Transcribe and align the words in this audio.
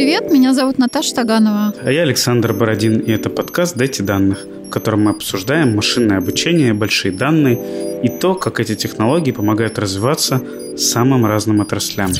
Привет, 0.00 0.30
меня 0.30 0.54
зовут 0.54 0.78
Наташа 0.78 1.14
Таганова. 1.14 1.74
А 1.82 1.92
я 1.92 2.00
Александр 2.00 2.54
Бородин, 2.54 3.00
и 3.00 3.12
это 3.12 3.28
подкаст 3.28 3.76
«Дайте 3.76 4.02
данных», 4.02 4.46
в 4.64 4.70
котором 4.70 5.04
мы 5.04 5.10
обсуждаем 5.10 5.76
машинное 5.76 6.16
обучение, 6.16 6.72
большие 6.72 7.12
данные 7.12 8.00
и 8.02 8.08
то, 8.08 8.34
как 8.34 8.60
эти 8.60 8.74
технологии 8.74 9.30
помогают 9.30 9.78
развиваться 9.78 10.42
самым 10.78 11.26
разным 11.26 11.60
отраслям. 11.60 12.12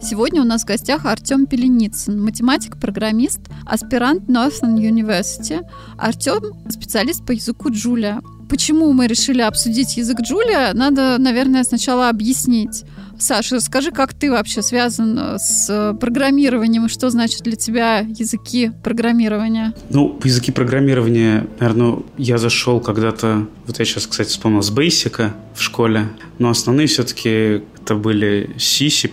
Сегодня 0.00 0.42
у 0.42 0.44
нас 0.44 0.62
в 0.62 0.66
гостях 0.66 1.06
Артем 1.06 1.46
Пеленицын, 1.46 2.22
математик-программист, 2.22 3.40
аспирант 3.66 4.28
Northern 4.28 4.76
University. 4.76 5.60
Артем– 5.98 6.52
специалист 6.70 7.26
по 7.26 7.32
языку 7.32 7.70
Джулия. 7.72 8.22
Почему 8.48 8.92
мы 8.92 9.08
решили 9.08 9.42
обсудить 9.42 9.96
язык 9.96 10.20
Джулия, 10.20 10.72
надо, 10.72 11.16
наверное, 11.18 11.64
сначала 11.64 12.08
объяснить. 12.08 12.84
Саша, 13.18 13.60
скажи, 13.60 13.90
как 13.90 14.12
ты 14.14 14.30
вообще 14.30 14.62
связан 14.62 15.18
э, 15.18 15.38
с 15.38 15.96
программированием, 16.00 16.86
и 16.86 16.88
что 16.88 17.10
значит 17.10 17.42
для 17.42 17.56
тебя 17.56 18.00
языки 18.00 18.72
программирования? 18.82 19.74
Ну, 19.90 20.18
языки 20.24 20.52
программирования, 20.52 21.46
наверное, 21.60 21.98
я 22.18 22.38
зашел 22.38 22.80
когда-то, 22.80 23.46
вот 23.66 23.78
я 23.78 23.84
сейчас, 23.84 24.06
кстати, 24.06 24.28
вспомнил, 24.28 24.62
с 24.62 24.72
Basic 24.72 25.32
в 25.54 25.62
школе, 25.62 26.08
но 26.38 26.50
основные 26.50 26.86
все-таки 26.86 27.62
это 27.82 27.94
были 27.94 28.54
C, 28.58 28.88
C++, 28.90 29.08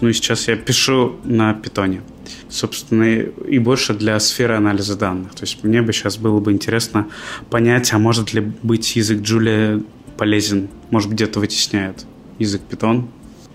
ну 0.00 0.08
и 0.08 0.12
сейчас 0.12 0.48
я 0.48 0.56
пишу 0.56 1.16
на 1.24 1.54
питоне 1.54 2.02
собственно, 2.48 3.04
и 3.04 3.58
больше 3.58 3.94
для 3.94 4.18
сферы 4.20 4.54
анализа 4.54 4.96
данных. 4.96 5.34
То 5.34 5.42
есть 5.42 5.62
мне 5.64 5.82
бы 5.82 5.92
сейчас 5.92 6.16
было 6.16 6.40
бы 6.40 6.52
интересно 6.52 7.08
понять, 7.48 7.92
а 7.92 7.98
может 7.98 8.32
ли 8.32 8.40
быть 8.40 8.96
язык 8.96 9.20
Джулия 9.20 9.80
полезен, 10.16 10.68
может 10.90 11.10
где-то 11.10 11.40
вытесняет 11.40 12.06
язык 12.38 12.62
Python 12.68 13.08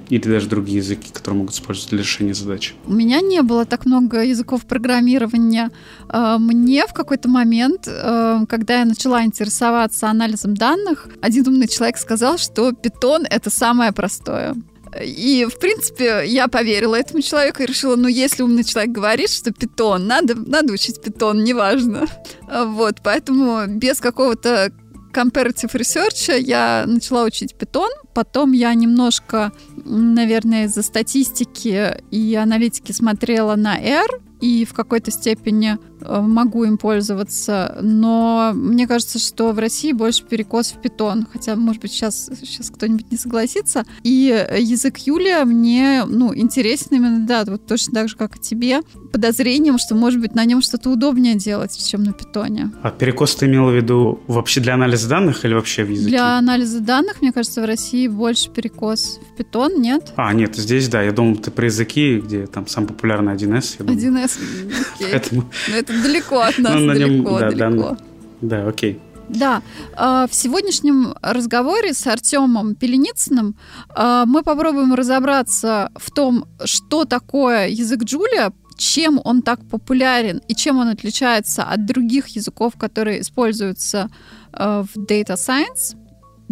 или 0.10 0.22
даже 0.22 0.48
другие 0.48 0.78
языки, 0.78 1.12
которые 1.12 1.40
могут 1.40 1.54
использовать 1.54 1.90
для 1.90 2.00
решения 2.00 2.34
задач? 2.34 2.76
У 2.86 2.94
меня 2.94 3.22
не 3.22 3.42
было 3.42 3.66
так 3.66 3.86
много 3.86 4.24
языков 4.24 4.66
программирования. 4.66 5.72
А, 6.10 6.38
мне 6.38 6.86
в 6.88 6.94
какой-то 6.94 7.30
момент, 7.30 7.88
а, 7.88 8.46
когда 8.48 8.80
я 8.80 8.86
начала 8.86 9.24
интересоваться 9.24 10.10
анализом 10.10 10.56
данных, 10.56 11.08
один 11.22 11.48
умный 11.48 11.68
человек 11.68 11.98
сказал, 11.98 12.38
что 12.38 12.70
Python— 12.70 13.26
это 13.30 13.50
самое 13.50 13.92
простое. 13.92 14.56
И, 15.04 15.46
в 15.50 15.60
принципе, 15.60 16.24
я 16.26 16.48
поверила 16.48 16.96
этому 16.96 17.22
человеку 17.22 17.64
и 17.64 17.66
решила, 17.66 17.96
ну, 17.98 18.08
если 18.08 18.44
умный 18.44 18.64
человек 18.64 18.92
говорит, 18.92 19.30
что 19.30 19.52
питон, 19.52 20.08
надо, 20.08 20.36
надо 20.36 20.72
учить 20.72 21.02
питон, 21.02 21.44
неважно. 21.44 22.06
Вот, 22.50 23.02
поэтому 23.04 23.68
без 23.68 24.00
какого-то 24.00 24.72
comparative 25.16 25.72
research 25.74 26.38
я 26.40 26.84
начала 26.86 27.24
учить 27.24 27.56
питон, 27.56 27.90
потом 28.14 28.52
я 28.52 28.74
немножко, 28.74 29.54
наверное, 29.86 30.66
из-за 30.66 30.84
статистики 30.84 32.04
и 32.12 32.36
аналитики 32.36 32.92
смотрела 32.92 33.56
на 33.56 33.78
R, 33.78 34.22
и 34.42 34.66
в 34.66 34.74
какой-то 34.74 35.12
степени 35.12 35.78
могу 36.10 36.64
им 36.64 36.78
пользоваться, 36.78 37.78
но 37.82 38.52
мне 38.54 38.88
кажется, 38.88 39.20
что 39.20 39.52
в 39.52 39.60
России 39.60 39.92
больше 39.92 40.24
перекос 40.24 40.72
в 40.72 40.82
питон, 40.82 41.28
хотя, 41.32 41.56
может 41.56 41.82
быть, 41.82 41.92
сейчас, 41.92 42.30
сейчас 42.42 42.70
кто-нибудь 42.70 43.12
не 43.12 43.18
согласится. 43.18 43.86
И 44.04 44.48
язык 44.60 44.98
Юлия 45.00 45.44
мне, 45.46 46.04
ну, 46.08 46.36
интересен 46.36 46.88
именно, 46.92 47.26
да, 47.26 47.44
вот 47.46 47.66
точно 47.66 47.94
так 47.94 48.10
же, 48.10 48.16
как 48.16 48.38
и 48.38 48.40
тебе, 48.40 48.82
подозрением, 49.12 49.78
что, 49.78 49.96
может 49.96 50.20
быть, 50.20 50.36
на 50.36 50.46
нем 50.46 50.62
что-то 50.62 50.90
удобнее 50.90 51.36
делать, 51.36 51.78
чем 51.78 52.04
на 52.04 52.14
питоне. 52.14 52.72
А 52.82 52.92
перекос 52.92 53.36
ты 53.36 53.46
имела 53.46 53.70
в 53.70 53.76
виду 53.76 54.20
вообще 54.28 54.62
для 54.62 54.74
анализа 54.74 55.08
данных 55.08 55.46
или 55.46 55.54
вообще 55.54 55.84
в 55.84 55.90
языке? 55.90 56.10
Для 56.10 56.38
анализа 56.38 56.80
данных, 56.80 57.22
мне 57.22 57.32
кажется, 57.32 57.62
в 57.62 57.66
России 57.66 58.08
больше 58.08 58.50
перекос 58.50 59.20
в 59.32 59.38
питон, 59.38 59.82
нет? 59.82 60.14
А, 60.16 60.34
нет, 60.34 60.56
здесь, 60.56 60.88
да, 60.90 61.02
я 61.02 61.12
думал, 61.12 61.38
ты 61.38 61.52
про 61.52 61.66
языки, 61.66 62.20
где 62.20 62.46
там 62.48 62.68
самый 62.68 62.88
популярный 62.88 63.34
1С. 63.34 63.78
1С, 63.80 64.40
окей. 64.96 65.08
Поэтому... 65.12 65.50
Но 65.70 65.76
это 65.76 65.94
далеко 66.04 66.40
от 66.40 66.58
нас, 66.58 66.74
ну, 66.74 66.88
далеко, 66.88 67.40
да, 67.40 67.52
далеко. 67.52 67.98
Да, 68.42 68.62
да, 68.62 68.68
окей. 68.68 69.00
Да, 69.30 69.64
а, 69.96 70.28
в 70.28 70.36
сегодняшнем 70.36 71.16
разговоре 71.22 71.94
с 71.94 72.06
Артемом 72.06 72.76
Пеленицыным 72.76 73.56
а, 73.90 74.26
мы 74.26 74.44
попробуем 74.44 74.94
разобраться 74.94 75.90
в 75.96 76.12
том, 76.12 76.46
что 76.64 77.06
такое 77.06 77.68
язык 77.68 78.04
Джулия, 78.04 78.54
чем 78.78 79.20
он 79.24 79.42
так 79.42 79.66
популярен 79.68 80.42
и 80.48 80.56
чем 80.56 80.78
он 80.78 80.90
отличается 80.90 81.64
от 81.64 81.86
других 81.86 82.28
языков, 82.30 82.74
которые 82.78 83.22
используются 83.22 84.10
а, 84.52 84.84
в 84.84 84.98
Data 84.98 85.36
Science. 85.36 85.98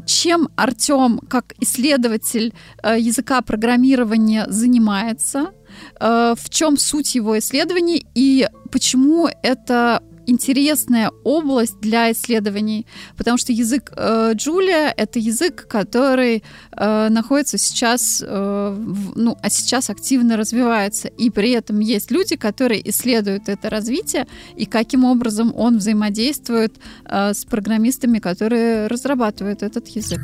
Чем 0.05 0.49
Артем, 0.57 1.19
как 1.29 1.53
исследователь 1.61 2.53
языка 2.83 3.41
программирования, 3.41 4.45
занимается, 4.49 5.51
в 5.99 6.49
чем 6.49 6.77
суть 6.77 7.15
его 7.15 7.37
исследований 7.37 8.05
и 8.15 8.47
почему 8.71 9.29
это 9.41 10.01
интересная 10.25 11.11
область 11.23 11.79
для 11.81 12.11
исследований, 12.11 12.85
потому 13.17 13.37
что 13.37 13.51
язык 13.51 13.91
э, 13.95 14.31
Джулия 14.35 14.93
это 14.95 15.19
язык, 15.19 15.67
который 15.67 16.43
э, 16.71 17.09
находится 17.09 17.57
сейчас, 17.57 18.23
э, 18.25 18.75
в, 18.77 19.17
ну, 19.17 19.37
а 19.41 19.49
сейчас 19.49 19.89
активно 19.89 20.37
развивается, 20.37 21.07
и 21.07 21.29
при 21.29 21.51
этом 21.51 21.79
есть 21.79 22.11
люди, 22.11 22.35
которые 22.35 22.87
исследуют 22.89 23.49
это 23.49 23.69
развитие 23.69 24.27
и 24.55 24.65
каким 24.65 25.05
образом 25.05 25.53
он 25.55 25.77
взаимодействует 25.77 26.75
э, 27.05 27.33
с 27.33 27.45
программистами, 27.45 28.19
которые 28.19 28.87
разрабатывают 28.87 29.63
этот 29.63 29.87
язык. 29.89 30.21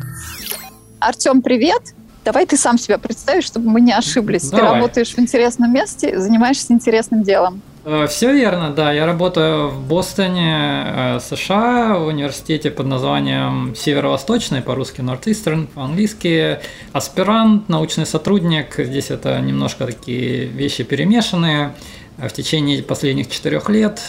Артем, 0.99 1.41
привет! 1.41 1.98
Давай 2.25 2.45
ты 2.45 2.57
сам 2.57 2.77
себя 2.77 2.97
представишь, 2.97 3.45
чтобы 3.45 3.69
мы 3.69 3.81
не 3.81 3.93
ошиблись. 3.93 4.49
Давай. 4.49 4.67
Ты 4.67 4.75
работаешь 4.75 5.13
в 5.13 5.19
интересном 5.19 5.73
месте, 5.73 6.19
занимаешься 6.19 6.73
интересным 6.73 7.23
делом. 7.23 7.61
Э, 7.85 8.07
Все 8.07 8.33
верно, 8.33 8.71
да. 8.71 8.91
Я 8.91 9.05
работаю 9.05 9.69
в 9.69 9.87
Бостоне, 9.87 10.83
э, 10.85 11.19
США, 11.21 11.97
в 11.97 12.07
университете 12.07 12.71
под 12.71 12.87
названием 12.87 13.73
Северо-Восточный, 13.75 14.61
по-русски 14.61 15.01
Northeastern, 15.01 15.67
по-английски 15.67 16.59
аспирант, 16.91 17.69
научный 17.69 18.05
сотрудник. 18.05 18.75
Здесь 18.77 19.11
это 19.11 19.39
немножко 19.39 19.85
такие 19.85 20.45
вещи 20.45 20.83
перемешанные. 20.83 21.73
Э, 22.19 22.27
в 22.27 22.33
течение 22.33 22.81
последних 22.83 23.29
четырех 23.29 23.69
лет 23.69 24.01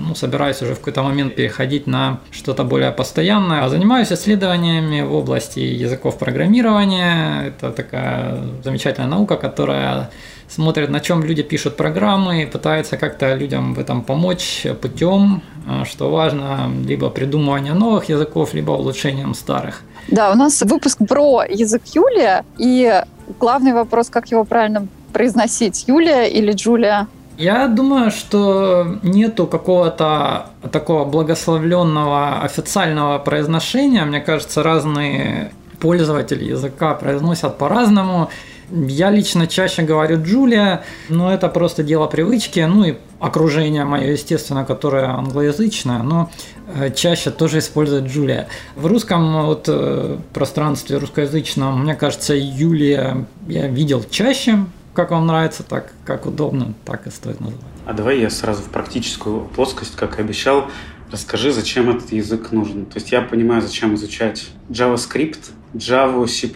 ну, 0.00 0.14
собираюсь 0.14 0.62
уже 0.62 0.74
в 0.74 0.78
какой-то 0.78 1.02
момент 1.02 1.34
переходить 1.34 1.86
на 1.86 2.20
что-то 2.30 2.64
более 2.64 2.92
постоянное. 2.92 3.68
Занимаюсь 3.68 4.12
исследованиями 4.12 5.02
в 5.02 5.14
области 5.14 5.60
языков 5.60 6.18
программирования. 6.18 7.46
Это 7.46 7.70
такая 7.70 8.42
замечательная 8.64 9.08
наука, 9.08 9.36
которая 9.36 10.10
смотрит, 10.48 10.90
на 10.90 11.00
чем 11.00 11.24
люди 11.24 11.42
пишут 11.42 11.76
программы, 11.76 12.42
и 12.42 12.46
пытается 12.46 12.96
как-то 12.96 13.34
людям 13.34 13.74
в 13.74 13.78
этом 13.78 14.02
помочь 14.02 14.66
путем, 14.82 15.42
а, 15.66 15.84
что 15.84 16.10
важно, 16.10 16.70
либо 16.86 17.08
придумывание 17.08 17.72
новых 17.72 18.10
языков, 18.10 18.52
либо 18.52 18.72
улучшением 18.72 19.34
старых. 19.34 19.82
Да, 20.08 20.30
у 20.32 20.34
нас 20.34 20.60
выпуск 20.62 20.98
про 21.08 21.44
язык 21.48 21.82
Юлия, 21.94 22.44
и 22.58 23.02
главный 23.40 23.72
вопрос, 23.72 24.10
как 24.10 24.30
его 24.30 24.44
правильно 24.44 24.86
произносить, 25.12 25.84
Юлия 25.86 26.26
или 26.26 26.52
Джулия? 26.52 27.06
Я 27.42 27.66
думаю, 27.66 28.12
что 28.12 28.98
нету 29.02 29.48
какого-то 29.48 30.46
такого 30.70 31.04
благословленного 31.04 32.40
официального 32.42 33.18
произношения. 33.18 34.04
Мне 34.04 34.20
кажется, 34.20 34.62
разные 34.62 35.50
пользователи 35.80 36.44
языка 36.44 36.94
произносят 36.94 37.58
по-разному. 37.58 38.30
Я 38.70 39.10
лично 39.10 39.48
чаще 39.48 39.82
говорю 39.82 40.22
Джулия, 40.22 40.84
но 41.08 41.32
это 41.34 41.48
просто 41.48 41.82
дело 41.82 42.06
привычки, 42.06 42.60
ну 42.60 42.84
и 42.84 42.94
окружение 43.18 43.84
мое, 43.84 44.12
естественно, 44.12 44.64
которое 44.64 45.06
англоязычное, 45.06 45.98
но 46.04 46.30
э, 46.68 46.92
чаще 46.94 47.32
тоже 47.32 47.58
использует 47.58 48.04
Джулия. 48.04 48.46
В 48.76 48.86
русском 48.86 49.46
вот, 49.46 49.64
э, 49.66 50.16
пространстве 50.32 50.98
русскоязычном, 50.98 51.82
мне 51.82 51.96
кажется, 51.96 52.34
Юлия 52.34 53.26
я 53.48 53.66
видел 53.66 54.04
чаще, 54.08 54.60
как 54.94 55.10
вам 55.10 55.26
нравится, 55.26 55.62
так 55.62 55.92
как 56.04 56.26
удобно, 56.26 56.74
так 56.84 57.06
и 57.06 57.10
стоит 57.10 57.40
называть. 57.40 57.64
А 57.86 57.92
давай 57.92 58.20
я 58.20 58.30
сразу 58.30 58.62
в 58.62 58.68
практическую 58.68 59.44
плоскость, 59.46 59.96
как 59.96 60.18
и 60.18 60.22
обещал, 60.22 60.66
расскажи, 61.10 61.52
зачем 61.52 61.90
этот 61.90 62.12
язык 62.12 62.52
нужен. 62.52 62.86
То 62.86 62.98
есть 62.98 63.12
я 63.12 63.22
понимаю, 63.22 63.62
зачем 63.62 63.94
изучать 63.94 64.48
JavaScript, 64.70 65.50
Java, 65.74 66.26
C++, 66.26 66.48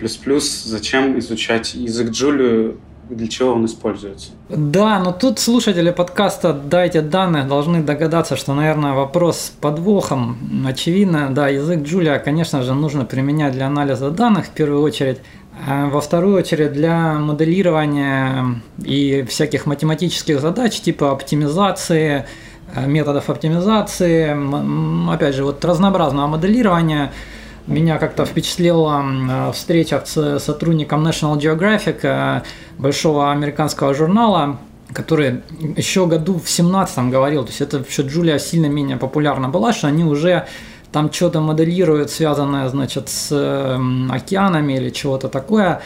зачем 0.69 1.19
изучать 1.19 1.75
язык 1.75 2.11
Джулию, 2.11 2.79
для 3.09 3.29
чего 3.29 3.53
он 3.53 3.65
используется. 3.67 4.31
Да, 4.49 4.99
но 4.99 5.13
тут 5.13 5.39
слушатели 5.39 5.91
подкаста 5.91 6.53
«Дайте 6.53 7.03
данные» 7.03 7.45
должны 7.45 7.83
догадаться, 7.83 8.37
что, 8.37 8.55
наверное, 8.55 8.95
вопрос 8.95 9.39
с 9.39 9.49
подвохом. 9.51 10.37
Очевидно, 10.67 11.31
да, 11.31 11.49
язык 11.49 11.83
Джулия, 11.83 12.19
конечно 12.19 12.63
же, 12.63 12.75
нужно 12.75 13.05
применять 13.05 13.53
для 13.53 13.67
анализа 13.69 14.11
данных 14.11 14.47
в 14.47 14.51
первую 14.51 14.83
очередь, 14.83 15.19
во 15.65 16.01
вторую 16.01 16.37
очередь 16.37 16.73
для 16.73 17.15
моделирования 17.15 18.61
и 18.85 19.25
всяких 19.29 19.67
математических 19.67 20.41
задач 20.41 20.81
типа 20.81 21.13
оптимизации, 21.13 22.27
э, 22.75 22.87
методов 22.87 23.31
оптимизации, 23.31 24.37
опять 25.13 25.35
же, 25.35 25.45
вот 25.45 25.65
разнообразного 25.65 26.27
моделирования– 26.27 27.13
меня 27.67 27.99
как-то 27.99 28.25
впечатлила 28.25 29.05
э, 29.05 29.53
встреча 29.53 30.03
с 30.05 30.39
сотрудником 30.39 31.07
National 31.07 31.37
Geographic, 31.39 31.99
э, 32.03 32.43
большого 32.79 33.33
американского 33.33 33.93
журнала, 33.93 34.59
который 34.93 35.43
еще 35.77 36.07
году 36.07 36.39
в 36.39 36.49
17 36.49 37.11
говорил, 37.11 37.43
то 37.45 37.49
есть 37.51 37.61
это 37.61 37.79
еще 37.79 38.03
Джулия 38.03 38.39
сильно 38.39 38.67
менее 38.67 38.97
популярна 38.97 39.49
была, 39.49 39.73
что 39.73 39.89
они 39.89 40.05
уже 40.05 40.47
там 40.97 41.13
что-то 41.13 41.43
моделируют, 41.43 42.11
связанное, 42.11 42.71
значит, 42.71 43.11
с 43.11 43.29
эм, 43.31 44.11
океанами 44.11 44.79
или 44.79 44.89
чего-то 44.89 45.29
такое, 45.29 45.83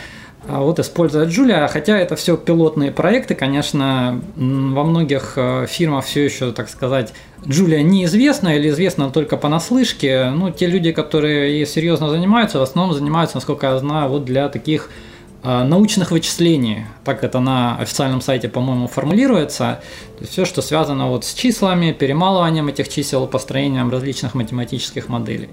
а 0.46 0.60
вот 0.60 0.78
используя 0.78 1.26
Джулия, 1.26 1.66
хотя 1.66 1.98
это 1.98 2.14
все 2.14 2.36
пилотные 2.36 2.92
проекты, 2.92 3.34
конечно, 3.34 4.22
во 4.36 4.84
многих 4.84 5.32
э, 5.34 5.66
фирмах 5.68 6.04
все 6.04 6.24
еще, 6.24 6.52
так 6.52 6.68
сказать, 6.68 7.12
Джулия 7.44 7.82
неизвестна 7.82 8.54
или 8.56 8.68
известна 8.68 9.10
только 9.10 9.36
понаслышке. 9.36 10.30
Ну, 10.30 10.52
те 10.52 10.66
люди, 10.66 10.92
которые 10.92 11.58
ей 11.58 11.66
серьезно 11.66 12.08
занимаются, 12.08 12.60
в 12.60 12.62
основном 12.62 12.94
занимаются, 12.94 13.38
насколько 13.38 13.66
я 13.66 13.78
знаю, 13.78 14.10
вот 14.10 14.24
для 14.24 14.48
таких 14.48 14.90
научных 15.42 16.10
вычислений. 16.10 16.84
Так 17.04 17.24
это 17.24 17.40
на 17.40 17.76
официальном 17.78 18.20
сайте, 18.20 18.48
по-моему, 18.48 18.88
формулируется. 18.88 19.80
То 20.18 20.20
есть 20.20 20.32
все, 20.32 20.44
что 20.44 20.62
связано 20.62 21.08
вот 21.08 21.24
с 21.24 21.34
числами, 21.34 21.92
перемалыванием 21.92 22.68
этих 22.68 22.88
чисел, 22.88 23.26
построением 23.26 23.90
различных 23.90 24.34
математических 24.34 25.08
моделей. 25.08 25.48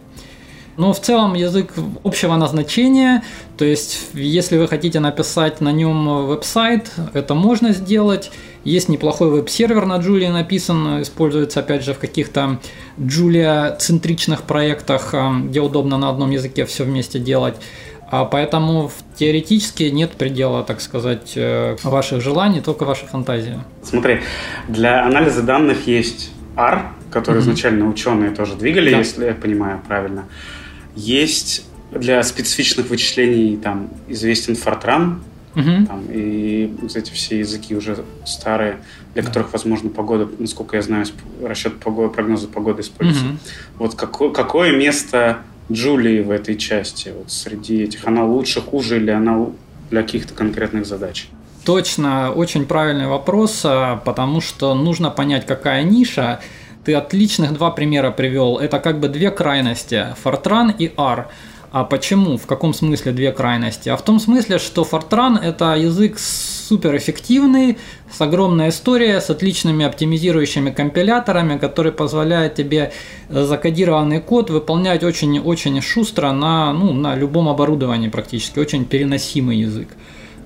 Но 0.78 0.94
в 0.94 1.02
целом 1.02 1.34
язык 1.34 1.74
общего 2.04 2.36
назначения, 2.36 3.24
то 3.58 3.66
есть 3.66 4.10
если 4.14 4.58
вы 4.58 4.68
хотите 4.68 5.00
написать 5.00 5.60
на 5.60 5.72
нем 5.72 6.28
веб-сайт, 6.28 6.92
это 7.14 7.34
можно 7.34 7.74
сделать. 7.74 8.32
Есть 8.64 8.88
неплохой 8.88 9.32
веб-сервер 9.32 9.88
на 9.88 9.98
Julia 9.98 10.32
написан, 10.32 11.02
используется 11.02 11.62
опять 11.62 11.84
же 11.84 11.96
в 11.96 12.00
каких-то 12.00 12.60
Julia-центричных 12.98 14.44
проектах, 14.44 15.14
э, 15.14 15.40
где 15.46 15.62
удобно 15.62 15.98
на 15.98 16.10
одном 16.10 16.30
языке 16.30 16.66
все 16.66 16.84
вместе 16.84 17.18
делать. 17.18 17.56
А 18.10 18.26
поэтому 18.26 18.90
теоретически 19.16 19.84
нет 19.84 20.12
предела, 20.12 20.64
так 20.64 20.80
сказать, 20.80 21.34
э, 21.36 21.76
ваших 21.84 22.22
желаний, 22.22 22.62
только 22.62 22.86
ваша 22.86 23.06
фантазия. 23.06 23.60
Смотри, 23.84 24.22
для 24.68 25.06
анализа 25.06 25.44
данных 25.44 25.88
есть 25.88 26.32
R, 26.56 26.84
который 27.12 27.38
mm-hmm. 27.38 27.40
изначально 27.42 27.90
ученые 27.90 28.32
тоже 28.32 28.56
двигали, 28.56 28.92
да. 28.92 28.98
если 29.00 29.26
я 29.26 29.34
понимаю 29.34 29.82
правильно. 29.86 30.26
Есть 30.96 31.66
для 31.92 32.24
специфичных 32.24 32.90
вычислений 32.90 33.58
там 33.58 33.90
известен 34.08 34.54
Fortran, 34.54 35.20
угу. 35.56 35.86
там, 35.88 36.04
и 36.10 36.74
вот 36.82 36.96
эти 36.96 37.12
все 37.12 37.40
языки 37.40 37.76
уже 37.76 38.04
старые, 38.26 38.78
для 39.14 39.24
да. 39.24 39.28
которых, 39.28 39.54
возможно, 39.54 39.90
погода, 39.90 40.28
насколько 40.40 40.76
я 40.76 40.82
знаю, 40.82 41.06
расчет 41.42 41.80
погоды, 41.80 42.14
прогноза 42.14 42.48
погоды 42.48 42.82
используется. 42.82 43.26
Угу. 43.26 43.38
Вот 43.80 43.96
какое, 43.96 44.32
какое 44.32 44.78
место 44.78 45.40
Джулии 45.72 46.22
в 46.22 46.32
этой 46.32 46.56
части? 46.56 47.14
Вот 47.18 47.32
среди 47.32 47.84
этих 47.84 48.08
она 48.08 48.26
лучше, 48.26 48.62
хуже 48.62 48.98
или 48.98 49.12
она 49.12 49.48
для 49.90 50.02
каких-то 50.02 50.34
конкретных 50.34 50.86
задач? 50.86 51.28
Точно, 51.66 52.32
очень 52.32 52.66
правильный 52.66 53.08
вопрос, 53.08 53.62
а, 53.66 53.98
потому 53.98 54.40
что 54.40 54.74
нужно 54.74 55.10
понять, 55.10 55.46
какая 55.46 55.84
ниша. 55.84 56.40
Ты 56.86 56.94
отличных 56.94 57.52
два 57.52 57.72
примера 57.72 58.12
привел. 58.12 58.58
Это 58.58 58.80
как 58.80 59.02
бы 59.02 59.10
две 59.10 59.32
крайности– 59.32 60.16
Fortran 60.24 60.74
и 60.78 60.94
R. 60.98 61.28
А 61.80 61.84
почему? 61.84 62.38
В 62.38 62.48
каком 62.48 62.74
смысле 62.74 63.12
две 63.12 63.32
крайности? 63.32 63.90
А 63.90 63.98
в 63.98 64.02
том 64.02 64.20
смысле, 64.20 64.58
что 64.58 64.82
Fortran– 64.82 65.40
это 65.44 65.76
язык 65.76 66.18
суперэффективный, 66.18 67.78
с 68.12 68.20
огромной 68.20 68.70
историей, 68.70 69.22
с 69.22 69.30
отличными 69.30 69.86
оптимизирующими 69.86 70.72
компиляторами, 70.72 71.60
который 71.60 71.92
позволяет 71.92 72.56
тебе 72.56 72.94
закодированный 73.30 74.22
код 74.22 74.50
выполнять 74.50 75.04
очень-очень 75.04 75.80
шустро 75.82 76.32
на, 76.32 76.74
ну, 76.74 76.94
на 76.94 77.16
любом 77.16 77.48
оборудовании 77.48 78.10
практически, 78.10 78.58
очень 78.58 78.86
переносимый 78.86 79.58
язык. 79.58 79.90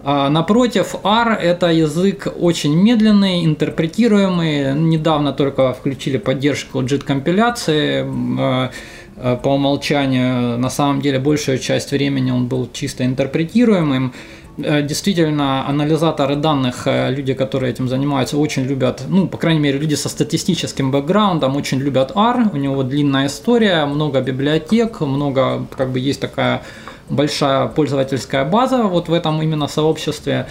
А 0.03 0.29
напротив, 0.29 0.95
R– 1.01 1.31
это 1.41 1.67
язык 1.71 2.27
очень 2.37 2.75
медленный, 2.75 3.45
интерпретируемый. 3.45 4.73
Недавно 4.73 5.31
только 5.31 5.71
включили 5.73 6.17
поддержку 6.17 6.81
JIT-компиляции. 6.81 8.69
А, 9.23 9.35
по 9.35 9.49
умолчанию, 9.49 10.57
на 10.57 10.69
самом 10.69 11.01
деле, 11.01 11.19
большую 11.19 11.59
часть 11.59 11.91
времени 11.91 12.31
он 12.31 12.47
был 12.47 12.69
чисто 12.73 13.05
интерпретируемым. 13.05 14.13
Э, 14.57 14.81
действительно, 14.81 15.67
анализаторы 15.67 16.35
данных, 16.35 16.83
э, 16.85 17.11
люди, 17.11 17.33
которые 17.33 17.71
этим 17.71 17.87
занимаются, 17.87 18.37
очень 18.37 18.63
любят, 18.63 19.03
ну, 19.07 19.27
по 19.27 19.37
крайней 19.37 19.59
мере, 19.59 19.77
люди 19.77 19.95
со 19.95 20.09
статистическим 20.09 20.91
бэкграундом 20.91 21.55
очень 21.55 21.79
любят 21.79 22.11
R. 22.15 22.49
У 22.51 22.57
него 22.57 22.83
длинная 22.83 23.27
история, 23.27 23.85
много 23.85 24.21
библиотек, 24.21 25.01
много, 25.01 25.65
как 25.77 25.91
бы, 25.91 25.99
есть 25.99 26.19
такая 26.19 26.61
большая 27.09 27.67
пользовательская 27.67 28.45
база 28.45 28.83
вот 28.83 29.09
в 29.09 29.13
этом 29.13 29.41
именно 29.41 29.67
сообществе. 29.67 30.47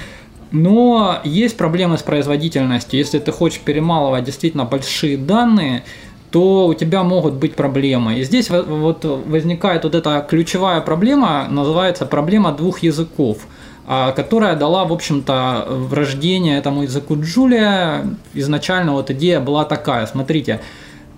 Но 0.53 1.21
есть 1.25 1.57
проблемы 1.57 1.97
с 1.97 2.03
производительностью. 2.03 2.99
Если 2.99 3.19
ты 3.19 3.33
хочешь 3.33 3.61
перемалывать 3.61 4.25
действительно 4.25 4.65
большие 4.65 5.17
данные, 5.17 5.85
то 6.31 6.67
у 6.67 6.75
тебя 6.75 7.03
могут 7.03 7.35
быть 7.35 7.55
проблемы. 7.57 8.19
И 8.19 8.25
здесь 8.25 8.51
вот 8.51 9.05
возникает 9.05 9.85
вот 9.85 9.95
эта 9.95 10.25
ключевая 10.29 10.81
проблема, 10.81 11.47
называется 11.51 12.07
проблема 12.07 12.53
двух 12.53 12.81
языков, 12.81 13.39
а, 13.87 14.13
которая 14.13 14.55
дала, 14.55 14.85
в 14.85 14.93
общем-то, 14.93 15.67
в 15.69 15.95
рождение 15.95 16.59
этому 16.59 16.83
языку 16.83 17.17
Джулия. 17.21 18.05
Изначально 18.35 18.93
вот 18.93 19.11
идея 19.11 19.41
была 19.41 19.65
такая, 19.65 20.07
смотрите, 20.07 20.61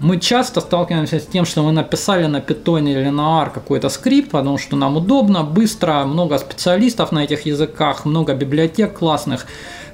мы 0.00 0.18
часто 0.18 0.60
сталкиваемся 0.60 1.20
с 1.20 1.26
тем, 1.26 1.44
что 1.44 1.62
мы 1.62 1.72
написали 1.72 2.26
на 2.26 2.38
Python 2.38 2.90
или 2.90 3.08
на 3.10 3.42
R 3.42 3.50
какой-то 3.50 3.88
скрипт, 3.88 4.30
потому 4.30 4.58
что 4.58 4.76
нам 4.76 4.96
удобно, 4.96 5.44
быстро, 5.44 6.04
много 6.04 6.38
специалистов 6.38 7.12
на 7.12 7.24
этих 7.24 7.46
языках, 7.46 8.04
много 8.04 8.34
библиотек 8.34 8.98
классных. 8.98 9.46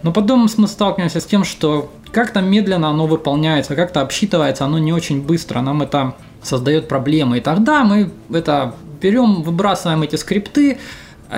Но 0.02 0.12
потом 0.12 0.48
мы 0.56 0.68
сталкиваемся 0.68 1.20
с 1.20 1.24
тем, 1.24 1.44
что 1.44 1.90
как-то 2.12 2.40
медленно 2.40 2.88
оно 2.88 3.06
выполняется, 3.06 3.74
как-то 3.74 4.00
обсчитывается, 4.00 4.64
оно 4.64 4.78
не 4.78 4.92
очень 4.92 5.20
быстро, 5.20 5.60
нам 5.60 5.82
это 5.82 6.14
создает 6.42 6.88
проблемы. 6.88 7.38
И 7.38 7.40
тогда 7.40 7.84
мы 7.84 8.10
это 8.32 8.74
берем, 9.00 9.42
выбрасываем 9.42 10.02
эти 10.02 10.16
скрипты, 10.16 10.78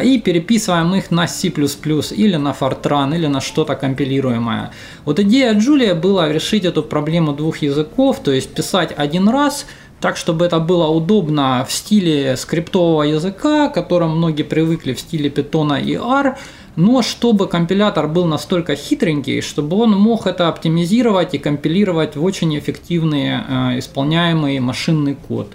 и 0.04 0.18
переписываем 0.18 0.94
их 0.94 1.10
на 1.10 1.26
C++ 1.26 1.48
или 1.48 2.36
на 2.36 2.52
Fortran 2.52 3.14
или 3.14 3.26
на 3.26 3.40
что-то 3.40 3.74
компилируемое. 3.74 4.70
Вот 5.04 5.18
идея 5.20 5.54
Джулия 5.54 5.94
была 5.94 6.32
решить 6.32 6.64
эту 6.64 6.82
проблему 6.82 7.32
двух 7.32 7.58
языков, 7.58 8.20
то 8.22 8.30
есть 8.30 8.54
писать 8.54 8.94
один 8.96 9.28
раз, 9.28 9.66
так, 10.00 10.16
чтобы 10.16 10.46
это 10.46 10.60
было 10.60 10.86
удобно 10.86 11.66
в 11.68 11.72
стиле 11.72 12.36
скриптового 12.36 13.02
языка, 13.02 13.68
к 13.68 13.74
которому 13.74 14.14
многие 14.14 14.44
привыкли 14.44 14.94
в 14.94 15.00
стиле 15.00 15.28
Python 15.28 15.82
и 15.82 15.94
R, 15.94 16.38
но 16.76 17.02
чтобы 17.02 17.48
компилятор 17.48 18.08
был 18.08 18.24
настолько 18.24 18.76
хитренький, 18.76 19.42
чтобы 19.42 19.76
он 19.76 19.90
мог 19.90 20.26
это 20.26 20.48
оптимизировать 20.48 21.34
и 21.34 21.38
компилировать 21.38 22.16
в 22.16 22.24
очень 22.24 22.56
эффективный 22.58 23.40
э, 23.46 23.78
исполняемый 23.78 24.58
машинный 24.60 25.16
код. 25.16 25.52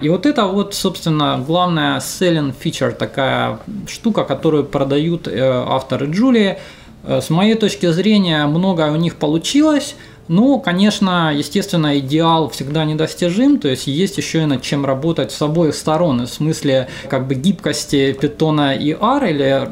И 0.00 0.08
вот 0.08 0.26
это 0.26 0.44
вот, 0.46 0.74
собственно, 0.74 1.42
главная 1.46 1.98
selling 2.00 2.54
feature, 2.58 2.92
такая 2.92 3.58
штука, 3.88 4.24
которую 4.24 4.64
продают 4.64 5.26
э, 5.26 5.40
авторы 5.40 6.06
Джулии. 6.10 6.58
Э, 7.04 7.20
с 7.22 7.30
моей 7.30 7.54
точки 7.54 7.90
зрения, 7.90 8.46
многое 8.46 8.90
у 8.92 8.96
них 8.96 9.16
получилось, 9.16 9.96
ну, 10.28 10.58
конечно, 10.58 11.32
естественно, 11.32 11.98
идеал 11.98 12.48
всегда 12.50 12.84
недостижим, 12.84 13.58
то 13.58 13.68
есть 13.68 13.86
есть 13.86 14.18
еще 14.18 14.42
и 14.42 14.46
над 14.46 14.60
чем 14.60 14.84
работать 14.84 15.30
с 15.30 15.40
обоих 15.40 15.74
сторон, 15.74 16.26
в 16.26 16.28
смысле 16.28 16.88
как 17.08 17.28
бы 17.28 17.36
гибкости 17.36 18.12
питона 18.12 18.74
и 18.74 18.92
R 18.92 19.24
или 19.26 19.68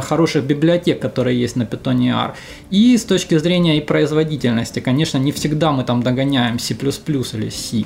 хороших 0.00 0.44
библиотек, 0.44 0.98
которые 1.00 1.38
есть 1.38 1.56
на 1.56 1.66
питоне 1.66 2.08
и 2.08 2.12
R. 2.12 2.34
И 2.70 2.96
с 2.96 3.04
точки 3.04 3.36
зрения 3.36 3.76
и 3.76 3.82
производительности, 3.82 4.80
конечно, 4.80 5.18
не 5.18 5.32
всегда 5.32 5.72
мы 5.72 5.84
там 5.84 6.02
догоняем 6.02 6.58
C++ 6.58 6.74
или 6.74 7.50
C. 7.50 7.84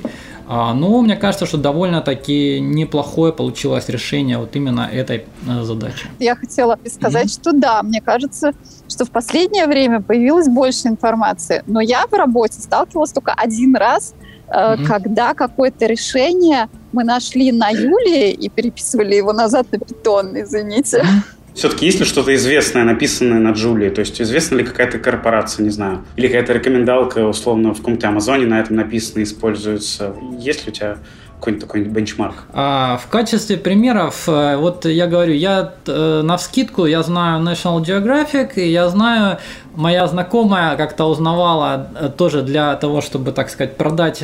А, 0.49 0.75
но 0.75 1.01
мне 1.01 1.17
кажется, 1.17 1.47
что 1.47 1.59
довольно-таки 1.59 2.61
неплохое 2.61 3.33
получилось 3.33 3.89
решение 3.89 4.39
вот 4.39 4.55
именно 4.57 4.89
этой 4.93 5.25
э, 5.47 5.63
задачи. 5.63 6.07
Я 6.19 6.37
хотела 6.37 6.79
сказать, 6.87 7.27
mm-hmm. 7.27 7.41
что 7.41 7.53
да, 7.53 7.83
мне 7.83 8.01
кажется, 8.01 8.53
что 8.89 9.05
в 9.05 9.11
последнее 9.11 9.67
время 9.67 10.01
появилось 10.01 10.49
больше 10.49 10.89
информации, 10.89 11.63
но 11.67 11.81
я 11.81 12.07
в 12.07 12.13
работе 12.13 12.61
сталкивалась 12.61 13.13
только 13.13 13.33
один 13.33 13.77
раз, 13.77 14.15
mm-hmm. 14.49 14.85
когда 14.87 15.35
какое-то 15.35 15.87
решение 15.87 16.69
мы 16.93 17.05
нашли 17.05 17.53
на 17.53 17.71
Юлии 17.71 18.31
и 18.33 18.49
переписывали 18.49 19.15
его 19.15 19.33
назад 19.33 19.67
на 19.73 19.79
питон, 19.79 20.39
извините. 20.39 20.99
Mm-hmm. 20.99 21.42
Все-таки 21.55 21.87
есть 21.87 21.99
ли 21.99 22.05
что-то 22.05 22.35
известное, 22.35 22.85
написанное 22.85 23.39
на 23.39 23.51
Джулии? 23.53 23.91
То 23.91 24.01
есть 24.01 24.21
известна 24.21 24.57
ли 24.57 24.65
какая-то 24.65 24.99
корпорация, 24.99 25.65
не 25.65 25.71
знаю, 25.71 26.05
или 26.17 26.27
какая-то 26.27 26.55
рекомендалка, 26.55 27.27
условно, 27.27 27.75
в 27.75 27.79
каком-то 27.79 28.09
Амазоне 28.09 28.47
на 28.47 28.61
этом 28.61 28.77
написано, 28.77 29.23
используется? 29.23 30.15
Есть 30.39 30.67
ли 30.67 30.73
у 30.73 30.75
тебя 30.75 30.99
какой-нибудь 31.43 31.67
такой 31.67 31.81
бенчмарк? 31.83 32.35
А, 32.53 33.01
в 33.03 33.09
качестве 33.09 33.57
примеров, 33.57 34.29
э, 34.29 34.57
вот 34.57 34.85
я 34.85 35.09
говорю, 35.09 35.35
я 35.35 35.75
э, 35.87 36.23
на 36.23 36.37
вскидку, 36.37 36.87
я 36.87 37.03
знаю 37.03 37.43
National 37.43 37.83
Geographic, 37.83 38.55
и 38.55 38.71
я 38.71 38.89
знаю, 38.89 39.39
моя 39.75 40.07
знакомая 40.07 40.77
как-то 40.77 41.07
узнавала 41.07 41.89
э, 41.99 42.11
тоже 42.17 42.43
для 42.43 42.77
того, 42.77 43.01
чтобы, 43.01 43.33
так 43.33 43.51
сказать, 43.51 43.77
продать 43.77 44.23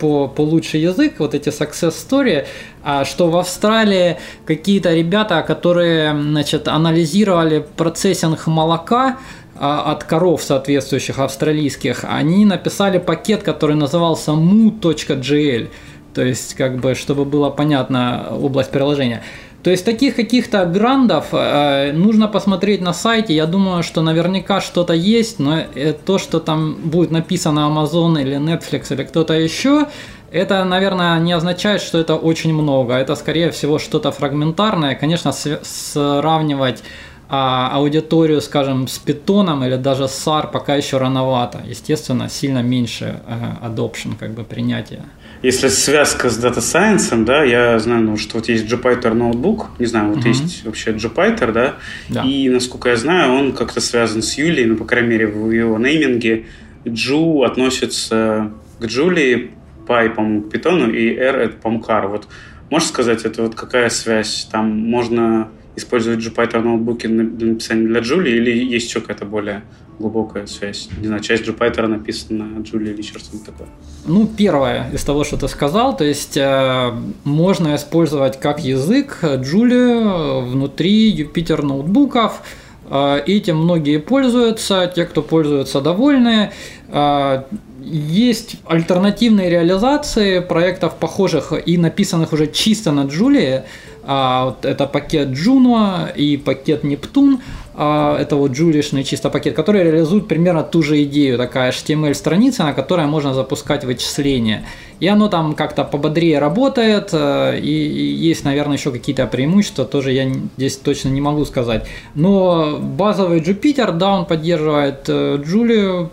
по, 0.00 0.26
по 0.26 0.40
лучший 0.40 0.80
язык 0.80 1.20
вот 1.20 1.34
эти 1.34 1.50
success 1.50 1.92
story, 1.92 2.46
а, 2.82 3.04
что 3.04 3.30
в 3.30 3.36
Австралии 3.36 4.16
какие-то 4.44 4.92
ребята, 4.92 5.42
которые, 5.42 6.20
значит, 6.20 6.66
анализировали 6.66 7.64
процессинг 7.76 8.48
молока, 8.48 9.18
а, 9.58 9.92
от 9.92 10.04
коров 10.04 10.42
соответствующих 10.42 11.18
австралийских, 11.18 12.04
они 12.06 12.44
написали 12.44 12.98
пакет, 12.98 13.42
который 13.42 13.74
назывался 13.74 14.32
mu.gl, 14.32 15.68
то 16.16 16.24
есть 16.24 16.54
как 16.54 16.78
бы, 16.78 16.94
чтобы 16.94 17.26
было 17.26 17.50
понятно 17.50 18.28
область 18.30 18.70
приложения. 18.70 19.22
То 19.62 19.70
есть 19.70 19.84
таких 19.84 20.16
каких-то 20.16 20.64
грандов 20.64 21.26
э, 21.32 21.92
нужно 21.92 22.26
посмотреть 22.26 22.80
на 22.80 22.94
сайте. 22.94 23.34
Я 23.34 23.44
думаю, 23.44 23.82
что 23.82 24.00
наверняка 24.00 24.62
что-то 24.62 24.94
есть, 24.94 25.38
но 25.38 25.58
э, 25.58 25.92
то, 25.92 26.16
что 26.18 26.40
там 26.40 26.76
будет 26.84 27.10
написано 27.10 27.60
Amazon 27.70 28.18
или 28.22 28.38
Netflix 28.38 28.94
или 28.94 29.02
кто-то 29.04 29.34
еще, 29.34 29.88
это, 30.32 30.64
наверное, 30.64 31.20
не 31.20 31.34
означает, 31.34 31.82
что 31.82 31.98
это 31.98 32.14
очень 32.14 32.54
много. 32.54 32.94
Это, 32.94 33.14
скорее 33.14 33.50
всего, 33.50 33.78
что-то 33.78 34.10
фрагментарное. 34.10 34.94
Конечно, 34.94 35.32
сравнивать 35.32 36.82
а 37.28 37.70
аудиторию, 37.72 38.40
скажем, 38.40 38.86
с 38.86 38.98
питоном 38.98 39.64
или 39.64 39.76
даже 39.76 40.06
с 40.06 40.26
SAR 40.26 40.50
пока 40.50 40.76
еще 40.76 40.98
рановато. 40.98 41.60
Естественно, 41.66 42.28
сильно 42.30 42.62
меньше 42.62 43.20
э, 43.26 43.66
adoption, 43.66 44.16
как 44.18 44.30
бы 44.30 44.44
принятия. 44.44 45.02
Если 45.42 45.68
связка 45.68 46.30
с 46.30 46.42
Data 46.42 46.58
Science, 46.58 47.24
да, 47.24 47.44
я 47.44 47.78
знаю, 47.78 48.02
ну, 48.02 48.16
что 48.16 48.38
вот 48.38 48.48
есть 48.48 48.66
Jupyter 48.66 49.12
ноутбук, 49.12 49.70
не 49.78 49.86
знаю, 49.86 50.08
вот 50.08 50.18
угу. 50.18 50.28
есть 50.28 50.64
вообще 50.64 50.92
Jupyter, 50.92 51.52
да, 51.52 51.76
да, 52.08 52.22
и, 52.22 52.48
насколько 52.48 52.88
я 52.88 52.96
знаю, 52.96 53.32
он 53.32 53.52
как-то 53.52 53.80
связан 53.80 54.22
с 54.22 54.38
Юлией, 54.38 54.66
ну, 54.66 54.76
по 54.76 54.84
крайней 54.84 55.08
мере, 55.08 55.26
в 55.26 55.50
его 55.50 55.78
нейминге 55.78 56.46
Джу 56.86 57.42
относится 57.42 58.52
к 58.80 58.86
Джулии, 58.86 59.50
Пай, 59.86 60.10
по-моему, 60.10 60.42
к 60.42 60.50
Питону, 60.50 60.90
и 60.90 61.14
R 61.14 61.36
это, 61.36 61.56
по-моему, 61.56 61.84
Car. 61.84 62.08
Вот 62.08 62.26
можешь 62.70 62.88
сказать, 62.88 63.24
это 63.24 63.42
вот 63.42 63.54
какая 63.54 63.88
связь? 63.88 64.48
Там 64.50 64.68
можно 64.68 65.48
использовать 65.76 66.20
Jupyter 66.20 66.60
ноутбуки 66.60 67.06
для 67.06 67.46
написания 67.46 67.86
для 67.86 68.00
Джули 68.00 68.30
или 68.30 68.50
есть 68.50 68.88
еще 68.88 69.00
какая-то 69.00 69.24
более 69.24 69.62
глубокая 69.98 70.46
связь? 70.46 70.88
Не 71.00 71.06
знаю, 71.06 71.22
часть 71.22 71.44
Jupyter 71.44 71.86
написана 71.86 72.44
на 72.44 72.62
Джули 72.62 73.00
что-то 73.02 73.44
такое. 73.44 73.68
Ну, 74.06 74.26
первое 74.26 74.90
из 74.92 75.04
того, 75.04 75.24
что 75.24 75.36
ты 75.36 75.48
сказал, 75.48 75.96
то 75.96 76.04
есть 76.04 76.36
э, 76.36 76.92
можно 77.24 77.74
использовать 77.76 78.40
как 78.40 78.60
язык 78.64 79.18
Джули 79.22 80.42
внутри 80.50 81.14
Jupyter 81.16 81.62
ноутбуков. 81.62 82.42
Э, 82.88 83.20
этим 83.26 83.58
многие 83.58 83.98
пользуются, 83.98 84.90
те, 84.94 85.04
кто 85.04 85.22
пользуются, 85.22 85.80
довольны. 85.80 86.52
Э, 86.88 87.42
есть 87.86 88.56
альтернативные 88.66 89.48
реализации 89.48 90.40
проектов 90.40 90.96
похожих 90.96 91.52
и 91.64 91.78
написанных 91.78 92.32
уже 92.32 92.48
чисто 92.48 92.90
на 92.90 93.04
Джулии. 93.04 93.62
А, 94.06 94.46
вот 94.46 94.64
это 94.64 94.86
пакет 94.86 95.28
Juno 95.28 96.14
и 96.14 96.36
пакет 96.36 96.84
Нептун. 96.84 97.40
А, 97.74 98.16
это 98.18 98.36
вот 98.36 98.52
джулишный 98.52 99.02
чисто 99.02 99.30
пакет, 99.30 99.54
который 99.54 99.82
реализует 99.82 100.28
примерно 100.28 100.62
ту 100.62 100.82
же 100.82 101.02
идею, 101.02 101.36
такая 101.36 101.72
HTML-страница, 101.72 102.64
на 102.64 102.72
которой 102.72 103.06
можно 103.06 103.34
запускать 103.34 103.84
вычисления. 103.84 104.64
И 105.00 105.08
оно 105.08 105.28
там 105.28 105.54
как-то 105.54 105.84
пободрее 105.84 106.38
работает, 106.38 107.10
э, 107.12 107.58
и 107.58 107.70
есть, 107.70 108.44
наверное, 108.44 108.76
еще 108.76 108.92
какие-то 108.92 109.26
преимущества, 109.26 109.84
тоже 109.84 110.12
я 110.12 110.32
здесь 110.56 110.76
точно 110.76 111.10
не 111.10 111.20
могу 111.20 111.44
сказать. 111.44 111.86
Но 112.14 112.78
базовый 112.80 113.40
Jupyter, 113.40 113.92
да, 113.92 114.12
он 114.14 114.24
поддерживает 114.24 115.08
Джулию, 115.08 116.10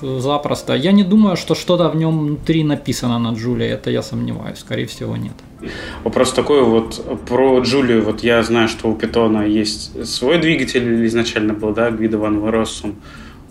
запросто. 0.00 0.74
Я 0.74 0.92
не 0.92 1.04
думаю, 1.04 1.36
что 1.36 1.54
что-то 1.54 1.88
в 1.88 1.96
нем 1.96 2.18
внутри 2.18 2.64
написано 2.64 3.18
на 3.18 3.34
Джулии, 3.34 3.68
это 3.68 3.90
я 3.90 4.02
сомневаюсь, 4.02 4.58
скорее 4.58 4.86
всего 4.86 5.16
нет. 5.16 5.34
Вопрос 6.04 6.32
такой 6.32 6.62
вот 6.62 7.24
про 7.26 7.60
Джулию. 7.60 8.02
Вот 8.02 8.22
я 8.22 8.42
знаю, 8.42 8.68
что 8.68 8.88
у 8.88 8.94
Питона 8.94 9.46
есть 9.46 10.06
свой 10.06 10.38
двигатель 10.38 11.06
изначально 11.06 11.54
был, 11.54 11.72
да, 11.72 11.90
Гвида 11.90 12.18
Ван 12.18 12.44
Веросум, 12.44 12.96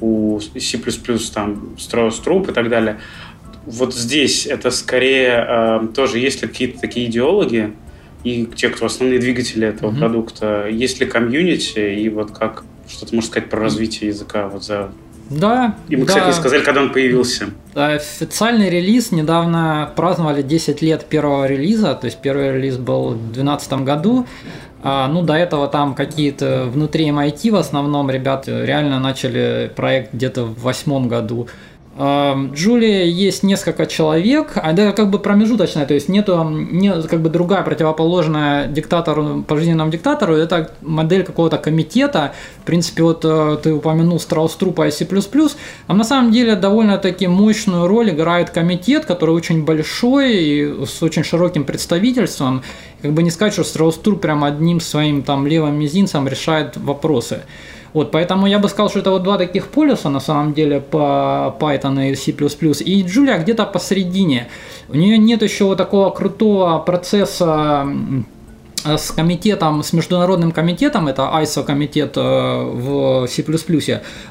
у 0.01 0.39
C++ 0.39 0.77
там 1.33 1.75
Strauss 1.77 2.23
Troop 2.23 2.51
и 2.51 2.53
так 2.53 2.69
далее. 2.69 2.99
Вот 3.65 3.95
здесь 3.95 4.45
это 4.45 4.69
скорее 4.69 5.45
э, 5.47 5.87
тоже 5.95 6.19
есть 6.19 6.43
ли 6.43 6.47
какие-то 6.47 6.79
такие 6.79 7.07
идеологи 7.07 7.73
и 8.23 8.45
те, 8.55 8.69
кто 8.69 8.85
основные 8.85 9.19
двигатели 9.19 9.67
этого 9.67 9.91
mm-hmm. 9.91 9.99
продукта, 9.99 10.67
есть 10.69 10.99
ли 10.99 11.07
комьюнити 11.07 11.95
и 11.95 12.09
вот 12.09 12.31
как 12.31 12.63
что-то 12.87 13.15
можно 13.15 13.29
сказать 13.31 13.49
про 13.49 13.59
развитие 13.59 14.09
языка 14.09 14.47
вот 14.47 14.63
за 14.63 14.91
да. 15.29 15.75
И 15.89 15.95
мы, 15.95 16.05
да. 16.05 16.13
кстати, 16.13 16.35
сказали, 16.35 16.61
когда 16.63 16.81
он 16.81 16.91
появился. 16.91 17.49
Официальный 17.73 18.69
релиз 18.69 19.11
недавно 19.11 19.91
праздновали 19.95 20.41
10 20.41 20.81
лет 20.81 21.05
первого 21.05 21.45
релиза, 21.45 21.95
то 21.95 22.05
есть 22.05 22.19
первый 22.21 22.53
релиз 22.53 22.77
был 22.77 23.09
в 23.09 23.33
2012 23.33 23.73
году. 23.83 24.25
А, 24.83 25.07
ну, 25.07 25.23
до 25.23 25.33
этого 25.33 25.67
там 25.67 25.95
какие-то 25.95 26.65
внутри 26.65 27.09
MIT 27.09 27.51
в 27.51 27.55
основном 27.55 28.11
ребята 28.11 28.63
реально 28.63 28.99
начали 28.99 29.71
проект 29.75 30.13
где-то 30.13 30.43
в 30.43 30.61
восьмом 30.61 31.07
году. 31.07 31.47
Джулия 31.97 33.05
есть 33.05 33.43
несколько 33.43 33.85
человек, 33.85 34.53
а 34.55 34.73
это 34.73 34.91
как 34.91 35.09
бы 35.09 35.17
промежуточная, 35.17 35.85
то 35.85 35.93
есть 35.93 36.09
нету 36.09 36.43
не, 36.43 36.91
как 37.03 37.21
бы 37.21 37.29
другая 37.29 37.63
противоположная 37.63 38.67
диктатору, 38.67 39.43
пожизненному 39.47 39.91
диктатору, 39.91 40.35
это 40.35 40.71
модель 40.81 41.23
какого-то 41.23 41.57
комитета. 41.57 42.33
В 42.63 42.65
принципе, 42.65 43.03
вот 43.03 43.23
э, 43.23 43.57
ты 43.63 43.73
упомянул 43.73 44.19
Страус 44.19 44.55
Трупа 44.55 44.87
и 44.87 44.91
C++, 44.91 45.07
а 45.87 45.93
на 45.93 46.03
самом 46.03 46.33
деле 46.33 46.57
довольно-таки 46.57 47.27
мощную 47.27 47.87
роль 47.87 48.09
играет 48.09 48.49
комитет, 48.49 49.05
который 49.05 49.33
очень 49.33 49.63
большой 49.63 50.35
и 50.35 50.85
с 50.85 51.01
очень 51.01 51.23
широким 51.23 51.63
представительством. 51.63 52.61
Как 53.01 53.13
бы 53.13 53.23
не 53.23 53.31
сказать, 53.31 53.53
что 53.53 53.63
Страус 53.63 53.95
Труп 53.95 54.19
прям 54.19 54.43
одним 54.43 54.81
своим 54.81 55.23
там 55.23 55.47
левым 55.47 55.79
мизинцем 55.79 56.27
решает 56.27 56.75
вопросы. 56.75 57.43
Вот, 57.95 58.11
поэтому 58.11 58.45
я 58.45 58.59
бы 58.59 58.67
сказал, 58.67 58.89
что 58.89 58.99
это 58.99 59.09
вот 59.09 59.23
два 59.23 59.37
таких 59.37 59.67
полюса, 59.67 60.09
на 60.09 60.19
самом 60.19 60.53
деле, 60.53 60.81
по 60.81 61.55
Python 61.57 62.11
и 62.11 62.15
C++. 62.15 62.31
И 62.31 63.03
Julia 63.03 63.39
где-то 63.41 63.65
посередине. 63.65 64.49
У 64.89 64.97
нее 64.97 65.17
нет 65.17 65.41
еще 65.41 65.63
вот 65.63 65.77
такого 65.77 66.09
крутого 66.09 66.79
процесса 66.79 67.87
с 68.83 69.11
комитетом, 69.11 69.81
с 69.81 69.93
международным 69.93 70.51
комитетом, 70.51 71.07
это 71.07 71.21
ISO 71.21 71.63
комитет 71.63 72.17
э, 72.17 72.21
в 72.21 73.27
C++, 73.27 73.43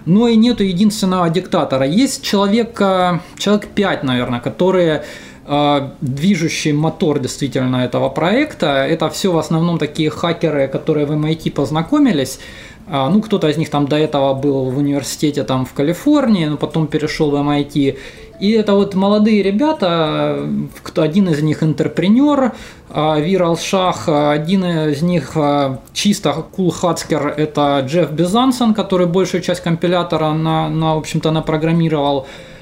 но 0.05 0.29
и 0.29 0.37
нету 0.37 0.63
единственного 0.63 1.31
диктатора. 1.31 1.87
Есть 1.87 2.23
человек, 2.23 2.79
э, 2.83 3.21
человек 3.39 3.69
5, 3.69 4.05
наверное, 4.05 4.41
которые 4.41 5.05
э, 5.47 5.89
движущий 6.03 6.73
мотор 6.73 7.19
действительно 7.19 7.77
этого 7.77 8.11
проекта. 8.11 8.67
Это 8.87 9.09
все 9.09 9.33
в 9.33 9.39
основном 9.39 9.79
такие 9.79 10.11
хакеры, 10.11 10.69
которые 10.69 11.07
в 11.07 11.13
MIT 11.13 11.51
познакомились, 11.51 12.39
ну, 12.87 13.23
кто-то 13.23 13.49
из 13.49 13.57
них 13.57 13.71
там 13.71 13.87
до 13.89 13.97
этого 13.97 14.35
был 14.35 14.71
в 14.71 14.79
университете 14.79 15.43
там 15.45 15.65
в 15.65 15.73
Калифорнии, 15.73 16.47
но 16.47 16.57
потом 16.57 16.87
перешел 16.87 17.31
в 17.31 17.35
MIT. 17.35 17.97
И 18.41 18.51
это 18.51 18.75
вот 18.75 18.95
молодые 18.95 19.43
ребята, 19.43 20.47
один 20.97 21.29
из 21.29 21.41
них 21.43 21.63
интерпренер, 21.63 22.53
а, 22.91 23.19
Вирал 23.19 23.57
Шах, 23.57 24.09
один 24.09 24.65
из 24.65 25.03
них 25.03 25.33
а, 25.37 25.81
чисто 25.93 26.33
кул-хацкер, 26.33 27.35
это 27.37 27.85
Джефф 27.87 28.11
Безансон, 28.11 28.75
который 28.75 29.07
большую 29.07 29.41
часть 29.41 29.63
компилятора 29.63 30.33
на, 30.33 30.69
на 30.69 30.97
в 30.97 30.99
общем-то, 30.99 31.31
напрограммировал. 31.31 32.27
А, 32.27 32.54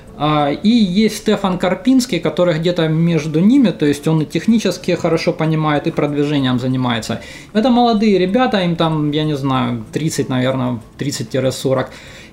и 0.62 0.68
есть 0.68 1.16
Стефан 1.18 1.58
Карпинский, 1.58 2.20
который 2.20 2.58
где-то 2.58 2.88
между 2.88 3.40
ними, 3.40 3.70
то 3.70 3.86
есть 3.86 4.06
он 4.06 4.22
и 4.22 4.24
технически 4.24 4.92
хорошо 4.92 5.32
понимает, 5.32 5.86
и 5.86 5.90
продвижением 5.90 6.58
занимается. 6.58 7.20
Это 7.52 7.70
молодые 7.70 8.18
ребята, 8.18 8.60
им 8.60 8.76
там, 8.76 9.10
я 9.10 9.24
не 9.24 9.36
знаю, 9.36 9.84
30, 9.92 10.28
наверное, 10.28 10.80
30-40. 10.98 11.86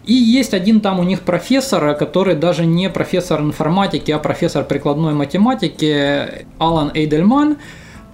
И 0.06 0.14
есть 0.14 0.54
один 0.54 0.82
там 0.82 1.00
у 1.00 1.04
них 1.04 1.22
профессор, 1.22 1.96
который 1.96 2.36
даже 2.36 2.66
не 2.66 2.90
профессор 2.90 3.42
информатики, 3.42 4.12
а 4.12 4.20
профессор 4.20 4.64
прикладной 4.64 5.14
математики 5.14 6.46
Алан 6.58 6.92
Эйдельман– 6.94 7.58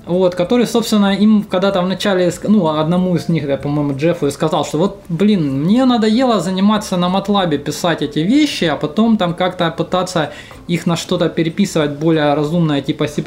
вот, 0.05 0.35
который, 0.35 0.67
собственно, 0.67 1.15
им 1.15 1.43
когда-то 1.43 1.81
в 1.81 1.87
начале, 1.87 2.31
ну, 2.43 2.67
одному 2.67 3.15
из 3.15 3.29
них, 3.29 3.47
я, 3.47 3.57
по-моему, 3.57 3.97
Джеффу 3.97 4.29
сказал, 4.31 4.65
что 4.65 4.77
вот, 4.77 5.01
блин, 5.09 5.63
мне 5.63 5.85
надоело 5.85 6.39
заниматься 6.39 6.97
на 6.97 7.09
матлабе, 7.09 7.57
писать 7.57 8.01
эти 8.01 8.19
вещи, 8.19 8.65
а 8.65 8.75
потом 8.75 9.17
там 9.17 9.33
как-то 9.33 9.71
пытаться 9.71 10.31
их 10.67 10.85
на 10.85 10.95
что-то 10.95 11.29
переписывать 11.29 11.91
более 11.91 12.33
разумное, 12.33 12.81
типа 12.81 13.07
C++, 13.07 13.23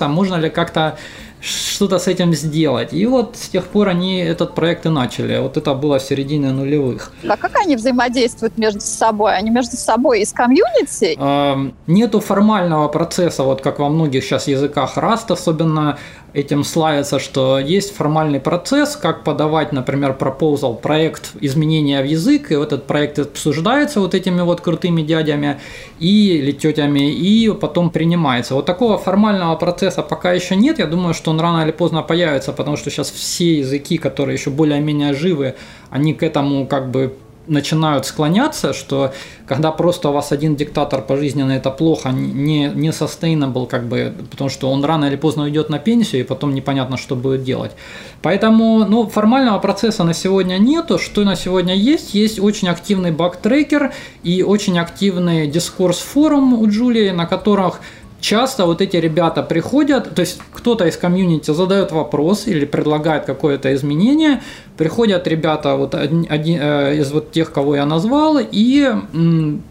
а 0.00 0.08
можно 0.08 0.34
ли 0.36 0.50
как-то 0.50 0.98
что-то 1.40 1.98
с 1.98 2.08
этим 2.08 2.34
сделать. 2.34 2.92
И 2.92 3.06
вот 3.06 3.36
с 3.36 3.48
тех 3.48 3.66
пор 3.66 3.88
они 3.88 4.18
этот 4.18 4.54
проект 4.54 4.86
и 4.86 4.88
начали. 4.88 5.38
Вот 5.38 5.56
это 5.56 5.74
было 5.74 5.98
в 5.98 6.02
середине 6.02 6.50
нулевых. 6.50 7.12
А 7.28 7.36
как 7.36 7.56
они 7.56 7.76
взаимодействуют 7.76 8.58
между 8.58 8.80
собой? 8.80 9.36
Они 9.36 9.50
между 9.50 9.76
собой 9.76 10.20
и 10.20 10.24
с 10.24 10.32
комьюнити? 10.32 11.16
Э, 11.18 11.70
нету 11.86 12.20
формального 12.20 12.88
процесса, 12.88 13.42
вот 13.42 13.60
как 13.60 13.78
во 13.78 13.88
многих 13.88 14.24
сейчас 14.24 14.48
языках 14.48 14.96
Rust, 14.96 15.32
особенно 15.32 15.98
этим 16.32 16.64
славится, 16.64 17.18
что 17.18 17.58
есть 17.58 17.94
формальный 17.94 18.40
процесс, 18.40 18.96
как 18.96 19.24
подавать, 19.24 19.72
например, 19.72 20.14
пропозал, 20.14 20.74
проект 20.74 21.32
изменения 21.40 22.02
в 22.02 22.06
язык, 22.06 22.50
и 22.50 22.54
этот 22.54 22.86
проект 22.86 23.18
обсуждается 23.18 24.00
вот 24.00 24.14
этими 24.14 24.42
вот 24.42 24.60
крутыми 24.60 25.02
дядями 25.02 25.60
и, 25.98 26.36
или 26.36 26.52
тетями, 26.52 27.10
и 27.10 27.50
потом 27.52 27.90
принимается. 27.90 28.54
Вот 28.54 28.66
такого 28.66 28.98
формального 28.98 29.56
процесса 29.56 30.02
пока 30.02 30.32
еще 30.32 30.56
нет, 30.56 30.78
я 30.78 30.86
думаю, 30.86 31.14
что 31.14 31.30
он 31.30 31.40
рано 31.40 31.62
или 31.62 31.72
поздно 31.72 32.02
появится, 32.02 32.52
потому 32.52 32.76
что 32.76 32.90
сейчас 32.90 33.10
все 33.10 33.58
языки, 33.58 33.98
которые 33.98 34.36
еще 34.36 34.50
более-менее 34.50 35.14
живы, 35.14 35.54
они 35.90 36.12
к 36.14 36.22
этому 36.22 36.66
как 36.66 36.90
бы 36.90 37.14
начинают 37.46 38.06
склоняться, 38.06 38.72
что 38.72 39.12
когда 39.46 39.70
просто 39.70 40.08
у 40.08 40.12
вас 40.12 40.32
один 40.32 40.56
диктатор 40.56 41.02
пожизненно 41.02 41.52
это 41.52 41.70
плохо, 41.70 42.10
не, 42.10 42.68
не 42.74 42.88
sustainable, 42.88 43.66
как 43.66 43.88
бы, 43.88 44.14
потому 44.30 44.50
что 44.50 44.70
он 44.70 44.84
рано 44.84 45.06
или 45.06 45.16
поздно 45.16 45.44
уйдет 45.44 45.70
на 45.70 45.78
пенсию, 45.78 46.22
и 46.22 46.24
потом 46.24 46.54
непонятно, 46.54 46.96
что 46.96 47.16
будет 47.16 47.44
делать. 47.44 47.72
Поэтому 48.22 48.84
ну, 48.84 49.06
формального 49.06 49.58
процесса 49.58 50.04
на 50.04 50.14
сегодня 50.14 50.58
нету. 50.58 50.98
Что 50.98 51.24
на 51.24 51.36
сегодня 51.36 51.74
есть? 51.74 52.14
Есть 52.14 52.40
очень 52.40 52.68
активный 52.68 53.12
баг-трекер 53.12 53.92
и 54.22 54.42
очень 54.42 54.78
активный 54.78 55.46
дискурс-форум 55.46 56.54
у 56.54 56.68
Джулии, 56.68 57.10
на 57.10 57.26
которых 57.26 57.80
часто 58.20 58.66
вот 58.66 58.80
эти 58.80 58.96
ребята 58.96 59.42
приходят, 59.42 60.14
то 60.14 60.20
есть 60.20 60.40
кто-то 60.52 60.86
из 60.86 60.96
комьюнити 60.96 61.52
задает 61.52 61.92
вопрос 61.92 62.46
или 62.46 62.64
предлагает 62.64 63.24
какое-то 63.24 63.74
изменение, 63.74 64.42
приходят 64.76 65.26
ребята 65.26 65.76
вот 65.76 65.94
один, 65.94 66.26
э, 66.60 66.96
из 66.96 67.12
вот 67.12 67.32
тех, 67.32 67.52
кого 67.52 67.76
я 67.76 67.86
назвал, 67.86 68.38
и 68.40 68.92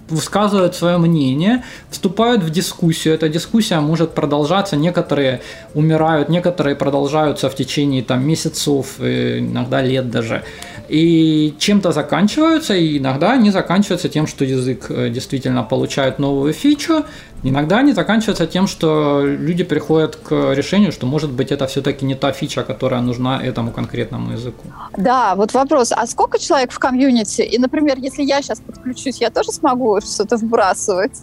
высказывают 0.09 0.75
свое 0.75 0.97
мнение, 0.97 1.63
вступают 1.89 2.43
в 2.43 2.49
дискуссию. 2.49 3.15
Эта 3.15 3.29
дискуссия 3.29 3.79
может 3.79 4.11
продолжаться, 4.11 4.75
некоторые 4.75 5.41
умирают, 5.73 6.29
некоторые 6.29 6.75
продолжаются 6.75 7.49
в 7.49 7.55
течение 7.55 8.03
там 8.03 8.27
месяцев, 8.27 8.99
иногда 8.99 9.81
лет 9.81 10.09
даже. 10.09 10.43
И 10.87 11.55
чем-то 11.57 11.91
заканчиваются, 11.91 12.75
и 12.75 12.99
иногда 12.99 13.31
они 13.31 13.49
заканчиваются 13.51 14.07
тем, 14.09 14.27
что 14.27 14.45
язык 14.45 14.85
э, 14.89 15.09
действительно 15.09 15.63
получает 15.63 16.19
новую 16.19 16.53
фичу, 16.53 17.05
иногда 17.49 17.77
они 17.79 17.93
заканчиваются 17.93 18.47
тем, 18.47 18.67
что 18.67 19.21
люди 19.23 19.63
приходят 19.63 20.15
к 20.15 20.53
решению, 20.53 20.91
что, 20.91 21.05
может 21.05 21.31
быть, 21.31 21.51
это 21.51 21.67
все-таки 21.67 22.05
не 22.05 22.15
та 22.15 22.31
фича, 22.31 22.63
которая 22.63 23.01
нужна 23.01 23.41
этому 23.41 23.71
конкретному 23.71 24.33
языку. 24.33 24.63
Да, 24.97 25.35
вот 25.35 25.53
вопрос, 25.53 25.91
а 25.91 26.07
сколько 26.07 26.39
человек 26.39 26.71
в 26.71 26.79
комьюнити? 26.79 27.41
И, 27.41 27.57
например, 27.59 27.97
если 27.99 28.23
я 28.23 28.41
сейчас 28.41 28.59
подключусь, 28.59 29.21
я 29.21 29.29
тоже 29.29 29.51
смогу 29.51 30.01
что-то 30.01 30.37
вбрасывать? 30.37 31.17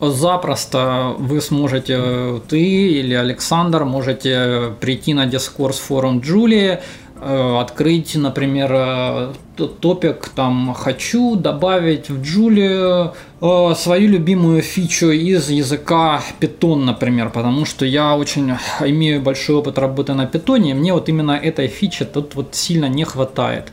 Запросто 0.00 1.14
вы 1.18 1.40
сможете, 1.40 2.40
ты 2.48 2.60
или 2.60 3.14
Александр, 3.14 3.84
можете 3.84 4.74
прийти 4.80 5.12
на 5.12 5.26
дискурс 5.26 5.78
форум 5.78 6.20
Джулии, 6.20 6.78
Э, 6.78 7.07
открыть, 7.20 8.14
например, 8.14 8.70
э, 8.72 9.32
топик, 9.80 10.28
там, 10.34 10.74
хочу 10.74 11.34
добавить 11.36 12.10
в 12.10 12.22
Джулию 12.22 13.14
э, 13.40 13.74
свою 13.76 14.08
любимую 14.08 14.62
фичу 14.62 15.10
из 15.10 15.50
языка 15.50 16.22
Python, 16.40 16.84
например, 16.84 17.30
потому 17.30 17.64
что 17.64 17.84
я 17.84 18.16
очень 18.16 18.52
имею 18.80 19.20
большой 19.20 19.56
опыт 19.56 19.78
работы 19.78 20.14
на 20.14 20.26
Python, 20.26 20.70
и 20.70 20.74
мне 20.74 20.92
вот 20.92 21.08
именно 21.08 21.32
этой 21.32 21.66
фичи 21.68 22.04
тут 22.04 22.34
вот 22.34 22.54
сильно 22.54 22.86
не 22.86 23.04
хватает. 23.04 23.72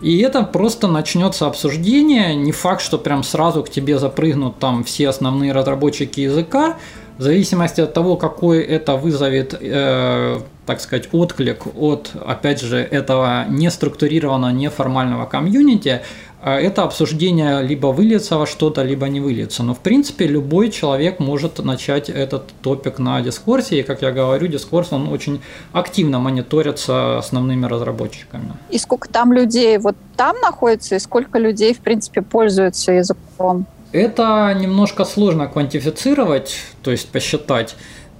И 0.00 0.18
это 0.18 0.42
просто 0.42 0.88
начнется 0.88 1.46
обсуждение, 1.46 2.34
не 2.34 2.52
факт, 2.52 2.82
что 2.82 2.98
прям 2.98 3.22
сразу 3.22 3.62
к 3.62 3.70
тебе 3.70 3.98
запрыгнут 3.98 4.58
там 4.58 4.84
все 4.84 5.08
основные 5.08 5.52
разработчики 5.52 6.20
языка, 6.20 6.76
в 7.18 7.22
зависимости 7.22 7.80
от 7.80 7.94
того, 7.94 8.16
какой 8.16 8.62
это 8.62 8.96
вызовет, 8.96 9.54
э, 9.60 10.40
так 10.66 10.80
сказать, 10.80 11.08
отклик 11.12 11.66
от, 11.76 12.10
опять 12.26 12.60
же, 12.60 12.76
этого 12.78 13.46
неструктурированного, 13.48 14.50
неформального 14.50 15.24
комьюнити, 15.24 16.02
э, 16.42 16.50
это 16.50 16.82
обсуждение 16.82 17.62
либо 17.62 17.86
выльется 17.86 18.36
во 18.36 18.46
что-то, 18.46 18.82
либо 18.82 19.08
не 19.08 19.20
выльется. 19.20 19.62
Но, 19.62 19.74
в 19.74 19.78
принципе, 19.78 20.26
любой 20.26 20.70
человек 20.70 21.18
может 21.18 21.64
начать 21.64 22.10
этот 22.10 22.42
топик 22.60 22.98
на 22.98 23.22
дискурсе. 23.22 23.80
И, 23.80 23.82
как 23.82 24.02
я 24.02 24.12
говорю, 24.12 24.46
дискурс, 24.48 24.92
он 24.92 25.08
очень 25.08 25.40
активно 25.72 26.18
мониторится 26.18 27.18
основными 27.18 27.64
разработчиками. 27.66 28.52
И 28.70 28.78
сколько 28.78 29.08
там 29.08 29.32
людей 29.32 29.78
вот 29.78 29.96
там 30.16 30.36
находится, 30.42 30.96
и 30.96 30.98
сколько 30.98 31.38
людей, 31.38 31.72
в 31.72 31.78
принципе, 31.78 32.20
пользуются 32.20 32.92
языком? 32.92 33.66
Это 33.96 34.54
немножко 34.54 35.06
сложно 35.06 35.46
квантифицировать, 35.46 36.58
то 36.82 36.90
есть 36.90 37.08
посчитать. 37.08 37.76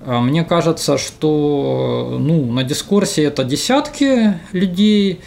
А, 0.07 0.23
мне 0.23 0.43
кажется, 0.43 0.97
что 0.97 2.17
ну, 2.19 2.51
на 2.51 2.65
дискурсе 2.65 3.25
это 3.25 3.45
десятки 3.45 4.41
людей, 4.53 5.21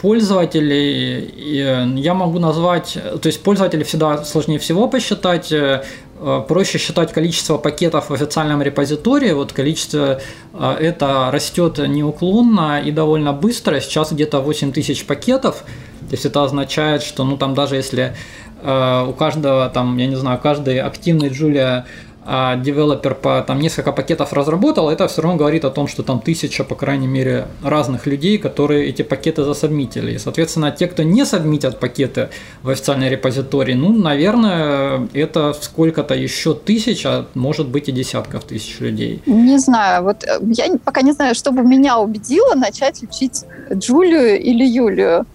пользователей 0.00 1.58
э, 1.60 1.86
я 1.96 2.14
могу 2.14 2.38
назвать, 2.38 2.96
то 3.20 3.26
есть 3.26 3.42
пользователей 3.42 3.82
всегда 3.82 4.24
сложнее 4.24 4.60
всего 4.60 4.86
посчитать, 4.86 5.50
э, 5.50 5.82
э, 6.20 6.42
проще 6.46 6.78
считать 6.78 7.12
количество 7.12 7.58
пакетов 7.58 8.10
в 8.10 8.14
официальном 8.14 8.62
репозитории, 8.62 9.32
вот 9.32 9.52
количество 9.52 10.20
это 10.56 11.30
растет 11.32 11.78
неуклонно 11.78 12.80
и 12.80 12.92
довольно 12.92 13.32
быстро, 13.32 13.80
сейчас 13.80 14.12
где-то 14.12 14.38
8 14.40 14.72
тысяч 14.72 15.04
пакетов, 15.04 15.64
то 16.10 16.14
есть 16.14 16.24
это 16.24 16.44
означает, 16.44 17.02
что 17.02 17.24
ну 17.24 17.36
там 17.36 17.54
даже 17.54 17.76
если 17.76 18.14
у 18.62 19.12
каждого, 19.12 19.68
там, 19.68 19.96
я 19.96 20.06
не 20.06 20.16
знаю, 20.16 20.38
каждый 20.42 20.80
активный 20.80 21.28
Джулия 21.28 21.86
а 22.32 22.56
девелопер 22.56 23.14
по 23.14 23.42
там 23.42 23.60
несколько 23.60 23.92
пакетов 23.92 24.32
разработал, 24.32 24.90
это 24.90 25.08
все 25.08 25.22
равно 25.22 25.38
говорит 25.38 25.64
о 25.64 25.70
том, 25.70 25.88
что 25.88 26.02
там 26.02 26.20
тысяча, 26.20 26.64
по 26.64 26.74
крайней 26.74 27.06
мере, 27.06 27.46
разных 27.62 28.06
людей, 28.06 28.36
которые 28.38 28.88
эти 28.88 29.02
пакеты 29.02 29.42
засобмитили. 29.42 30.12
И, 30.12 30.18
соответственно, 30.18 30.70
те, 30.70 30.86
кто 30.86 31.02
не 31.02 31.24
сабмитят 31.24 31.80
пакеты 31.80 32.28
в 32.62 32.68
официальной 32.68 33.08
репозитории, 33.08 33.74
ну, 33.74 33.92
наверное, 33.92 35.08
это 35.14 35.54
сколько-то 35.60 36.14
еще 36.14 36.54
тысяч, 36.54 37.06
а 37.06 37.26
может 37.34 37.68
быть 37.68 37.88
и 37.88 37.92
десятков 37.92 38.44
тысяч 38.44 38.80
людей. 38.80 39.22
Не 39.26 39.58
знаю, 39.58 40.04
вот 40.04 40.22
э, 40.24 40.38
я 40.42 40.66
пока 40.84 41.00
не 41.00 41.12
знаю, 41.12 41.34
что 41.34 41.52
бы 41.52 41.62
меня 41.62 41.98
убедило 41.98 42.54
начать 42.54 43.02
учить 43.02 43.44
Джулию 43.72 44.38
или 44.38 44.64
Юлию. 44.64 45.26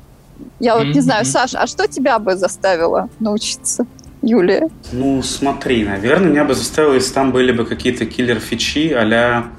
Я 0.60 0.76
вот 0.76 0.86
mm-hmm. 0.86 0.94
не 0.94 1.00
знаю, 1.02 1.26
Саша, 1.26 1.60
а 1.60 1.68
что 1.68 1.88
тебя 1.88 2.20
бы 2.20 2.36
заставило 2.36 3.10
научиться? 3.20 3.86
Юлия? 4.22 4.70
Ну, 4.91 5.22
смотри, 5.22 5.84
наверное, 5.84 6.32
меня 6.32 6.46
бы 6.46 6.56
заставило, 6.56 6.94
если 6.94 7.13
там 7.13 7.32
были 7.32 7.52
бы 7.52 7.65
какие-то 7.65 8.06
киллер-фичи 8.06 8.91
а 8.94 9.52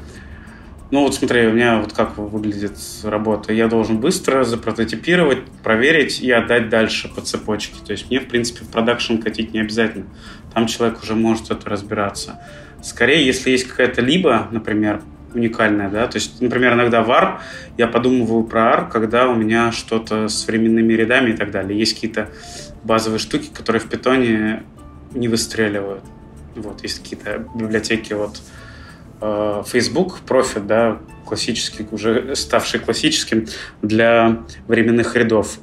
ну 0.92 1.02
вот 1.02 1.16
смотри, 1.16 1.48
у 1.48 1.52
меня 1.52 1.80
вот 1.80 1.92
как 1.92 2.16
выглядит 2.16 2.78
работа. 3.02 3.52
Я 3.52 3.66
должен 3.66 3.98
быстро 3.98 4.44
запрототипировать, 4.44 5.44
проверить 5.64 6.20
и 6.20 6.30
отдать 6.30 6.68
дальше 6.68 7.12
по 7.12 7.20
цепочке. 7.20 7.74
То 7.85 7.90
есть 7.92 8.09
мне, 8.09 8.20
в 8.20 8.28
принципе, 8.28 8.64
в 8.64 8.68
production 8.68 9.16
катить 9.16 9.52
не 9.52 9.61
обязательно. 9.61 10.06
Там 10.54 10.68
человек 10.68 11.02
уже 11.02 11.16
может 11.16 11.50
это 11.50 11.68
разбираться. 11.68 12.40
Скорее, 12.82 13.26
если 13.26 13.50
есть 13.50 13.66
какая-то 13.66 14.00
либо, 14.00 14.46
например, 14.52 15.02
уникальное, 15.37 15.88
да, 15.88 16.07
то 16.07 16.16
есть, 16.16 16.40
например, 16.40 16.75
иногда 16.75 17.03
var, 17.03 17.38
я 17.77 17.87
подумываю 17.87 18.44
про 18.44 18.72
AR, 18.72 18.90
когда 18.90 19.29
у 19.29 19.35
меня 19.35 19.70
что-то 19.70 20.29
с 20.29 20.46
временными 20.46 20.92
рядами 20.94 21.31
и 21.31 21.37
так 21.37 21.51
далее. 21.51 21.79
Есть 21.79 21.94
какие-то 21.94 22.31
базовые 22.83 23.18
штуки, 23.18 23.51
которые 23.53 23.81
в 23.81 23.88
питоне 23.88 24.62
не 25.12 25.29
выстреливают. 25.29 26.03
Вот, 26.55 26.83
есть 26.83 27.03
какие-то 27.03 27.46
библиотеки, 27.55 28.14
вот, 28.14 28.40
э, 29.20 29.62
Facebook, 29.66 30.20
Profit, 30.27 30.66
да, 30.66 30.99
классический, 31.27 31.87
уже 31.90 32.35
ставший 32.35 32.81
классическим 32.81 33.46
для 33.83 34.42
временных 34.68 35.16
рядов. 35.16 35.59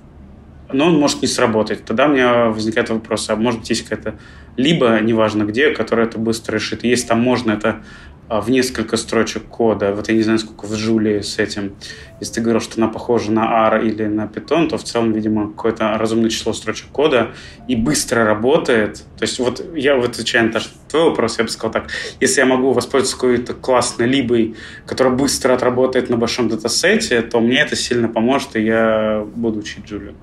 Но 0.72 0.88
он 0.88 1.00
может 1.00 1.22
не 1.22 1.28
сработать. 1.28 1.86
Тогда 1.86 2.08
у 2.08 2.10
меня 2.10 2.46
возникает 2.46 2.90
вопрос, 2.90 3.30
а 3.30 3.36
может 3.36 3.62
быть 3.62 3.70
есть 3.70 3.88
какая-то 3.88 4.18
либо, 4.58 5.00
неважно 5.00 5.44
где, 5.44 5.72
которая 5.72 6.08
это 6.08 6.18
быстро 6.18 6.56
решит. 6.56 6.84
Если 6.84 7.08
там 7.08 7.22
можно 7.22 7.52
это 7.52 7.84
в 8.30 8.50
несколько 8.50 8.98
строчек 8.98 9.44
кода. 9.44 9.94
Вот 9.94 10.08
я 10.10 10.16
не 10.16 10.22
знаю, 10.24 10.40
сколько 10.40 10.66
в 10.66 10.74
Джулии 10.74 11.22
с 11.22 11.40
этим. 11.40 11.76
Если 12.20 12.36
ты 12.36 12.42
говорил, 12.42 12.62
что 12.62 12.82
она 12.82 12.88
похожа 12.88 13.32
на 13.32 13.68
R 13.68 13.86
или 13.86 14.06
на 14.06 14.26
Python, 14.26 14.70
то 14.70 14.78
в 14.78 14.84
целом, 14.84 15.12
видимо, 15.12 15.50
какое-то 15.50 15.98
разумное 15.98 16.30
число 16.30 16.54
строчек 16.54 16.88
кода 16.90 17.34
и 17.68 17.76
быстро 17.76 18.24
работает. 18.24 19.04
То 19.18 19.24
есть 19.24 19.40
вот 19.40 19.64
я 19.76 19.96
вот 19.96 20.12
отвечая 20.12 20.44
на 20.44 20.60
твой 20.90 21.10
вопрос, 21.10 21.38
я 21.38 21.44
бы 21.44 21.50
сказал 21.50 21.72
так. 21.72 21.90
Если 22.20 22.40
я 22.40 22.46
могу 22.46 22.72
воспользоваться 22.72 23.16
какой-то 23.18 23.54
классной 23.54 24.08
либой, 24.08 24.56
которая 24.86 25.14
быстро 25.14 25.54
отработает 25.54 26.10
на 26.10 26.18
большом 26.18 26.48
датасете, 26.48 27.22
то 27.22 27.40
мне 27.40 27.60
это 27.60 27.76
сильно 27.76 28.08
поможет, 28.08 28.56
и 28.56 28.62
я 28.62 29.26
буду 29.36 29.60
учить 29.60 29.86
Джулию. 29.86 30.16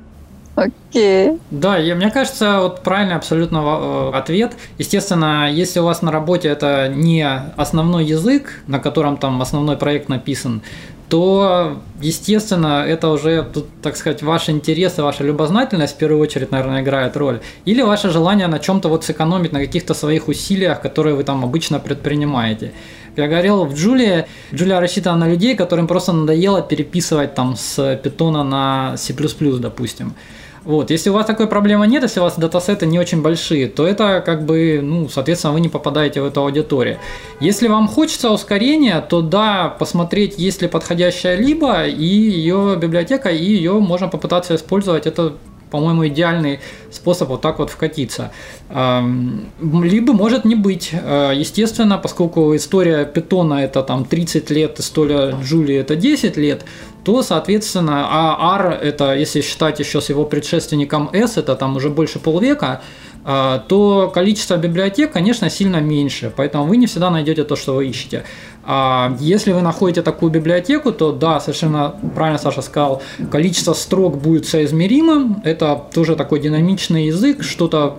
Окей. 0.54 1.38
Да, 1.50 1.78
и 1.78 1.94
мне 1.94 2.10
кажется, 2.10 2.60
вот 2.60 2.82
правильный 2.82 3.14
абсолютно 3.14 3.58
э, 3.58 4.10
ответ. 4.14 4.56
Естественно, 4.78 5.50
если 5.50 5.80
у 5.80 5.84
вас 5.84 6.02
на 6.02 6.10
работе 6.12 6.48
это 6.48 6.88
не 6.88 7.24
основной 7.56 8.04
язык, 8.04 8.62
на 8.66 8.78
котором 8.78 9.16
там 9.16 9.40
основной 9.40 9.76
проект 9.76 10.08
написан, 10.08 10.62
то, 11.10 11.78
естественно, 12.00 12.84
это 12.86 13.08
уже, 13.08 13.42
тут, 13.42 13.66
так 13.82 13.96
сказать, 13.96 14.22
ваш 14.22 14.48
интерес 14.48 14.98
и 14.98 15.02
ваша 15.02 15.24
любознательность 15.24 15.96
в 15.96 15.98
первую 15.98 16.20
очередь, 16.20 16.52
наверное, 16.52 16.82
играет 16.82 17.16
роль. 17.16 17.40
Или 17.64 17.82
ваше 17.82 18.10
желание 18.10 18.46
на 18.46 18.60
чем-то 18.60 18.88
вот 18.88 19.04
сэкономить, 19.04 19.52
на 19.52 19.58
каких-то 19.58 19.92
своих 19.94 20.28
усилиях, 20.28 20.80
которые 20.80 21.16
вы 21.16 21.24
там 21.24 21.44
обычно 21.44 21.80
предпринимаете. 21.80 22.72
Я 23.16 23.26
говорил, 23.26 23.64
в 23.64 23.74
Джулии, 23.74 24.26
Джулия 24.54 24.80
рассчитана 24.80 25.26
на 25.26 25.28
людей, 25.28 25.56
которым 25.56 25.88
просто 25.88 26.12
надоело 26.12 26.62
переписывать 26.62 27.34
там 27.34 27.56
с 27.56 27.96
питона 27.96 28.44
на 28.44 28.96
C++, 28.96 29.12
допустим. 29.58 30.14
Вот, 30.64 30.90
если 30.90 31.08
у 31.08 31.14
вас 31.14 31.24
такой 31.26 31.46
проблемы 31.46 31.86
нет, 31.86 32.02
если 32.02 32.20
у 32.20 32.22
вас 32.22 32.38
датасеты 32.38 32.84
не 32.84 32.98
очень 32.98 33.22
большие, 33.22 33.66
то 33.66 33.86
это 33.86 34.22
как 34.24 34.44
бы, 34.44 34.80
ну, 34.82 35.08
соответственно, 35.08 35.54
вы 35.54 35.60
не 35.60 35.70
попадаете 35.70 36.20
в 36.20 36.26
эту 36.26 36.42
аудиторию. 36.42 36.98
Если 37.40 37.66
вам 37.66 37.88
хочется 37.88 38.30
ускорения, 38.30 39.00
то 39.00 39.22
да, 39.22 39.74
посмотреть, 39.78 40.38
есть 40.38 40.60
ли 40.60 40.68
подходящая 40.68 41.36
либо 41.36 41.86
и 41.86 42.04
ее 42.04 42.76
библиотека, 42.78 43.30
и 43.30 43.42
ее 43.42 43.80
можно 43.80 44.08
попытаться 44.08 44.54
использовать. 44.54 45.06
Это 45.06 45.34
по-моему, 45.70 46.06
идеальный 46.08 46.60
способ 46.90 47.28
вот 47.28 47.40
так 47.40 47.58
вот 47.58 47.70
вкатиться. 47.70 48.32
Либо 48.68 50.12
может 50.12 50.44
не 50.44 50.54
быть. 50.54 50.90
Э, 50.92 51.32
естественно, 51.34 51.98
поскольку 51.98 52.54
история 52.54 53.04
питона 53.04 53.54
это 53.54 53.82
там 53.82 54.04
30 54.04 54.50
лет, 54.50 54.80
история 54.80 55.34
Джулии 55.42 55.76
это 55.76 55.96
10 55.96 56.36
лет, 56.36 56.64
то, 57.04 57.22
соответственно, 57.22 58.06
а 58.10 58.56
R 58.58 58.72
это, 58.72 59.14
если 59.14 59.40
считать 59.40 59.80
еще 59.80 60.00
с 60.00 60.10
его 60.10 60.24
предшественником 60.24 61.10
S, 61.12 61.38
это 61.38 61.56
там 61.56 61.76
уже 61.76 61.88
больше 61.88 62.18
полвека, 62.18 62.82
то 63.24 64.10
количество 64.14 64.56
библиотек, 64.56 65.12
конечно, 65.12 65.50
сильно 65.50 65.76
меньше, 65.76 66.32
поэтому 66.34 66.64
вы 66.64 66.76
не 66.76 66.86
всегда 66.86 67.10
найдете 67.10 67.44
то, 67.44 67.56
что 67.56 67.74
вы 67.74 67.86
ищете. 67.86 68.24
А 68.64 69.16
если 69.20 69.52
вы 69.52 69.62
находите 69.62 70.02
такую 70.02 70.30
библиотеку, 70.32 70.92
то 70.92 71.12
да, 71.12 71.40
совершенно 71.40 71.94
правильно 72.14 72.38
Саша 72.38 72.62
сказал, 72.62 73.02
количество 73.30 73.74
строк 73.74 74.18
будет 74.18 74.46
соизмеримым, 74.46 75.42
это 75.44 75.82
тоже 75.92 76.16
такой 76.16 76.40
динамичный 76.40 77.06
язык, 77.06 77.42
что-то 77.42 77.98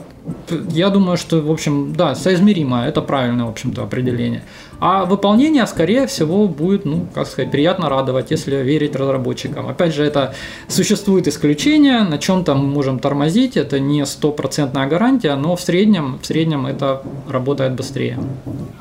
я 0.71 0.89
думаю, 0.89 1.17
что, 1.17 1.41
в 1.41 1.51
общем, 1.51 1.93
да, 1.95 2.15
соизмеримо, 2.15 2.86
это 2.86 3.01
правильное, 3.01 3.45
в 3.45 3.49
общем-то, 3.49 3.84
определение. 3.84 4.43
А 4.82 5.06
выполнение, 5.06 5.67
скорее 5.67 6.08
всего, 6.08 6.48
будет, 6.48 6.86
ну, 6.86 7.06
как 7.13 7.28
сказать, 7.28 7.52
приятно 7.52 7.88
радовать, 7.88 8.32
если 8.32 8.56
верить 8.56 8.96
разработчикам. 8.96 9.67
Опять 9.67 9.94
же, 9.94 10.04
это 10.04 10.34
существует 10.67 11.28
исключения, 11.28 12.00
на 12.02 12.17
чем-то 12.17 12.56
мы 12.56 12.67
можем 12.67 12.98
тормозить, 12.98 13.58
это 13.58 13.80
не 13.80 14.04
стопроцентная 14.08 14.88
гарантия, 14.88 15.36
но 15.36 15.56
в 15.56 15.62
среднем, 15.62 16.17
в 16.20 16.26
среднем 16.26 16.65
это 16.65 17.04
работает 17.30 17.76
быстрее. 17.76 18.17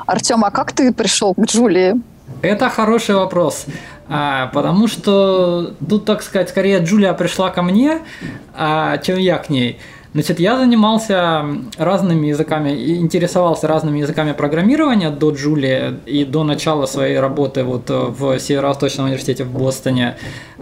Артем, 0.07 0.43
а 0.43 0.51
как 0.51 0.73
ты 0.73 0.91
пришел 0.95 1.35
к 1.35 1.45
Джулии? 1.45 1.93
Это 2.41 2.71
хороший 2.71 3.17
вопрос, 3.17 3.67
а, 4.09 4.47
потому 4.55 4.89
что 4.89 5.75
тут, 5.87 6.07
так 6.07 6.23
сказать, 6.23 6.49
скорее 6.49 6.79
Джулия 6.79 7.13
пришла 7.13 7.51
ко 7.51 7.61
мне, 7.61 7.99
а, 8.55 8.97
чем 8.99 9.19
я 9.19 9.37
к 9.37 9.51
ней. 9.51 9.79
Значит, 10.13 10.41
я 10.41 10.59
занимался 10.59 11.45
разными 11.79 12.27
языками, 12.27 12.97
интересовался 12.97 13.69
разными 13.69 14.01
языками 14.01 14.33
программирования 14.33 15.11
до 15.11 15.31
Джулии 15.31 16.01
и 16.05 16.25
до 16.25 16.43
начала 16.43 16.87
своей 16.87 17.21
работы 17.21 17.63
вот 17.63 17.89
э, 17.91 17.95
в 17.95 18.39
Северо-Восточном 18.41 19.07
университете 19.07 19.45
в 19.45 19.53
Бостоне. 19.53 20.17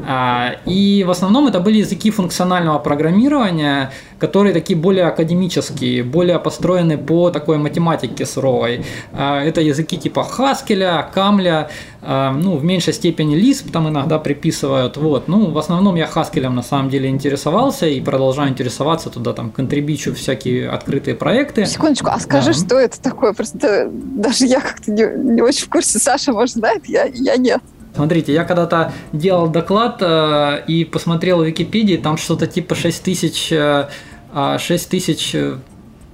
А, 0.07 0.57
и 0.67 1.03
в 1.03 1.11
основном 1.11 1.47
это 1.47 1.61
были 1.61 1.79
языки 1.79 2.11
функционального 2.11 2.79
программирования, 2.79 3.91
которые 4.19 4.53
такие 4.53 4.79
более 4.79 5.07
академические, 5.07 6.03
более 6.03 6.39
построены 6.39 6.99
по 6.99 7.31
такой 7.31 7.57
математике 7.57 8.27
суровой. 8.27 8.85
А, 9.15 9.43
это 9.43 9.63
языки 9.63 9.97
типа 9.97 10.25
Хаскеля, 10.25 11.09
Камля, 11.15 11.71
ну, 12.01 12.57
в 12.57 12.65
меньшей 12.65 12.93
степени 12.93 13.37
Lisp 13.37 13.71
там 13.73 13.89
иногда 13.89 14.19
приписывают. 14.19 14.97
Вот. 14.97 15.27
Ну, 15.27 15.51
в 15.51 15.59
основном 15.59 15.97
я 15.97 16.07
Хаскелем 16.07 16.55
на 16.55 16.63
самом 16.63 16.91
деле 16.91 17.09
интересовался 17.09 17.87
и 17.87 18.01
продолжаю 18.01 18.51
интересоваться 18.51 19.11
туда, 19.11 19.33
там, 19.33 19.51
контрибичу 19.51 20.15
всякие 20.15 20.71
открытые 20.71 21.17
проекты. 21.17 21.67
Секундочку, 21.67 22.11
а 22.11 22.21
скажи, 22.21 22.53
да. 22.53 22.59
что 22.59 22.79
это 22.79 23.01
такое? 23.01 23.33
Просто 23.33 23.91
даже 23.93 24.47
я 24.47 24.61
как-то 24.61 24.93
не, 24.93 25.35
не 25.35 25.43
очень 25.43 25.67
в 25.67 25.71
курсе, 25.71 25.99
Саша, 25.99 26.33
может, 26.33 26.55
знает, 26.55 26.87
я, 26.87 27.05
я 27.05 27.37
нет. 27.37 27.61
Смотрите, 27.95 28.33
я 28.33 28.45
когда-то 28.45 28.93
делал 29.13 29.49
доклад 29.49 29.99
э, 30.01 30.63
и 30.69 30.85
посмотрел 30.85 31.41
в 31.41 31.47
Википедии, 31.47 31.97
там 31.97 32.17
что-то 32.17 32.47
типа 32.47 32.77
6 32.77 33.03
тысяч, 33.03 33.51
э, 33.51 33.89
6 34.33 34.89
тысяч 34.89 35.35
э, 35.35 35.57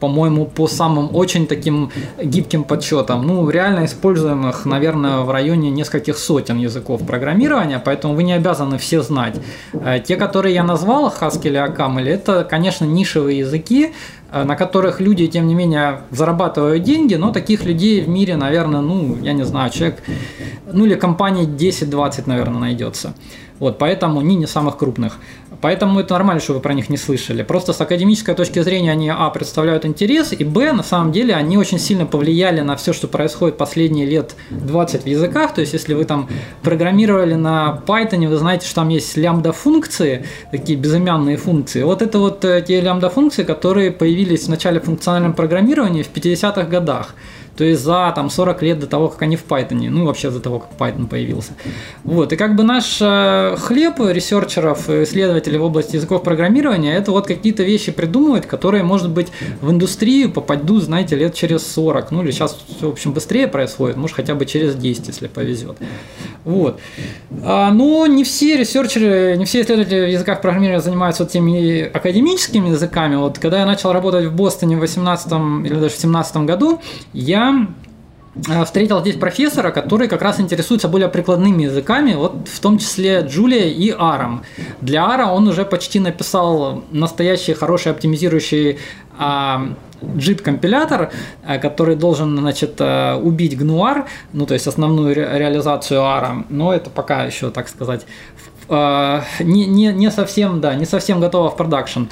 по-моему, 0.05 0.45
по 0.45 0.69
самым 0.69 1.09
очень 1.17 1.47
таким 1.47 1.91
гибким 2.23 2.65
подсчетам. 2.65 3.27
Ну, 3.27 3.49
реально 3.51 3.87
используемых, 3.87 4.67
наверное, 4.67 5.21
в 5.21 5.31
районе 5.31 5.71
нескольких 5.71 6.19
сотен 6.19 6.59
языков 6.59 7.01
программирования, 7.07 7.81
поэтому 7.83 8.15
вы 8.15 8.23
не 8.23 8.35
обязаны 8.35 8.77
все 8.77 9.01
знать. 9.01 9.37
Э, 9.73 10.01
те, 10.07 10.17
которые 10.17 10.55
я 10.55 10.63
назвал, 10.63 11.09
Haskell 11.21 11.53
и 11.53 11.57
Акамель, 11.57 12.11
это, 12.11 12.45
конечно, 12.45 12.85
нишевые 12.85 13.39
языки, 13.39 13.93
э, 14.33 14.45
на 14.45 14.57
которых 14.57 15.01
люди, 15.01 15.27
тем 15.27 15.47
не 15.47 15.55
менее, 15.55 16.01
зарабатывают 16.11 16.83
деньги, 16.83 17.15
но 17.17 17.33
таких 17.33 17.65
людей 17.65 18.03
в 18.03 18.09
мире, 18.09 18.37
наверное, 18.37 18.83
ну, 18.83 19.17
я 19.23 19.33
не 19.33 19.45
знаю, 19.45 19.71
человек, 19.71 20.03
ну 20.71 20.85
или 20.85 20.97
компаний 20.97 21.47
10-20, 21.47 22.25
наверное, 22.27 22.61
найдется. 22.61 23.15
Вот, 23.61 23.79
поэтому 23.79 24.21
они 24.21 24.37
не 24.37 24.47
самых 24.47 24.77
крупных. 24.77 25.17
Поэтому 25.65 25.99
это 25.99 26.13
нормально, 26.13 26.43
что 26.43 26.53
вы 26.53 26.61
про 26.61 26.75
них 26.75 26.91
не 26.91 26.99
слышали. 26.99 27.43
Просто 27.43 27.73
с 27.73 27.81
академической 27.81 28.35
точки 28.35 28.59
зрения 28.59 28.93
они, 28.93 29.09
а, 29.09 29.31
представляют 29.31 29.87
интерес, 29.87 30.35
и, 30.39 30.45
б, 30.45 30.73
на 30.73 30.83
самом 30.83 31.11
деле, 31.11 31.35
они 31.35 31.57
очень 31.57 31.79
сильно 31.79 32.05
повлияли 32.05 32.61
на 32.61 32.77
все, 32.77 32.93
что 32.93 33.09
происходит 33.09 33.57
последние 33.57 34.05
лет 34.05 34.35
20 34.51 35.05
в 35.05 35.07
языках. 35.07 35.55
То 35.55 35.63
есть, 35.63 35.73
если 35.73 35.95
вы 35.95 36.05
там 36.05 36.29
программировали 36.63 37.33
на 37.33 37.83
Python, 37.87 38.29
вы 38.29 38.37
знаете, 38.37 38.67
что 38.67 38.75
там 38.75 38.91
есть 38.91 39.17
лямбда-функции, 39.17 40.27
такие 40.51 40.79
безымянные 40.79 41.39
функции. 41.39 41.83
Вот 41.83 42.03
это 42.03 42.19
вот 42.19 42.45
э, 42.45 42.61
те 42.61 42.83
лямбда-функции, 42.83 43.43
которые 43.43 43.91
появились 43.91 44.45
в 44.45 44.51
начале 44.51 44.81
функционального 44.81 45.33
программирования 45.33 46.03
в 46.03 46.13
50-х 46.13 46.65
годах. 46.65 47.15
То 47.57 47.65
есть 47.65 47.83
за 47.83 48.13
там, 48.15 48.31
40 48.31 48.63
лет 48.63 48.79
до 48.79 48.87
того, 48.87 49.09
как 49.09 49.23
они 49.23 49.37
в 49.37 49.45
Python, 49.47 49.89
ну 49.89 50.07
вообще 50.07 50.31
за 50.31 50.41
того, 50.41 50.61
как 50.61 50.71
Python 50.79 51.07
появился. 51.07 51.53
Вот. 52.03 52.33
И 52.33 52.37
как 52.37 52.57
бы 52.57 52.65
наш 52.65 52.99
э, 53.01 53.57
хлеб 53.59 54.01
researcher 54.01 54.68
ов, 54.68 54.89
исследователей 54.91 55.59
в 55.59 55.65
области 55.65 55.97
языков 55.97 56.23
программирования, 56.23 56.95
это 56.95 57.13
вот 57.13 57.27
какие-то 57.27 57.63
вещи 57.63 57.93
придумывать, 57.93 58.47
которые, 58.47 58.83
может 58.83 59.11
быть, 59.11 59.29
в 59.61 59.71
индустрию 59.71 60.33
попадут, 60.33 60.83
знаете, 60.83 61.17
лет 61.17 61.35
через 61.35 61.67
40. 61.73 62.11
Ну 62.11 62.23
или 62.23 62.33
сейчас, 62.33 62.59
в 62.81 62.89
общем, 62.89 63.13
быстрее 63.13 63.47
происходит, 63.47 63.97
может 63.97 64.17
хотя 64.17 64.35
бы 64.35 64.47
через 64.47 64.75
10, 64.75 65.07
если 65.07 65.29
повезет. 65.29 65.77
Вот. 66.45 66.81
А, 67.43 67.71
но 67.71 68.07
не 68.07 68.25
все 68.25 68.57
researcher 68.57 69.23
ы, 69.23 69.37
не 69.37 69.45
все 69.45 69.63
исследователи 69.63 70.07
в 70.07 70.11
языках 70.11 70.43
программирования 70.43 70.83
занимаются 70.83 71.23
вот 71.23 71.33
теми 71.33 71.83
академическими 71.83 72.69
языками. 72.69 73.17
Вот 73.17 73.39
когда 73.39 73.61
я 73.61 73.67
начал 73.67 73.93
работать 73.93 74.27
в 74.27 74.35
Бостоне 74.35 74.77
в 74.77 74.81
18 74.81 75.27
или 75.65 75.75
даже 75.75 75.95
в 75.95 75.99
17 75.99 76.37
году, 76.39 76.81
я 77.13 77.44
Э, 78.49 78.65
встретил 78.65 79.01
здесь 79.01 79.17
профессора, 79.17 79.71
который 79.71 80.09
как 80.09 80.23
раз 80.23 80.41
интересуется 80.41 80.89
более 80.89 81.09
прикладными 81.09 81.65
языками, 81.65 82.15
вот 82.15 82.49
в 82.49 82.61
том 82.61 82.79
числе 82.79 83.21
Джулия 83.21 83.69
и 83.69 83.95
Аром. 83.97 84.43
Для 84.81 85.07
Ара 85.07 85.31
он 85.31 85.47
уже 85.49 85.65
почти 85.65 86.01
написал 86.01 86.83
настоящий 86.91 87.55
хороший 87.55 87.93
оптимизирующий 87.93 88.79
а, 89.17 89.69
JIT-компилятор, 90.03 91.13
э, 91.47 91.59
который 91.59 91.95
должен 91.97 92.37
значит, 92.37 92.75
э, 92.81 93.15
убить 93.15 93.55
GNUAR, 93.55 94.07
ну 94.33 94.47
то 94.47 94.55
есть 94.55 94.67
основную 94.67 95.15
ре- 95.15 95.39
реализацию 95.39 96.01
ARA, 96.01 96.45
но 96.49 96.75
это 96.75 96.91
пока 96.91 97.25
еще, 97.25 97.51
так 97.51 97.69
сказать, 97.69 98.05
не, 99.41 99.67
не, 99.67 99.93
не 99.93 100.11
совсем, 100.11 100.61
да, 100.61 100.75
не 100.75 100.87
совсем 100.87 101.21
готово 101.21 101.51
в 101.51 101.57
продакшн. 101.57 102.05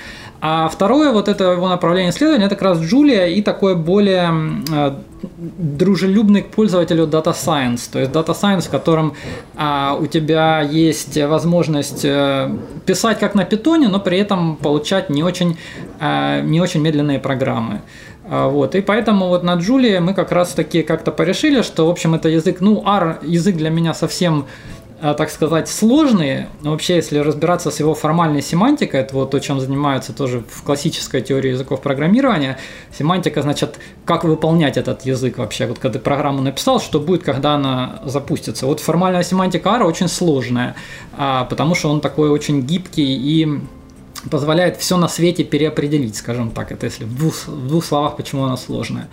А 0.44 0.68
второе, 0.68 1.12
вот 1.12 1.28
это 1.28 1.52
его 1.52 1.68
направление 1.68 2.10
исследования, 2.10 2.46
это 2.46 2.56
как 2.56 2.64
раз 2.64 2.80
Джулия 2.80 3.26
и 3.26 3.42
такой 3.42 3.76
более 3.76 4.32
э, 4.72 4.92
дружелюбный 5.22 6.42
к 6.42 6.48
пользователю 6.48 7.06
Data 7.06 7.32
Science. 7.32 7.88
То 7.92 8.00
есть 8.00 8.10
Data 8.10 8.34
Science, 8.34 8.62
в 8.62 8.70
котором 8.70 9.14
а, 9.54 9.96
у 10.00 10.06
тебя 10.06 10.60
есть 10.62 11.16
возможность 11.16 12.04
э, 12.04 12.50
писать 12.86 13.20
как 13.20 13.36
на 13.36 13.44
питоне, 13.44 13.86
но 13.86 14.00
при 14.00 14.18
этом 14.18 14.56
получать 14.56 15.10
не 15.10 15.22
очень, 15.22 15.56
э, 16.00 16.40
не 16.42 16.60
очень 16.60 16.80
медленные 16.80 17.20
программы. 17.20 17.82
А, 18.28 18.48
вот, 18.48 18.74
и 18.74 18.80
поэтому 18.80 19.28
вот 19.28 19.44
на 19.44 19.54
Джулии 19.54 19.98
мы 19.98 20.12
как 20.12 20.32
раз 20.32 20.54
таки 20.54 20.82
как-то 20.82 21.12
порешили, 21.12 21.62
что, 21.62 21.86
в 21.86 21.90
общем, 21.90 22.14
это 22.14 22.28
язык, 22.28 22.60
ну, 22.60 22.82
R 22.84 23.18
язык 23.22 23.56
для 23.56 23.70
меня 23.70 23.94
совсем 23.94 24.46
так 25.02 25.30
сказать, 25.30 25.68
сложные. 25.68 26.48
Вообще, 26.60 26.94
если 26.94 27.18
разбираться 27.18 27.72
с 27.72 27.80
его 27.80 27.92
формальной 27.92 28.40
семантикой, 28.40 29.00
это 29.00 29.14
вот 29.16 29.32
то, 29.32 29.40
чем 29.40 29.58
занимаются 29.58 30.12
тоже 30.12 30.44
в 30.48 30.62
классической 30.62 31.22
теории 31.22 31.50
языков 31.50 31.80
программирования. 31.80 32.56
Семантика, 32.96 33.42
значит, 33.42 33.80
как 34.04 34.22
выполнять 34.22 34.76
этот 34.76 35.04
язык 35.04 35.38
вообще. 35.38 35.66
Вот 35.66 35.80
когда 35.80 35.98
ты 35.98 36.04
программу 36.04 36.40
написал, 36.40 36.80
что 36.80 37.00
будет, 37.00 37.24
когда 37.24 37.54
она 37.54 38.00
запустится. 38.04 38.66
Вот 38.66 38.78
формальная 38.78 39.24
семантика 39.24 39.70
R 39.70 39.82
очень 39.82 40.06
сложная, 40.06 40.76
а, 41.16 41.46
потому 41.46 41.74
что 41.74 41.90
он 41.90 42.00
такой 42.00 42.30
очень 42.30 42.62
гибкий 42.62 43.16
и 43.16 43.60
позволяет 44.30 44.76
все 44.76 44.96
на 44.96 45.08
свете 45.08 45.42
переопределить, 45.42 46.14
скажем 46.16 46.52
так. 46.52 46.70
Это 46.70 46.86
если 46.86 47.04
в 47.04 47.16
двух, 47.16 47.48
в 47.48 47.66
двух 47.66 47.84
словах, 47.84 48.16
почему 48.16 48.44
она 48.44 48.56
сложная. 48.56 49.08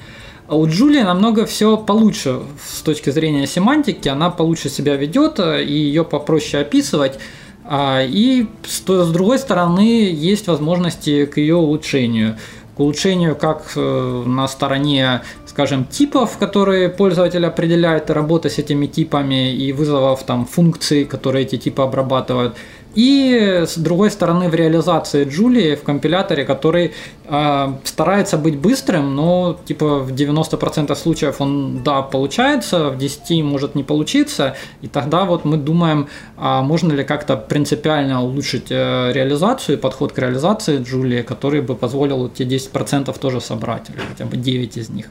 А 0.50 0.56
у 0.56 0.68
Джулии 0.68 1.04
намного 1.04 1.46
все 1.46 1.78
получше 1.78 2.40
с 2.60 2.82
точки 2.82 3.12
зрения 3.12 3.46
семантики, 3.46 4.10
она 4.10 4.32
получше 4.32 4.70
себя 4.70 4.96
ведет, 4.96 5.40
э, 5.40 5.64
и 5.64 5.74
ее 5.74 6.04
попроще 6.04 6.64
описывать. 6.64 7.20
А, 7.66 8.02
и 8.04 8.48
с 8.66 8.82
другой 8.82 9.38
стороны, 9.38 10.10
есть 10.12 10.48
возможности 10.48 11.26
к 11.26 11.38
ее 11.38 11.56
улучшению. 11.56 12.36
К 12.76 12.80
улучшению 12.80 13.36
как 13.36 13.74
э, 13.76 14.24
на 14.26 14.48
стороне, 14.48 15.22
скажем, 15.46 15.86
типов, 15.86 16.40
которые 16.40 16.90
пользователь 16.90 17.46
определяет, 17.46 18.10
работа 18.10 18.50
с 18.50 18.58
этими 18.58 18.88
типами 18.88 19.54
и 19.54 19.72
вызовов 19.72 20.24
там 20.24 20.48
функций, 20.48 21.06
которые 21.06 21.46
эти 21.46 21.58
типы 21.58 21.84
обрабатывают– 21.84 22.56
и 22.96 23.64
с 23.68 23.78
другой 23.78 24.12
стороны 24.12 24.50
в 24.50 24.56
реализации 24.56 25.26
Джулии 25.26 25.76
в 25.76 25.84
компиляторе, 25.84 26.44
который 26.46 26.94
э, 27.26 27.68
старается 27.84 28.38
быть 28.38 28.58
быстрым, 28.58 29.16
но 29.16 29.60
типа 29.66 30.00
в 30.00 30.12
90% 30.12 30.96
случаев 30.96 31.42
он, 31.42 31.84
да, 31.84 32.02
получается, 32.02 32.90
в 32.90 32.98
10 32.98 33.44
может 33.44 33.76
не 33.76 33.84
получиться, 33.84 34.56
и 34.82 34.88
тогда 34.88 35.26
вот 35.26 35.46
мы 35.46 35.58
думаем, 35.58 36.08
а 36.38 36.62
можно 36.62 36.94
ли 36.94 37.04
как-то 37.04 37.38
принципиально 37.38 38.24
улучшить 38.24 38.68
э, 38.72 39.12
реализацию 39.14 39.78
подход 39.78 40.12
к 40.12 40.18
реализации 40.18 40.82
Джулии, 40.82 41.22
который 41.22 41.62
бы 41.62 41.76
позволил 41.76 42.30
те 42.30 42.44
10% 42.44 43.18
тоже 43.20 43.42
собрать, 43.42 43.90
или 43.90 44.00
хотя 44.00 44.26
бы 44.26 44.38
9 44.38 44.78
из 44.78 44.90
них. 44.90 45.06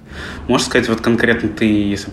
Можешь 0.48 0.66
сказать, 0.66 0.88
вот 0.88 1.00
конкретно 1.00 1.48
ты, 1.48 1.64
если 1.64 2.10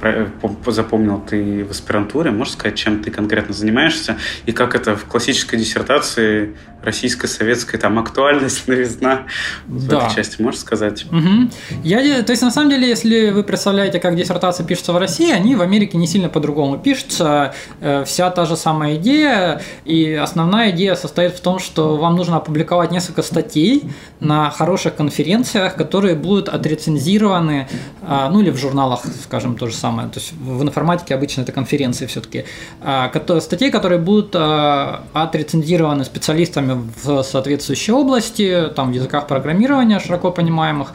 запомнил, 0.67 1.21
ты 1.29 1.65
в 1.65 1.71
аспирантуре, 1.71 2.31
можешь 2.31 2.53
сказать, 2.53 2.77
чем 2.77 3.03
ты 3.03 3.11
конкретно 3.11 3.53
занимаешься, 3.53 4.17
и 4.45 4.51
как 4.51 4.75
это 4.75 4.95
в 4.95 5.05
классической 5.05 5.54
диссертации 5.55 6.55
российско-советской, 6.85 7.77
там, 7.77 7.99
актуальность, 7.99 8.67
новизна 8.67 9.25
в 9.67 9.87
да. 9.87 9.97
этой 9.97 10.15
части, 10.15 10.41
можешь 10.41 10.59
сказать? 10.59 11.05
Угу. 11.05 11.49
Я, 11.83 12.23
то 12.23 12.31
есть, 12.31 12.41
на 12.41 12.51
самом 12.51 12.69
деле, 12.69 12.87
если 12.87 13.31
вы 13.31 13.43
представляете, 13.43 13.99
как 13.99 14.15
диссертация 14.15 14.65
пишется 14.65 14.93
в 14.93 14.97
России, 14.97 15.31
они 15.31 15.55
в 15.55 15.61
Америке 15.61 15.97
не 15.97 16.07
сильно 16.07 16.29
по-другому 16.29 16.77
пишутся. 16.77 17.53
Э, 17.81 18.03
вся 18.05 18.29
та 18.29 18.45
же 18.45 18.55
самая 18.55 18.95
идея, 18.95 19.61
и 19.85 20.13
основная 20.13 20.71
идея 20.71 20.95
состоит 20.95 21.33
в 21.33 21.39
том, 21.39 21.59
что 21.59 21.97
вам 21.97 22.15
нужно 22.15 22.37
опубликовать 22.37 22.91
несколько 22.91 23.21
статей 23.21 23.83
на 24.19 24.49
хороших 24.49 24.95
конференциях, 24.95 25.75
которые 25.75 26.15
будут 26.15 26.49
отрецензированы, 26.49 27.67
а, 28.01 28.29
ну 28.29 28.41
или 28.41 28.51
в 28.51 28.57
журналах, 28.57 29.01
скажем, 29.23 29.55
то 29.55 29.67
же 29.67 29.75
самое. 29.75 30.09
То 30.09 30.19
есть 30.19 30.33
в 30.33 30.61
информатике 30.61 31.15
обычно 31.15 31.41
это 31.41 31.51
конференции 31.51 32.05
все-таки. 32.05 32.45
А, 32.81 33.11
статей, 33.39 33.71
которые 33.71 33.99
будут 33.99 34.35
отрецензированы 34.35 36.05
специалистами 36.05 36.73
в 36.75 37.23
соответствующей 37.23 37.91
области, 37.91 38.69
там 38.75 38.91
в 38.91 38.95
языках 38.95 39.27
программирования 39.27 39.99
широко 39.99 40.31
понимаемых. 40.31 40.93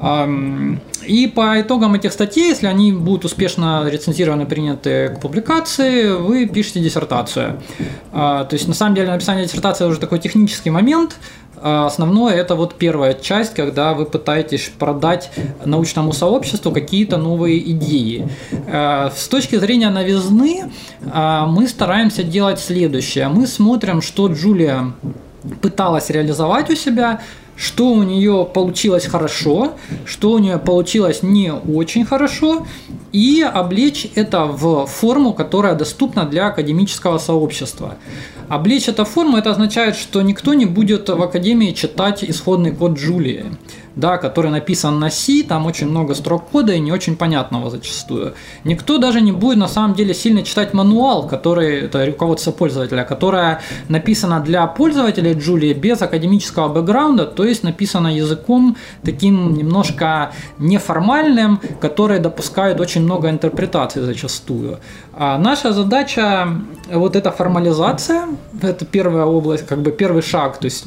И 0.00 1.26
по 1.34 1.60
итогам 1.60 1.94
этих 1.94 2.12
статей, 2.12 2.48
если 2.48 2.66
они 2.66 2.92
будут 2.92 3.26
успешно 3.26 3.86
рецензированы, 3.86 4.46
приняты 4.46 5.08
к 5.08 5.20
публикации, 5.20 6.10
вы 6.10 6.46
пишете 6.46 6.80
диссертацию. 6.80 7.60
То 8.12 8.48
есть, 8.50 8.66
на 8.68 8.74
самом 8.74 8.94
деле, 8.94 9.10
написание 9.10 9.44
диссертации 9.44 9.84
уже 9.84 10.00
такой 10.00 10.18
технический 10.18 10.70
момент. 10.70 11.16
Основное 11.62 12.32
это 12.32 12.54
вот 12.54 12.76
первая 12.76 13.12
часть, 13.12 13.52
когда 13.52 13.92
вы 13.92 14.06
пытаетесь 14.06 14.72
продать 14.78 15.30
научному 15.66 16.14
сообществу 16.14 16.72
какие-то 16.72 17.18
новые 17.18 17.58
идеи. 17.72 18.26
С 18.66 19.28
точки 19.28 19.56
зрения 19.56 19.90
новизны 19.90 20.70
мы 21.02 21.68
стараемся 21.68 22.22
делать 22.22 22.60
следующее. 22.60 23.28
Мы 23.28 23.46
смотрим, 23.46 24.00
что 24.00 24.28
Джулия 24.28 24.92
пыталась 25.60 26.08
реализовать 26.08 26.70
у 26.70 26.74
себя, 26.74 27.20
что 27.60 27.90
у 27.92 28.02
нее 28.02 28.48
получилось 28.54 29.06
хорошо, 29.06 29.74
что 30.06 30.30
у 30.30 30.38
нее 30.38 30.58
получилось 30.58 31.22
не 31.22 31.52
очень 31.52 32.06
хорошо, 32.06 32.66
и 33.12 33.42
облечь 33.42 34.08
это 34.14 34.46
в 34.46 34.86
форму, 34.86 35.34
которая 35.34 35.74
доступна 35.74 36.24
для 36.24 36.46
академического 36.46 37.18
сообщества. 37.18 37.96
Облечь 38.50 38.88
это 38.88 39.04
форму, 39.04 39.36
это 39.36 39.52
означает, 39.52 39.94
что 39.94 40.22
никто 40.22 40.54
не 40.54 40.66
будет 40.66 41.08
в 41.08 41.22
академии 41.22 41.70
читать 41.70 42.24
исходный 42.24 42.72
код 42.72 42.98
Джулии 42.98 43.46
да, 43.96 44.18
который 44.18 44.50
написан 44.50 44.98
на 44.98 45.10
C, 45.10 45.42
там 45.42 45.66
очень 45.66 45.88
много 45.88 46.14
строк 46.14 46.48
кода 46.50 46.72
и 46.72 46.80
не 46.80 46.92
очень 46.92 47.16
понятного 47.16 47.70
зачастую. 47.70 48.34
Никто 48.64 48.98
даже 48.98 49.20
не 49.20 49.32
будет 49.32 49.58
на 49.58 49.68
самом 49.68 49.94
деле 49.94 50.14
сильно 50.14 50.42
читать 50.42 50.74
мануал, 50.74 51.26
который, 51.26 51.80
это 51.82 52.06
руководство 52.06 52.52
пользователя, 52.52 53.04
которое 53.04 53.60
написано 53.88 54.40
для 54.40 54.66
пользователей 54.66 55.34
Джулии 55.34 55.74
без 55.74 56.02
академического 56.02 56.68
бэкграунда, 56.68 57.26
то 57.26 57.44
есть 57.44 57.62
написано 57.62 58.08
языком 58.08 58.76
таким 59.02 59.54
немножко 59.54 60.32
неформальным, 60.58 61.60
который 61.80 62.20
допускает 62.20 62.80
очень 62.80 63.02
много 63.02 63.28
интерпретаций 63.28 64.02
зачастую. 64.02 64.78
А 65.22 65.36
наша 65.36 65.74
задача 65.74 66.48
вот 66.90 67.14
эта 67.14 67.30
формализация, 67.30 68.24
это 68.62 68.86
первая 68.86 69.26
область, 69.26 69.66
как 69.66 69.82
бы 69.82 69.92
первый 69.92 70.22
шаг, 70.22 70.56
то 70.56 70.64
есть 70.64 70.86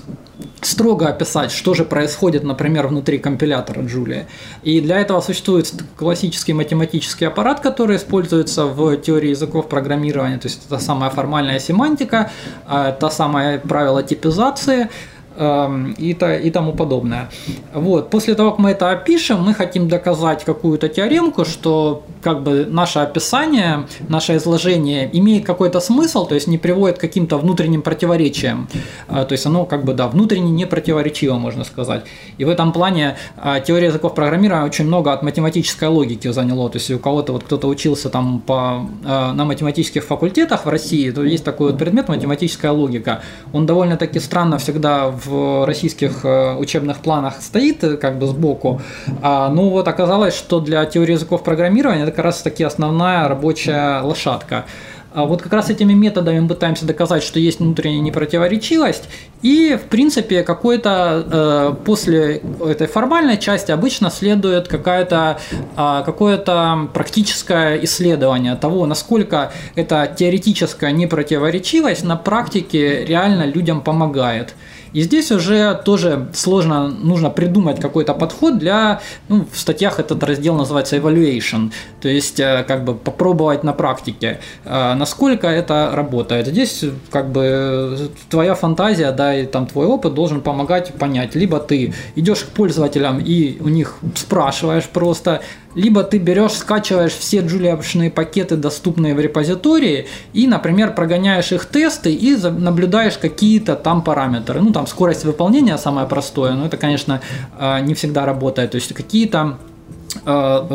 строго 0.62 1.08
описать, 1.08 1.52
что 1.52 1.76
же 1.76 1.86
происходит, 1.86 2.44
например, 2.44 2.88
внутри 2.88 3.20
компилятора 3.20 3.84
Джулия. 3.84 4.28
И 4.64 4.82
для 4.82 5.00
этого 5.00 5.22
существует 5.22 5.72
классический 5.96 6.54
математический 6.54 7.28
аппарат, 7.28 7.60
который 7.60 7.98
используется 7.98 8.66
в 8.66 8.98
теории 8.98 9.30
языков 9.30 9.70
программирования, 9.70 10.40
то 10.40 10.48
есть 10.48 10.66
это 10.66 10.80
самая 10.80 11.12
формальная 11.12 11.60
семантика, 11.60 12.32
а, 12.66 12.92
та 12.92 13.12
самая 13.12 13.60
правила 13.60 14.02
типизации, 14.02 14.90
и, 15.38 16.16
то, 16.20 16.36
и 16.36 16.52
тому 16.52 16.74
подобное. 16.74 17.30
Вот. 17.74 18.10
После 18.10 18.36
того, 18.36 18.52
как 18.52 18.60
мы 18.60 18.72
это 18.72 18.92
опишем, 18.92 19.42
мы 19.42 19.54
хотим 19.54 19.88
доказать 19.88 20.44
какую-то 20.44 20.90
теоремку, 20.90 21.46
что 21.46 22.04
как 22.22 22.44
бы 22.44 22.66
наше 22.70 23.00
описание, 23.00 23.86
наше 24.10 24.36
изложение 24.38 25.10
имеет 25.14 25.46
какой-то 25.46 25.80
смысл, 25.80 26.26
то 26.26 26.36
есть 26.36 26.48
не 26.48 26.58
приводит 26.58 26.98
к 26.98 27.02
каким-то 27.02 27.38
внутренним 27.38 27.82
противоречиям. 27.82 28.68
Э, 29.10 29.26
то 29.26 29.34
есть 29.34 29.46
оно 29.46 29.66
как 29.66 29.84
бы, 29.84 29.94
да, 29.94 30.08
внутренне 30.08 30.52
не 30.52 30.66
противоречиво, 30.66 31.38
можно 31.38 31.64
сказать. 31.64 32.04
И 32.38 32.46
в 32.46 32.50
этом 32.50 32.72
плане 32.72 33.18
э, 33.38 33.62
теория 33.66 33.88
языков 33.88 34.16
программирования 34.16 34.66
очень 34.66 34.86
много 34.86 35.14
от 35.14 35.24
математической 35.24 35.90
логики 35.90 36.32
заняло. 36.32 36.70
То 36.70 36.78
есть 36.78 36.92
у 36.92 37.00
кого-то 37.00 37.34
вот 37.34 37.44
кто-то 37.44 37.68
учился 37.68 38.10
там 38.10 38.40
по, 38.40 38.88
э, 39.04 39.32
на 39.32 39.46
математических 39.46 40.04
факультетах 40.04 40.66
в 40.66 40.70
России, 40.70 41.12
то 41.12 41.24
есть 41.24 41.44
такой 41.44 41.72
вот 41.72 41.80
предмет 41.80 42.10
математическая 42.10 42.72
логика. 42.72 43.22
Он 43.54 43.66
довольно-таки 43.66 44.20
странно 44.20 44.58
всегда 44.58 45.10
в 45.10 45.23
российских 45.66 46.26
э, 46.26 46.56
учебных 46.56 47.00
планах 47.00 47.42
стоит 47.42 47.84
э, 47.84 47.98
как 47.98 48.20
бы 48.20 48.28
сбоку. 48.28 48.82
А, 49.22 49.50
ну 49.50 49.70
вот 49.70 49.88
оказалось, 49.88 50.36
что 50.36 50.60
для 50.60 50.86
теории 50.86 51.14
языков 51.14 51.44
программирования 51.44 52.04
это 52.04 52.12
как 52.12 52.26
раз 52.26 52.42
таки 52.42 52.64
основная 52.64 53.28
рабочая 53.28 54.02
лошадка. 54.02 54.66
А 55.14 55.26
вот 55.26 55.44
как 55.44 55.54
раз 55.54 55.70
этими 55.70 55.94
методами 55.94 56.40
мы 56.40 56.48
пытаемся 56.48 56.86
доказать, 56.86 57.22
что 57.22 57.40
есть 57.40 57.60
внутренняя 57.60 58.02
непротиворечивость, 58.02 59.04
и, 59.44 59.78
в 59.78 59.88
принципе, 59.88 60.42
какой-то 60.42 61.24
э, 61.32 61.86
после 61.86 62.42
этой 62.66 62.88
формальной 62.88 63.38
части 63.38 63.72
обычно 63.72 64.10
следует 64.10 64.68
какая-то, 64.68 65.38
э, 65.52 66.04
какое-то 66.04 66.90
практическое 66.94 67.78
исследование 67.84 68.56
того, 68.56 68.88
насколько 68.88 69.52
эта 69.76 70.12
теоретическая 70.18 70.92
непротиворечивость 70.92 72.04
на 72.04 72.16
практике 72.16 73.06
реально 73.06 73.44
людям 73.44 73.82
помогает. 73.82 74.56
И 74.94 75.02
здесь 75.02 75.32
уже 75.32 75.82
тоже 75.84 76.28
сложно, 76.34 76.88
нужно 76.88 77.30
придумать 77.30 77.80
какой-то 77.80 78.14
подход 78.14 78.60
для, 78.60 79.02
ну, 79.28 79.46
в 79.52 79.58
статьях 79.58 80.00
этот 80.00 80.24
раздел 80.24 80.56
называется 80.56 80.98
evaluation, 80.98 81.72
то 82.02 82.10
есть 82.10 82.40
э, 82.40 82.64
как 82.68 82.84
бы 82.86 82.94
попробовать 82.94 83.64
на 83.64 83.74
практике, 83.74 84.40
э, 84.66 84.94
насколько 84.94 85.48
это 85.48 85.92
работает. 85.94 86.48
Здесь 86.48 86.86
как 87.10 87.32
бы 87.32 88.12
твоя 88.30 88.54
фантазия, 88.56 89.12
да, 89.12 89.36
и 89.36 89.46
там 89.46 89.66
твой 89.66 89.88
опыт 89.88 90.14
должен 90.14 90.42
помогать 90.42 90.94
понять, 90.94 91.36
либо 91.36 91.60
ты 91.60 91.94
идешь 92.16 92.44
к 92.44 92.50
пользователям 92.50 93.20
и 93.20 93.58
у 93.62 93.70
них 93.70 93.98
спрашиваешь 94.16 94.86
просто, 94.86 95.42
либо 95.76 96.04
ты 96.04 96.18
берешь, 96.18 96.54
скачиваешь 96.54 97.14
все 97.14 97.40
джулиапшные 97.40 98.12
пакеты, 98.12 98.56
доступные 98.56 99.16
в 99.16 99.20
репозитории, 99.20 100.08
и, 100.34 100.48
например, 100.48 100.94
прогоняешь 100.94 101.52
их 101.52 101.66
тесты 101.66 102.14
и 102.14 102.36
наблюдаешь 102.36 103.18
какие-то 103.18 103.76
там 103.76 104.02
параметры. 104.02 104.62
Ну, 104.62 104.72
там 104.72 104.88
скорость 104.88 105.26
выполнения 105.26 105.78
самое 105.78 106.08
простое, 106.08 106.54
но 106.54 106.66
это, 106.66 106.78
конечно, 106.78 107.22
а, 107.58 107.80
не 107.80 107.94
всегда 107.94 108.26
работает. 108.26 108.72
То 108.72 108.76
есть 108.76 108.94
какие-то 108.94 109.58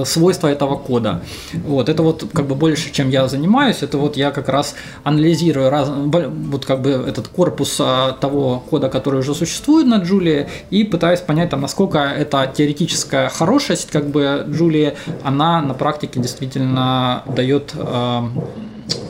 свойства 0.04 0.48
этого 0.48 0.76
кода. 0.76 1.22
Вот, 1.64 1.88
это 1.88 2.02
вот 2.02 2.24
как 2.32 2.46
бы 2.46 2.54
больше, 2.54 2.92
чем 2.92 3.10
я 3.10 3.28
занимаюсь, 3.28 3.82
это 3.82 3.98
вот 3.98 4.16
я 4.16 4.30
как 4.30 4.48
раз 4.48 4.74
анализирую 5.04 5.70
раз, 5.70 5.88
вот 5.88 6.64
как 6.64 6.82
бы 6.82 6.90
этот 6.90 7.28
корпус 7.28 7.80
э, 7.80 8.12
того 8.20 8.62
кода, 8.70 8.88
который 8.88 9.20
уже 9.20 9.34
существует 9.34 9.86
на 9.86 9.96
Джулии, 9.96 10.48
и 10.70 10.84
пытаюсь 10.84 11.20
понять, 11.20 11.50
там, 11.50 11.60
насколько 11.60 11.98
эта 11.98 12.50
теоретическая 12.54 13.28
хорошесть 13.28 13.90
как 13.90 14.08
бы 14.08 14.44
Джулии, 14.48 14.94
она 15.22 15.60
на 15.62 15.74
практике 15.74 16.20
действительно 16.20 17.22
дает 17.26 17.72
э, 17.74 18.22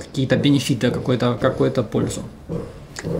какие-то 0.00 0.36
бенефиты, 0.36 0.90
какую-то 0.90 1.38
какую 1.40 1.72
пользу. 1.72 2.22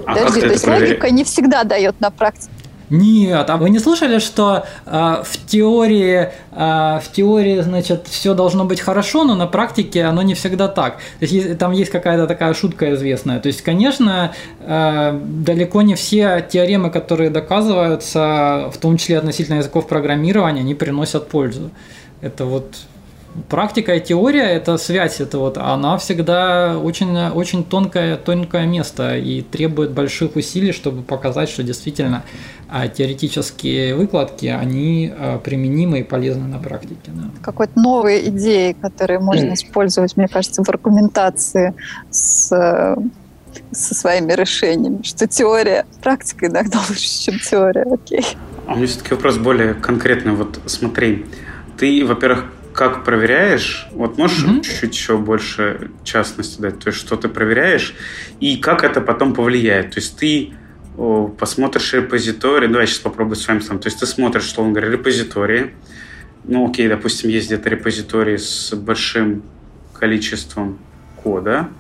А 0.07 0.15
Подожди, 0.15 0.41
то 0.41 0.49
есть 0.49 0.67
логика 0.67 1.11
не 1.11 1.25
всегда 1.25 1.65
дает 1.65 2.01
на 2.01 2.11
практике 2.11 2.51
нет, 2.91 3.51
а 3.51 3.57
вы 3.57 3.71
не 3.71 3.79
слышали, 3.79 4.19
что 4.19 4.65
э, 4.87 5.23
в 5.25 5.47
теории, 5.47 6.31
э, 6.53 7.01
в 7.01 7.13
теории, 7.13 7.61
значит, 7.61 8.07
все 8.09 8.35
должно 8.35 8.65
быть 8.65 8.81
хорошо, 8.81 9.25
но 9.25 9.35
на 9.35 9.47
практике 9.47 10.05
оно 10.05 10.23
не 10.23 10.35
всегда 10.35 10.69
так. 10.69 10.97
То 11.19 11.27
есть 11.27 11.59
там 11.59 11.73
есть 11.73 11.91
какая-то 11.91 12.27
такая 12.27 12.55
шутка 12.55 12.95
известная. 12.95 13.41
То 13.41 13.49
есть, 13.49 13.63
конечно, 13.63 14.33
э, 14.61 15.21
далеко 15.23 15.83
не 15.83 15.95
все 15.97 16.47
теоремы, 16.49 16.91
которые 16.91 17.31
доказываются, 17.31 18.71
в 18.73 18.79
том 18.79 18.97
числе 18.97 19.19
относительно 19.19 19.57
языков 19.57 19.87
программирования, 19.87 20.61
они 20.61 20.75
приносят 20.75 21.29
пользу. 21.29 21.71
Это 22.21 22.47
вот 22.47 22.75
практика 23.49 23.95
и 23.95 24.01
теория– 24.01 24.43
это 24.45 24.79
связь, 24.79 25.21
это 25.21 25.39
вот, 25.39 25.59
она 25.59 25.97
всегда 25.99 26.79
очень, 26.79 27.17
очень 27.29 27.65
тонкое, 27.65 28.17
тонкое 28.17 28.67
место 28.67 29.17
и 29.17 29.43
требует 29.43 29.93
больших 29.93 30.37
усилий, 30.37 30.73
чтобы 30.73 31.03
показать, 31.03 31.49
что 31.49 31.63
действительно 31.63 32.25
а 32.71 32.87
теоретические 32.87 33.95
выкладки, 33.95 34.45
они 34.45 35.11
а, 35.17 35.39
применимы 35.39 36.01
и 36.01 36.03
полезны 36.03 36.47
на 36.47 36.59
практике. 36.59 36.97
Да. 37.07 37.31
Какой-то 37.41 37.81
новые 37.81 38.29
идеи, 38.29 38.77
которые 38.79 39.21
можно 39.21 39.55
использовать, 39.55 40.19
мне 40.19 40.29
кажется, 40.29 40.63
в 40.63 40.69
аргументации 40.69 41.75
с 42.11 42.53
со 43.73 43.95
своими 43.95 44.33
решениями, 44.33 45.03
что 45.03 45.27
теория, 45.27 45.87
практика 46.03 46.47
иногда 46.47 46.79
лучше, 46.89 47.09
чем 47.09 47.39
теория, 47.39 47.83
окей. 47.83 48.25
А 48.67 48.75
у 48.75 48.77
меня 48.77 48.87
все-таки 48.87 49.15
вопрос 49.15 49.39
более 49.39 49.75
конкретный. 49.75 50.33
Вот 50.33 50.61
смотри, 50.67 51.27
ты, 51.79 52.05
во-первых, 52.05 52.45
как 52.79 53.03
проверяешь? 53.03 53.89
Вот 53.91 54.19
можешь 54.19 54.45
mm-hmm. 54.45 54.63
чуть-чуть 54.63 54.95
еще 54.95 55.19
больше 55.19 55.91
частности 56.05 56.61
дать? 56.61 56.79
То 56.79 56.91
есть, 56.91 57.01
что 57.01 57.17
ты 57.17 57.29
проверяешь 57.29 57.97
и 58.39 58.57
как 58.57 58.85
это 58.85 59.01
потом 59.01 59.35
повлияет? 59.35 59.95
То 59.95 59.99
есть, 59.99 60.17
ты 60.17 60.53
о, 60.97 61.27
посмотришь 61.27 61.93
репозиторий, 61.93 62.69
давай 62.69 62.87
сейчас 62.87 63.01
попробую 63.01 63.35
с 63.35 63.49
вами 63.49 63.59
сам. 63.59 63.81
То 63.81 63.89
есть, 63.89 63.99
ты 63.99 64.07
смотришь, 64.07 64.45
что 64.45 64.63
он 64.63 64.75
говорит, 64.75 64.93
репозитории. 64.93 65.75
Ну, 66.45 66.71
окей, 66.71 66.87
допустим, 66.87 67.31
есть 67.31 67.49
где-то 67.49 67.69
репозитории 67.69 68.37
с 68.37 68.73
большим 68.77 69.43
количеством 69.93 70.79
кода. 71.17 71.71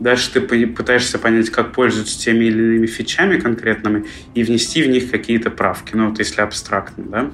Дальше 0.00 0.32
ты 0.32 0.40
пытаешься 0.66 1.20
понять, 1.20 1.50
как 1.50 1.70
пользуются 1.70 2.18
теми 2.18 2.46
или 2.46 2.58
иными 2.58 2.86
фичами 2.86 3.38
конкретными 3.38 4.06
и 4.34 4.42
внести 4.42 4.82
в 4.82 4.88
них 4.88 5.12
какие-то 5.12 5.50
правки. 5.50 5.92
Ну, 5.94 6.08
вот 6.08 6.18
если 6.18 6.40
абстрактно, 6.40 7.04
да? 7.04 7.30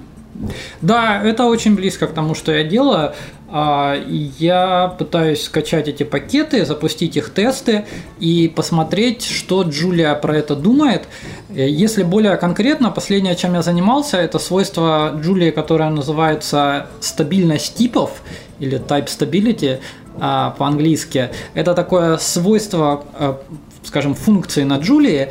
Да, 0.81 1.23
это 1.23 1.45
очень 1.45 1.75
близко 1.75 2.07
к 2.07 2.13
тому, 2.13 2.35
что 2.35 2.53
я 2.53 2.65
делаю. 2.65 3.13
А, 3.49 3.97
я 4.39 4.95
пытаюсь 4.99 5.45
скачать 5.45 5.89
эти 5.89 6.03
пакеты, 6.03 6.65
запустить 6.65 7.17
их 7.17 7.33
тесты 7.33 7.85
и 8.19 8.53
посмотреть, 8.55 9.25
что 9.25 9.63
Джулия 9.63 10.15
про 10.15 10.37
это 10.37 10.57
думает. 10.57 11.07
Если 11.51 12.03
более 12.03 12.37
конкретно, 12.37 12.91
последнее, 12.91 13.37
чем 13.37 13.55
я 13.55 13.63
занимался, 13.63 14.19
это 14.19 14.39
свойство 14.39 15.19
Джулии, 15.23 15.51
которое 15.51 15.91
называется 15.91 16.89
стабильность 17.01 17.77
типов 17.77 18.23
или 18.59 18.81
type 18.81 19.07
stability 19.07 19.79
а, 20.19 20.51
по-английски. 20.51 21.31
Это 21.55 21.75
такое 21.75 22.17
свойство 22.19 23.05
а, 23.15 23.41
скажем, 23.85 24.15
функции 24.17 24.65
на 24.65 24.79
Джулии, 24.79 25.29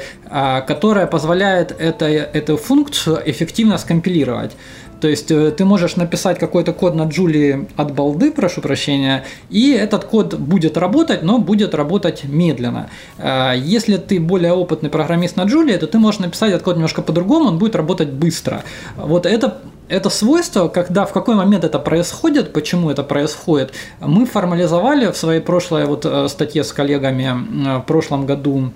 которая 0.65 1.07
позволяет 1.07 1.75
это, 1.77 2.05
эту 2.05 2.55
функцию 2.55 3.21
эффективно 3.25 3.77
скомпилировать. 3.77 4.53
То 5.01 5.07
есть 5.07 5.31
э, 5.31 5.51
ты 5.51 5.65
можешь 5.65 5.95
написать 5.95 6.39
какой-то 6.39 6.73
код 6.73 6.95
на 6.95 7.03
Джулии 7.03 7.67
от 7.75 7.93
балды, 7.93 8.31
прошу 8.31 8.61
прощения, 8.61 9.23
и 9.49 9.71
этот 9.71 10.05
код 10.05 10.35
будет 10.35 10.77
работать, 10.77 11.23
но 11.23 11.37
будет 11.37 11.75
работать 11.75 12.23
медленно. 12.23 12.89
Э, 13.17 13.53
если 13.55 13.97
ты 13.97 14.19
более 14.19 14.53
опытный 14.53 14.89
программист 14.89 15.35
на 15.35 15.43
Джулии, 15.43 15.77
то 15.77 15.87
ты 15.87 15.97
можешь 15.99 16.19
написать 16.19 16.51
этот 16.51 16.63
код 16.63 16.75
немножко 16.75 17.01
по-другому, 17.01 17.49
он 17.49 17.57
будет 17.57 17.75
работать 17.75 18.09
быстро. 18.09 18.63
Вот 18.97 19.25
это 19.25 19.61
это 19.87 20.09
свойство, 20.09 20.67
когда 20.67 21.05
в 21.05 21.13
какой 21.13 21.35
момент 21.35 21.63
это 21.63 21.77
происходит, 21.77 22.53
почему 22.53 22.89
это 22.89 23.03
происходит, 23.03 23.71
мы 23.99 24.25
формализовали 24.25 25.11
в 25.11 25.17
своей 25.17 25.41
прошлой 25.41 25.85
вот 25.85 26.05
э, 26.05 26.27
статье 26.27 26.63
с 26.63 26.73
коллегами 26.73 27.79
в 27.79 27.83
прошлом 27.83 28.25
году 28.25 28.71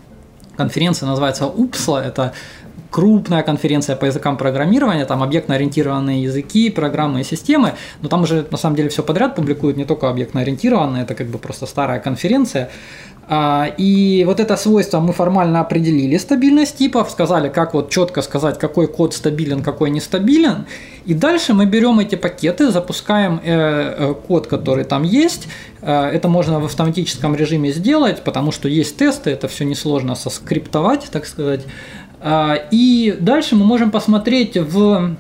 конференция 0.60 1.08
называется 1.08 1.48
УПСЛА, 1.48 2.04
это 2.04 2.34
крупная 2.90 3.44
конференция 3.44 3.96
по 3.96 4.06
языкам 4.06 4.38
программирования, 4.38 5.06
там 5.06 5.22
объектно-ориентированные 5.24 6.24
языки, 6.24 6.70
программы 6.70 7.22
и 7.22 7.24
системы, 7.24 7.74
но 8.02 8.10
там 8.10 8.24
уже 8.24 8.46
на 8.52 8.58
самом 8.58 8.76
деле 8.76 8.90
все 8.90 9.04
подряд 9.04 9.36
публикуют, 9.36 9.78
не 9.78 9.86
только 9.86 10.10
объектно-ориентированные, 10.10 11.04
это 11.04 11.16
как 11.16 11.28
бы 11.28 11.38
просто 11.38 11.66
старая 11.66 12.00
конференция. 12.00 12.70
А, 13.32 13.72
и 13.78 14.24
вот 14.26 14.40
это 14.40 14.58
свойство 14.58 15.00
мы 15.00 15.14
формально 15.14 15.60
определили 15.60 16.18
стабильность 16.18 16.78
типов, 16.80 17.12
сказали, 17.12 17.50
как 17.50 17.76
вот 17.76 17.92
четко 17.92 18.24
сказать, 18.24 18.58
какой 18.58 18.88
код 18.88 19.14
стабилен, 19.14 19.62
какой 19.62 19.92
нестабилен. 19.92 20.66
И 21.06 21.14
дальше 21.14 21.54
мы 21.54 21.68
берем 21.68 22.00
эти 22.00 22.16
пакеты, 22.16 22.72
запускаем 22.72 23.40
э, 23.44 23.52
э, 23.98 24.14
код, 24.28 24.48
который 24.48 24.84
там 24.84 25.04
есть. 25.04 25.48
Э, 25.82 26.06
это 26.06 26.28
можно 26.28 26.60
в 26.60 26.66
автоматическом 26.66 27.36
режиме 27.36 27.72
сделать, 27.72 28.24
потому 28.24 28.52
что 28.52 28.68
есть 28.68 28.98
тесты, 28.98 29.30
это 29.30 29.48
все 29.48 29.64
несложно 29.64 30.16
соскриптовать, 30.16 31.10
так 31.12 31.28
сказать. 31.28 31.62
А, 32.22 32.56
и 32.72 33.18
дальше 33.20 33.56
мы 33.56 33.66
можем 33.66 33.92
посмотреть 33.92 34.58
в 34.58 35.16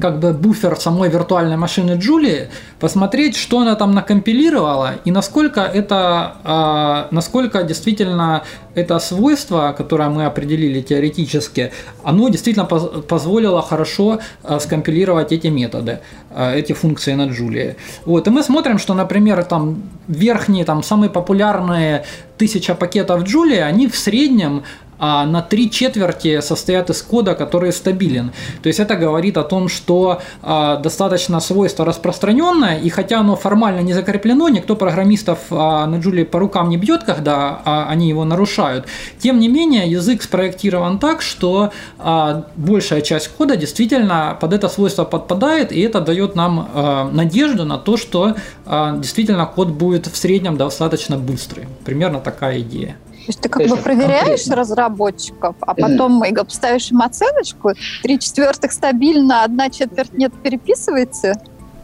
как 0.00 0.20
бы 0.20 0.32
буфер 0.32 0.76
самой 0.76 1.10
виртуальной 1.10 1.56
машины 1.56 1.98
Джулии, 1.98 2.48
посмотреть, 2.80 3.36
что 3.36 3.60
она 3.60 3.74
там 3.74 3.92
накомпилировала 3.92 4.94
и 5.04 5.10
насколько 5.10 5.60
это, 5.60 6.36
а, 6.44 7.08
насколько 7.10 7.62
действительно 7.62 8.42
это 8.74 8.98
свойство, 9.00 9.74
которое 9.76 10.08
мы 10.08 10.24
определили 10.24 10.80
теоретически, 10.80 11.72
оно 12.02 12.30
действительно 12.30 12.64
позволило 12.64 13.60
хорошо 13.60 14.20
а, 14.42 14.60
скомпилировать 14.60 15.30
эти 15.30 15.48
методы, 15.48 16.00
эти 16.34 16.72
функции 16.72 17.12
на 17.12 17.26
Джулии. 17.26 17.76
Вот, 18.06 18.26
и 18.26 18.30
мы 18.30 18.42
смотрим, 18.42 18.78
что, 18.78 18.94
например, 18.94 19.44
там 19.44 19.82
верхние, 20.08 20.64
там 20.64 20.82
самые 20.82 21.10
популярные 21.10 22.04
тысяча 22.38 22.74
пакетов 22.74 23.24
Джулии, 23.24 23.58
они 23.58 23.88
в 23.88 23.96
среднем 23.96 24.62
а 25.04 25.26
на 25.26 25.42
три 25.42 25.68
четверти 25.68 26.40
состоят 26.40 26.88
из 26.88 27.02
кода, 27.02 27.34
который 27.34 27.72
стабилен. 27.72 28.30
То 28.62 28.68
есть 28.68 28.78
это 28.78 28.94
говорит 28.94 29.36
о 29.36 29.42
том, 29.42 29.68
что 29.68 30.22
а, 30.42 30.76
достаточно 30.76 31.40
свойство 31.40 31.84
распространенное, 31.84 32.78
и 32.78 32.88
хотя 32.88 33.18
оно 33.18 33.34
формально 33.34 33.80
не 33.80 33.94
закреплено, 33.94 34.48
никто 34.48 34.76
программистов 34.76 35.40
а, 35.50 35.86
на 35.86 35.96
Джулии 35.96 36.22
по 36.22 36.38
рукам 36.38 36.68
не 36.68 36.76
бьет, 36.76 37.02
когда 37.02 37.60
а, 37.64 37.88
они 37.88 38.08
его 38.08 38.24
нарушают. 38.24 38.86
Тем 39.18 39.40
не 39.40 39.48
менее, 39.48 39.90
язык 39.90 40.22
спроектирован 40.22 41.00
так, 41.00 41.20
что 41.20 41.72
а, 41.98 42.44
большая 42.54 43.00
часть 43.00 43.26
кода 43.26 43.56
действительно 43.56 44.38
под 44.40 44.52
это 44.52 44.68
свойство 44.68 45.02
подпадает, 45.04 45.72
и 45.72 45.80
это 45.80 46.00
дает 46.00 46.36
нам 46.36 46.70
а, 46.72 47.10
надежду 47.10 47.64
на 47.64 47.76
то, 47.76 47.96
что 47.96 48.36
а, 48.66 48.96
действительно 48.96 49.46
код 49.46 49.70
будет 49.70 50.06
в 50.06 50.16
среднем 50.16 50.56
достаточно 50.56 51.16
быстрый. 51.16 51.66
Примерно 51.84 52.20
такая 52.20 52.60
идея. 52.60 52.96
То 53.22 53.28
есть 53.28 53.40
ты 53.40 53.48
как 53.48 53.68
бы 53.68 53.76
проверяешь 53.76 54.24
конкретно. 54.24 54.56
разработчиков, 54.56 55.56
а 55.60 55.74
потом 55.74 56.22
mm. 56.22 56.50
ставишь 56.50 56.90
им 56.90 57.02
оценочку, 57.02 57.72
три 58.02 58.18
четвертых 58.18 58.72
стабильно, 58.72 59.44
одна 59.44 59.70
четверть 59.70 60.12
нет, 60.12 60.32
переписывается. 60.42 61.40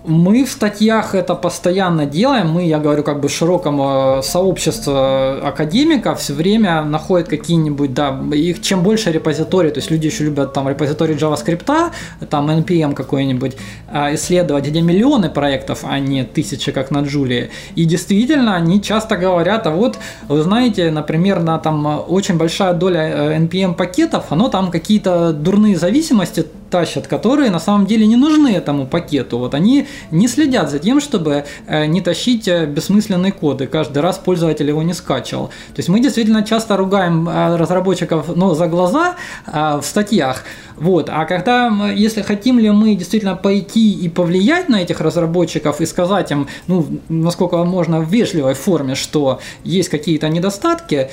Мы 0.09 0.45
в 0.45 0.51
статьях 0.51 1.15
это 1.15 1.35
постоянно 1.35 2.07
делаем. 2.07 2.49
Мы, 2.49 2.67
я 2.67 2.79
говорю, 2.79 3.03
как 3.03 3.21
бы 3.21 3.29
в 3.29 3.31
широком 3.31 3.79
э, 3.81 4.23
сообществе 4.23 4.95
академиков 5.43 6.19
все 6.19 6.33
время 6.33 6.83
находят 6.83 7.29
какие-нибудь, 7.29 7.93
да, 7.93 8.19
их 8.33 8.63
чем 8.63 8.83
больше 8.83 9.13
репозиторий, 9.13 9.71
то 9.71 9.81
есть 9.81 9.91
люди 9.91 10.07
еще 10.07 10.25
любят 10.25 10.55
там 10.55 10.67
репозиторий 10.67 11.15
JavaScript, 11.15 11.91
там 12.31 12.51
NPM 12.51 12.95
какой-нибудь 12.95 13.57
а, 13.89 14.15
исследовать, 14.15 14.67
где 14.67 14.81
миллионы 14.81 15.29
проектов, 15.29 15.81
а 15.83 15.99
не 15.99 16.25
тысячи, 16.25 16.73
как 16.73 16.91
на 16.91 17.01
Джулии. 17.01 17.51
И 17.75 17.85
действительно, 17.85 18.57
они 18.57 18.81
часто 18.81 19.19
говорят, 19.19 19.67
а 19.67 19.71
вот, 19.71 19.99
вы 20.29 20.43
знаете, 20.43 20.91
например, 20.91 21.43
на 21.43 21.59
там 21.59 22.05
очень 22.09 22.39
большая 22.39 22.73
доля 22.73 23.37
NPM 23.39 23.75
пакетов, 23.75 24.25
оно 24.31 24.49
там 24.49 24.71
какие-то 24.71 25.35
дурные 25.35 25.77
зависимости 25.77 26.47
тащат, 26.71 27.07
которые 27.07 27.51
на 27.51 27.61
самом 27.61 27.87
деле 27.87 28.07
не 28.07 28.17
нужны 28.17 28.49
этому 28.49 28.87
пакету. 28.87 29.39
Вот 29.39 29.55
они 29.55 29.87
не 30.11 30.29
следят 30.29 30.71
за 30.71 30.79
тем, 30.79 31.01
чтобы 31.01 31.45
э, 31.67 31.87
не 31.87 32.01
тащить 32.01 32.49
э, 32.49 32.67
бессмысленные 32.67 33.33
коды, 33.33 33.67
каждый 33.67 34.03
раз 34.03 34.19
пользователь 34.19 34.69
его 34.69 34.83
не 34.83 34.95
скачивал. 34.95 35.49
То 35.49 35.79
есть 35.79 35.89
мы 35.89 36.01
действительно 36.01 36.43
часто 36.43 36.77
ругаем 36.77 37.29
э, 37.29 37.57
разработчиков 37.57 38.37
но 38.37 38.55
за 38.55 38.67
глаза 38.67 39.17
в 39.47 39.83
статьях, 39.83 40.45
вот. 40.81 41.09
А 41.11 41.25
когда, 41.25 41.91
если 41.95 42.23
хотим 42.23 42.59
ли 42.59 42.71
мы 42.71 42.95
действительно 42.95 43.37
пойти 43.37 43.93
и 43.93 44.09
повлиять 44.09 44.69
на 44.69 44.83
этих 44.83 45.01
разработчиков 45.01 45.81
и 45.81 45.87
сказать 45.87 46.31
им, 46.31 46.49
ну, 46.67 46.87
насколько 47.09 47.65
можно 47.65 48.01
в 48.01 48.09
вежливой 48.09 48.55
форме, 48.55 48.95
что 48.95 49.41
есть 49.65 49.89
какие-то 49.89 50.29
недостатки, 50.29 51.11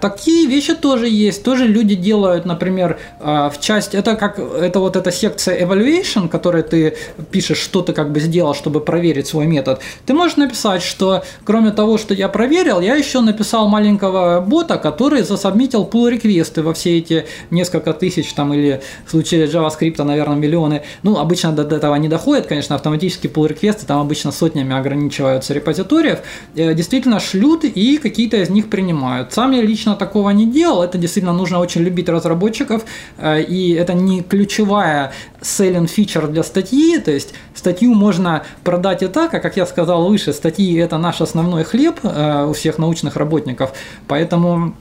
такие 0.00 0.46
вещи 0.46 0.74
тоже 0.74 1.08
есть. 1.08 1.42
Тоже 1.42 1.66
люди 1.66 1.94
делают, 1.94 2.44
например, 2.44 2.98
в 3.20 3.54
часть, 3.60 3.94
это 3.94 4.16
как, 4.16 4.38
это 4.38 4.80
вот 4.80 4.96
эта 4.96 5.10
секция 5.12 5.60
evaluation, 5.64 6.28
которой 6.28 6.62
ты 6.62 6.96
пишешь, 7.30 7.58
что 7.58 7.82
ты 7.82 7.92
как 7.92 8.12
бы 8.12 8.20
сделал, 8.20 8.54
чтобы 8.54 8.80
проверить 8.80 9.26
свой 9.26 9.46
метод, 9.46 9.80
ты 10.06 10.14
можешь 10.14 10.36
написать, 10.36 10.82
что 10.82 11.22
кроме 11.44 11.70
того, 11.70 11.98
что 11.98 12.14
я 12.14 12.28
проверил, 12.28 12.80
я 12.80 12.96
еще 12.96 13.20
написал 13.20 13.68
маленького 13.68 14.40
бота, 14.40 14.78
который 14.78 15.22
засобмитил 15.22 15.88
pull 15.90 16.10
реквесты 16.10 16.62
во 16.62 16.72
все 16.74 16.98
эти 16.98 17.26
несколько 17.50 17.92
тысяч 17.92 18.32
там 18.32 18.52
или 18.54 18.80
в 19.06 19.10
случае 19.10 19.46
JavaScript, 19.46 20.02
наверное, 20.02 20.36
миллионы. 20.36 20.82
Ну, 21.02 21.18
обычно 21.18 21.52
до 21.52 21.62
этого 21.76 21.94
не 21.96 22.08
доходит, 22.08 22.46
конечно, 22.46 22.76
автоматически 22.76 23.26
pull 23.26 23.48
реквесты 23.48 23.86
там 23.86 24.00
обычно 24.00 24.32
сотнями 24.32 24.74
ограничиваются 24.74 25.54
репозиториев, 25.54 26.20
э, 26.56 26.74
действительно 26.74 27.20
шлют 27.20 27.64
и 27.64 27.98
какие-то 27.98 28.36
из 28.36 28.50
них 28.50 28.68
принимают. 28.68 29.32
Сам 29.32 29.52
я 29.52 29.62
лично 29.62 29.94
такого 29.96 30.30
не 30.30 30.46
делал, 30.46 30.82
это 30.82 30.98
действительно 30.98 31.32
нужно 31.32 31.58
очень 31.58 31.82
любить 31.82 32.08
разработчиков, 32.08 32.84
э, 33.18 33.42
и 33.42 33.72
это 33.72 33.94
не 33.94 34.22
ключевая 34.22 35.12
selling 35.40 35.88
feature 35.88 36.30
для 36.30 36.42
статьи, 36.42 36.98
то 36.98 37.10
есть 37.10 37.34
статью 37.54 37.94
можно 37.94 38.42
продать 38.64 39.02
и 39.02 39.08
так, 39.08 39.34
а 39.34 39.40
как 39.40 39.56
я 39.56 39.66
сказал 39.66 40.08
выше, 40.08 40.32
статьи 40.32 40.74
это 40.76 40.98
наш 40.98 41.20
основной 41.20 41.64
хлеб 41.64 42.00
э, 42.02 42.46
у 42.48 42.52
всех 42.52 42.78
научных 42.78 43.16
работников, 43.16 43.72
поэтому 44.08 44.74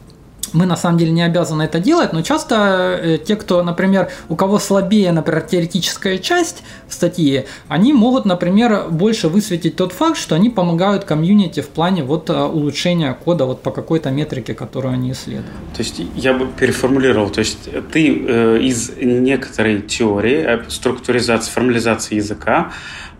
мы 0.54 0.66
на 0.66 0.76
самом 0.76 0.97
деле 0.97 1.12
не 1.12 1.24
обязаны 1.24 1.64
это 1.64 1.80
делать, 1.80 2.14
но 2.14 2.22
часто 2.22 2.99
э, 3.02 3.18
те, 3.18 3.36
кто, 3.36 3.64
например, 3.64 4.10
у 4.30 4.36
кого 4.36 4.60
слабее, 4.60 5.12
например, 5.12 5.41
теоретическая 5.41 6.18
часть 6.18 6.64
статьи, 6.89 7.45
они 7.68 7.93
могут, 7.93 8.26
например, 8.26 8.88
больше 8.89 9.28
высветить 9.28 9.76
тот 9.76 9.93
факт, 9.93 10.18
что 10.18 10.36
они 10.36 10.49
помогают 10.49 11.04
комьюнити 11.04 11.62
в 11.62 11.70
плане 11.70 12.04
вот 12.04 12.30
э, 12.30 12.34
улучшения 12.34 13.14
кода 13.14 13.45
вот 13.45 13.62
по 13.62 13.72
какой-то 13.72 14.12
метрике, 14.12 14.54
которую 14.54 14.93
они 14.93 15.12
исследуют. 15.12 15.45
То 15.76 15.84
есть 15.84 16.02
я 16.16 16.34
бы 16.34 16.47
переформулировал, 16.47 17.30
то 17.30 17.39
есть 17.39 17.70
ты 17.91 18.26
э, 18.28 18.60
из 18.62 18.91
некоторой 18.97 19.82
теории 19.82 20.43
э, 20.45 20.70
структуризации, 20.70 21.52
формализации 21.52 22.16
языка 22.16 22.72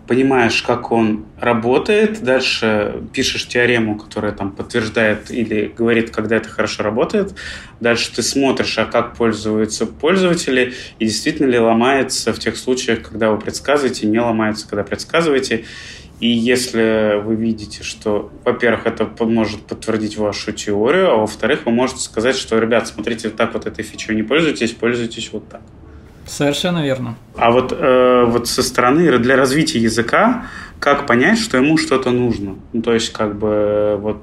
понимаешь, 0.06 0.62
как 0.62 0.92
он 0.92 1.26
работает, 1.40 2.22
дальше 2.22 3.02
пишешь 3.12 3.46
теорему, 3.46 3.98
которая 3.98 4.32
там 4.32 4.52
подтверждает 4.52 5.30
или 5.30 5.72
говорит, 5.76 6.10
когда 6.10 6.36
это 6.36 6.48
хорошо 6.48 6.82
работает, 6.82 7.34
дальше 7.80 8.12
ты 8.14 8.22
смотришь, 8.22 8.78
а 8.78 8.84
как 8.84 9.16
пользуются 9.16 9.86
пользователи, 9.86 10.74
и 10.98 11.06
действительно 11.06 11.46
ли 11.46 11.58
ломается 11.58 12.32
в 12.32 12.38
тех 12.38 12.56
случаях, 12.56 13.02
когда 13.02 13.30
вы 13.30 13.38
предсказываете, 13.38 14.06
не 14.06 14.18
ломается, 14.18 14.68
когда 14.68 14.82
предсказываете. 14.84 15.64
И 16.20 16.28
если 16.28 17.20
вы 17.20 17.34
видите, 17.34 17.82
что, 17.82 18.30
во-первых, 18.44 18.86
это 18.86 19.10
может 19.24 19.62
подтвердить 19.62 20.16
вашу 20.16 20.52
теорию, 20.52 21.10
а 21.10 21.16
во-вторых, 21.16 21.66
вы 21.66 21.72
можете 21.72 22.00
сказать, 22.00 22.36
что, 22.36 22.58
ребят, 22.58 22.86
смотрите, 22.86 23.28
так 23.28 23.54
вот 23.54 23.66
этой 23.66 23.82
фичой 23.82 24.14
не 24.14 24.22
пользуйтесь, 24.22 24.70
пользуйтесь 24.70 25.30
вот 25.32 25.48
так. 25.48 25.62
Совершенно 26.26 26.84
верно. 26.84 27.16
А 27.36 27.50
вот, 27.50 27.72
э, 27.72 28.24
вот 28.26 28.48
со 28.48 28.62
стороны 28.62 29.18
для 29.18 29.36
развития 29.36 29.78
языка, 29.78 30.46
как 30.78 31.06
понять, 31.06 31.38
что 31.38 31.56
ему 31.56 31.76
что-то 31.76 32.10
нужно? 32.10 32.56
Ну, 32.72 32.82
то 32.82 32.92
есть, 32.92 33.12
как 33.12 33.38
бы, 33.38 33.96
вот 34.00 34.22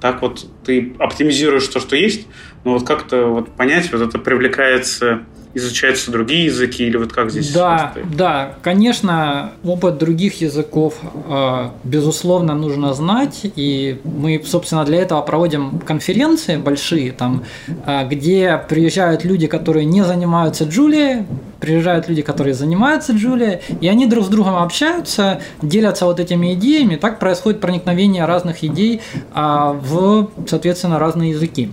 так 0.00 0.22
вот 0.22 0.46
ты 0.64 0.94
оптимизируешь 0.98 1.66
то, 1.68 1.80
что 1.80 1.96
есть, 1.96 2.26
но 2.64 2.74
вот 2.74 2.86
как-то 2.86 3.26
вот 3.26 3.50
понять, 3.50 3.92
вот 3.92 4.00
это 4.00 4.18
привлекается 4.18 5.22
изучаются 5.54 6.10
другие 6.10 6.46
языки 6.46 6.84
или 6.84 6.96
вот 6.96 7.12
как 7.12 7.30
здесь? 7.30 7.52
Да, 7.52 7.92
да, 8.16 8.54
конечно, 8.62 9.52
опыт 9.64 9.98
других 9.98 10.40
языков 10.40 10.94
э, 11.28 11.68
безусловно 11.84 12.54
нужно 12.54 12.94
знать, 12.94 13.40
и 13.56 14.00
мы, 14.04 14.42
собственно, 14.44 14.84
для 14.84 15.02
этого 15.02 15.20
проводим 15.22 15.80
конференции 15.80 16.56
большие, 16.56 17.12
там, 17.12 17.44
э, 17.86 18.08
где 18.08 18.60
приезжают 18.68 19.24
люди, 19.24 19.46
которые 19.46 19.84
не 19.84 20.02
занимаются 20.04 20.64
Джулией, 20.64 21.26
приезжают 21.60 22.08
люди, 22.08 22.22
которые 22.22 22.54
занимаются 22.54 23.12
Джулией, 23.12 23.60
и 23.80 23.88
они 23.88 24.06
друг 24.06 24.24
с 24.24 24.28
другом 24.28 24.56
общаются, 24.56 25.40
делятся 25.62 26.06
вот 26.06 26.18
этими 26.18 26.54
идеями, 26.54 26.96
так 26.96 27.18
происходит 27.18 27.60
проникновение 27.60 28.24
разных 28.24 28.64
идей 28.64 29.00
а, 29.32 29.72
в, 29.72 30.30
соответственно, 30.48 30.98
разные 30.98 31.30
языки. 31.30 31.70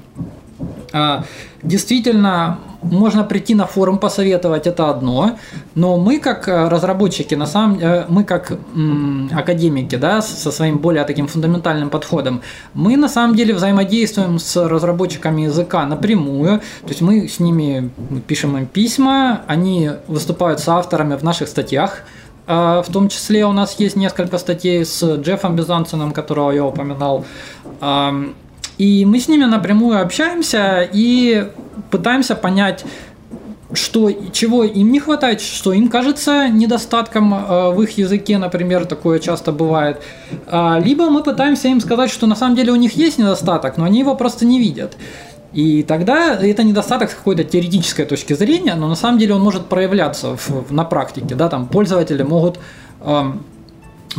А, 0.91 1.23
действительно, 1.61 2.59
можно 2.81 3.23
прийти 3.23 3.55
на 3.55 3.65
форум 3.65 3.97
посоветовать, 3.97 4.67
это 4.67 4.89
одно, 4.89 5.37
но 5.75 5.97
мы 5.97 6.19
как 6.19 6.47
э, 6.47 6.69
разработчики, 6.69 7.35
на 7.35 7.45
самом 7.45 7.79
э, 7.79 8.05
мы 8.09 8.23
как 8.23 8.51
м, 8.51 9.29
академики, 9.33 9.95
да, 9.95 10.21
со 10.21 10.51
своим 10.51 10.77
более 10.77 11.03
таким 11.03 11.27
фундаментальным 11.27 11.89
подходом, 11.89 12.41
мы 12.73 12.97
на 12.97 13.09
самом 13.09 13.35
деле 13.35 13.53
взаимодействуем 13.53 14.39
с 14.39 14.55
разработчиками 14.55 15.41
языка 15.43 15.85
напрямую, 15.85 16.59
то 16.59 16.87
есть 16.87 17.01
мы 17.01 17.27
с 17.27 17.39
ними 17.39 17.89
пишем 18.27 18.57
им 18.57 18.65
письма, 18.65 19.41
они 19.47 19.91
выступают 20.07 20.59
с 20.59 20.67
авторами 20.67 21.15
в 21.15 21.23
наших 21.23 21.49
статьях, 21.49 22.03
э, 22.47 22.81
в 22.85 22.91
том 22.91 23.09
числе 23.09 23.45
у 23.45 23.51
нас 23.51 23.75
есть 23.79 23.95
несколько 23.95 24.37
статей 24.37 24.85
с 24.85 25.03
Джеффом 25.03 25.55
Безанцином, 25.55 26.13
которого 26.13 26.51
я 26.51 26.65
упоминал. 26.65 27.25
И 28.79 29.05
мы 29.05 29.19
с 29.19 29.27
ними 29.27 29.43
напрямую 29.43 30.01
общаемся 30.01 30.89
и 30.91 31.51
пытаемся 31.91 32.35
понять, 32.35 32.85
что, 33.73 34.09
чего 34.31 34.63
им 34.63 34.91
не 34.91 34.99
хватает, 34.99 35.41
что 35.41 35.73
им 35.73 35.89
кажется 35.89 36.47
недостатком 36.47 37.33
э, 37.33 37.71
в 37.71 37.81
их 37.83 37.97
языке, 37.97 38.37
например, 38.37 38.85
такое 38.85 39.19
часто 39.19 39.51
бывает. 39.51 40.01
А, 40.47 40.79
либо 40.79 41.09
мы 41.09 41.23
пытаемся 41.23 41.67
им 41.67 41.81
сказать, 41.81 42.09
что 42.09 42.25
на 42.25 42.35
самом 42.35 42.55
деле 42.55 42.71
у 42.71 42.77
них 42.77 42.93
есть 42.93 43.19
недостаток, 43.19 43.77
но 43.77 43.83
они 43.83 43.99
его 43.99 44.15
просто 44.15 44.45
не 44.45 44.59
видят. 44.59 44.97
И 45.53 45.83
тогда 45.83 46.35
это 46.35 46.63
недостаток 46.63 47.11
с 47.11 47.13
какой-то 47.15 47.43
теоретической 47.43 48.05
точки 48.05 48.33
зрения, 48.33 48.75
но 48.75 48.87
на 48.87 48.95
самом 48.95 49.19
деле 49.19 49.35
он 49.35 49.41
может 49.41 49.65
проявляться 49.65 50.37
в, 50.37 50.71
на 50.71 50.85
практике. 50.85 51.35
Да, 51.35 51.49
там 51.49 51.67
пользователи 51.67 52.23
могут 52.23 52.59
эм, 53.01 53.43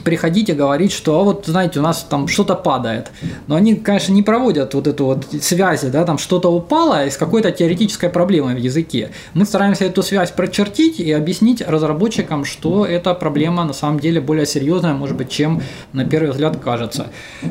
приходить 0.04 0.48
и 0.48 0.52
говорить, 0.52 0.92
что 0.92 1.20
а 1.20 1.24
вот, 1.24 1.46
знаете, 1.46 1.80
у 1.80 1.82
нас 1.82 2.06
там 2.08 2.28
что-то 2.28 2.54
падает. 2.54 3.10
Но 3.46 3.56
они, 3.56 3.74
конечно, 3.74 4.12
не 4.12 4.22
проводят 4.22 4.74
вот 4.74 4.86
эту 4.86 5.04
вот 5.06 5.26
связи, 5.42 5.88
да, 5.88 6.04
там 6.04 6.18
что-то 6.18 6.52
упало 6.52 7.06
из 7.06 7.16
какой-то 7.16 7.50
теоретической 7.50 8.08
проблемы 8.08 8.54
в 8.54 8.58
языке. 8.58 9.10
Мы 9.34 9.44
стараемся 9.44 9.84
эту 9.84 10.02
связь 10.02 10.30
прочертить 10.30 11.00
и 11.00 11.10
объяснить 11.12 11.60
разработчикам, 11.60 12.44
что 12.44 12.86
эта 12.86 13.14
проблема 13.14 13.64
на 13.64 13.72
самом 13.72 14.00
деле 14.00 14.20
более 14.20 14.46
серьезная, 14.46 14.94
может 14.94 15.16
быть, 15.16 15.30
чем 15.30 15.62
на 15.92 16.04
первый 16.04 16.30
взгляд 16.30 16.56
кажется. 16.58 17.08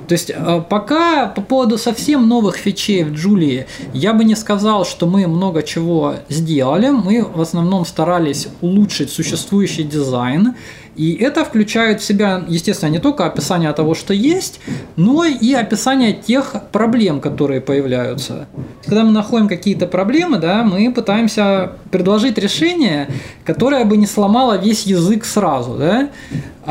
То 0.08 0.14
есть 0.14 0.30
э, 0.30 0.64
пока 0.70 1.28
по 1.28 1.42
поводу 1.42 1.78
совсем 1.78 2.28
новых 2.28 2.56
фичей 2.56 3.04
в 3.04 3.14
Джулии 3.14 3.68
я 3.94 4.14
бы 4.14 4.24
не 4.24 4.36
сказал, 4.36 4.86
что 4.86 5.06
мы 5.06 5.28
много 5.28 5.64
чего 5.64 6.16
сделали. 6.30 6.90
Мы 6.90 7.24
в 7.24 7.42
основном 7.42 7.86
старались 7.86 8.48
улучшить 8.62 9.12
существующий 9.12 9.84
дизайн, 9.84 10.56
и 11.00 11.14
это 11.14 11.46
включает 11.46 12.02
в 12.02 12.04
себя, 12.04 12.44
естественно, 12.50 12.90
не 12.90 13.00
только 13.00 13.26
описание 13.26 13.72
того, 13.72 13.96
что 13.96 14.14
есть, 14.14 14.60
но 14.98 15.24
и 15.24 15.54
описание 15.54 16.12
тех 16.12 16.56
проблем, 16.74 17.22
которые 17.22 17.62
появляются. 17.62 18.50
Когда 18.84 19.06
мы 19.06 19.12
находим 19.12 19.48
какие-то 19.48 19.88
проблемы, 19.88 20.40
да, 20.40 20.62
мы 20.64 20.92
пытаемся 20.92 21.72
предложить 21.90 22.38
решение, 22.38 23.08
которое 23.46 23.86
бы 23.86 23.96
не 23.96 24.08
сломало 24.08 24.58
весь 24.58 24.86
язык 24.86 25.24
сразу. 25.24 25.76
Да? 25.76 26.10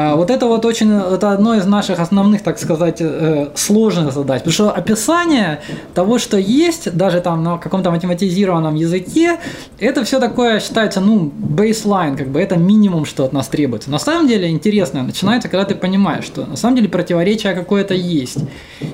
А 0.01 0.15
вот 0.15 0.31
это 0.31 0.47
вот 0.47 0.65
очень, 0.65 0.93
это 0.93 1.33
одно 1.33 1.57
из 1.57 1.67
наших 1.67 1.99
основных, 1.99 2.43
так 2.43 2.61
сказать, 2.61 2.99
э, 3.01 3.49
сложных 3.57 4.13
задач. 4.13 4.43
Потому 4.43 4.53
что 4.53 4.71
описание 4.71 5.61
того, 5.93 6.19
что 6.19 6.37
есть, 6.37 6.97
даже 6.97 7.21
там 7.21 7.43
на 7.43 7.59
каком-то 7.59 7.91
математизированном 7.91 8.77
языке, 8.77 9.41
это 9.81 10.05
все 10.05 10.21
такое 10.21 10.61
считается, 10.61 11.01
ну, 11.01 11.33
бейслайн, 11.35 12.17
как 12.17 12.29
бы 12.29 12.41
это 12.41 12.57
минимум, 12.57 13.07
что 13.07 13.25
от 13.25 13.33
нас 13.33 13.49
требуется. 13.49 13.91
На 13.91 13.99
самом 13.99 14.29
деле 14.29 14.49
интересное 14.49 15.03
начинается, 15.03 15.49
когда 15.49 15.65
ты 15.65 15.75
понимаешь, 15.75 16.25
что 16.27 16.47
на 16.47 16.57
самом 16.57 16.77
деле 16.77 16.89
противоречие 16.89 17.53
какое-то 17.55 17.95
есть. 17.95 18.39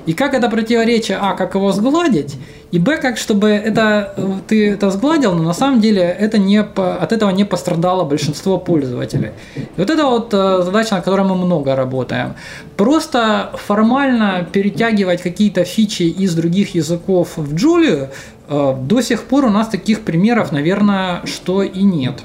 И 0.07 0.13
как 0.13 0.33
это 0.33 0.49
противоречие, 0.49 1.19
а, 1.21 1.33
как 1.33 1.53
его 1.53 1.71
сгладить, 1.71 2.35
и 2.75 2.79
б, 2.79 2.97
как 2.97 3.17
чтобы 3.17 3.47
это 3.47 4.13
ты 4.47 4.71
это 4.71 4.91
сгладил, 4.91 5.33
но 5.33 5.43
на 5.43 5.53
самом 5.53 5.79
деле 5.79 6.01
это 6.01 6.37
не, 6.37 6.59
от 6.59 7.11
этого 7.13 7.31
не 7.31 7.45
пострадало 7.45 8.03
большинство 8.03 8.57
пользователей. 8.57 9.31
И 9.55 9.77
вот 9.77 9.89
это 9.89 10.03
вот 10.03 10.33
э, 10.33 10.61
задача, 10.61 10.95
на 10.95 11.01
которой 11.01 11.25
мы 11.25 11.35
много 11.35 11.75
работаем. 11.75 12.33
Просто 12.75 13.51
формально 13.53 14.45
перетягивать 14.51 15.21
какие-то 15.21 15.63
фичи 15.63 16.03
из 16.03 16.35
других 16.35 16.75
языков 16.75 17.37
в 17.37 17.55
Джулию, 17.55 18.09
э, 18.49 18.75
до 18.81 19.01
сих 19.01 19.23
пор 19.23 19.45
у 19.45 19.49
нас 19.49 19.69
таких 19.69 20.01
примеров, 20.01 20.51
наверное, 20.51 21.21
что 21.25 21.63
и 21.63 21.81
нет. 21.81 22.23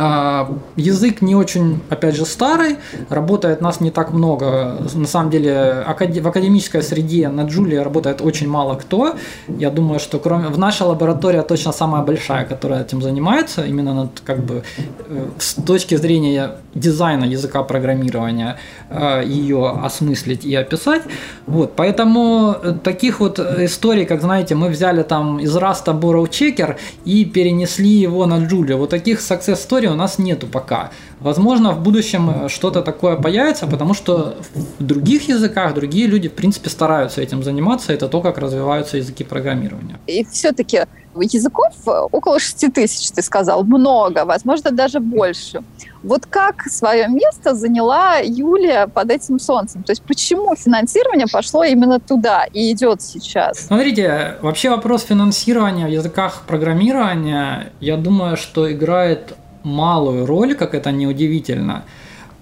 А, 0.00 0.48
язык 0.76 1.22
не 1.22 1.34
очень, 1.34 1.80
опять 1.90 2.14
же, 2.14 2.24
старый, 2.24 2.76
работает 3.08 3.60
нас 3.60 3.80
не 3.80 3.90
так 3.90 4.12
много. 4.12 4.78
На 4.94 5.06
самом 5.06 5.30
деле, 5.30 5.84
в 5.86 6.28
академической 6.28 6.82
среде 6.82 7.28
на 7.28 7.42
Джулии 7.42 7.76
работает 7.76 8.20
очень 8.20 8.48
мало 8.48 8.76
кто. 8.76 9.16
Я 9.48 9.70
думаю, 9.70 9.98
что 9.98 10.18
кроме 10.18 10.48
в 10.48 10.58
нашей 10.58 10.86
лаборатории 10.86 11.40
точно 11.40 11.72
самая 11.72 12.02
большая, 12.02 12.44
которая 12.44 12.82
этим 12.82 13.02
занимается, 13.02 13.64
именно 13.64 13.94
над, 13.94 14.20
как 14.24 14.44
бы 14.44 14.62
э, 15.08 15.26
с 15.38 15.54
точки 15.54 15.96
зрения 15.96 16.52
дизайна 16.74 17.24
языка 17.24 17.64
программирования 17.64 18.56
э, 18.90 19.22
ее 19.26 19.68
осмыслить 19.84 20.44
и 20.44 20.54
описать. 20.54 21.02
Вот, 21.46 21.72
поэтому 21.74 22.54
э, 22.62 22.74
таких 22.84 23.18
вот 23.18 23.40
историй, 23.40 24.04
как 24.04 24.20
знаете, 24.20 24.54
мы 24.54 24.68
взяли 24.68 25.02
там 25.02 25.40
из 25.40 25.56
Rust 25.56 25.86
Borrow 25.86 26.28
Checker 26.28 26.76
и 27.04 27.24
перенесли 27.24 27.90
его 27.90 28.26
на 28.26 28.46
Джулию. 28.46 28.78
Вот 28.78 28.90
таких 28.90 29.18
success 29.18 29.58
story 29.68 29.87
у 29.90 29.94
нас 29.94 30.18
нету 30.18 30.46
пока. 30.46 30.90
Возможно, 31.20 31.72
в 31.72 31.82
будущем 31.82 32.30
э, 32.30 32.48
что-то 32.48 32.82
такое 32.82 33.16
появится, 33.16 33.66
потому 33.66 33.94
что 33.94 34.36
в 34.78 34.82
других 34.82 35.28
языках 35.28 35.74
другие 35.74 36.06
люди, 36.06 36.28
в 36.28 36.34
принципе, 36.34 36.70
стараются 36.70 37.20
этим 37.20 37.42
заниматься. 37.42 37.92
Это 37.92 38.08
то, 38.08 38.20
как 38.20 38.38
развиваются 38.38 38.96
языки 38.96 39.24
программирования. 39.24 39.98
И 40.06 40.24
все-таки 40.24 40.84
языков 41.20 41.72
около 42.12 42.38
6 42.38 42.72
тысяч, 42.72 43.10
ты 43.10 43.22
сказал, 43.22 43.64
много, 43.64 44.24
возможно, 44.24 44.70
даже 44.70 45.00
больше. 45.00 45.62
Вот 46.02 46.26
как 46.26 46.62
свое 46.68 47.08
место 47.08 47.54
заняла 47.54 48.18
Юлия 48.18 48.86
под 48.86 49.10
этим 49.10 49.40
солнцем? 49.40 49.82
То 49.82 49.92
есть 49.92 50.02
почему 50.02 50.54
финансирование 50.54 51.26
пошло 51.30 51.64
именно 51.64 51.98
туда 51.98 52.44
и 52.52 52.72
идет 52.72 53.02
сейчас? 53.02 53.66
Смотрите, 53.66 54.36
вообще 54.40 54.70
вопрос 54.70 55.02
финансирования 55.02 55.86
в 55.86 55.90
языках 55.90 56.42
программирования, 56.46 57.72
я 57.80 57.96
думаю, 57.96 58.36
что 58.36 58.70
играет 58.70 59.34
малую 59.62 60.26
роль, 60.26 60.54
как 60.54 60.74
это 60.74 60.92
неудивительно. 60.92 61.84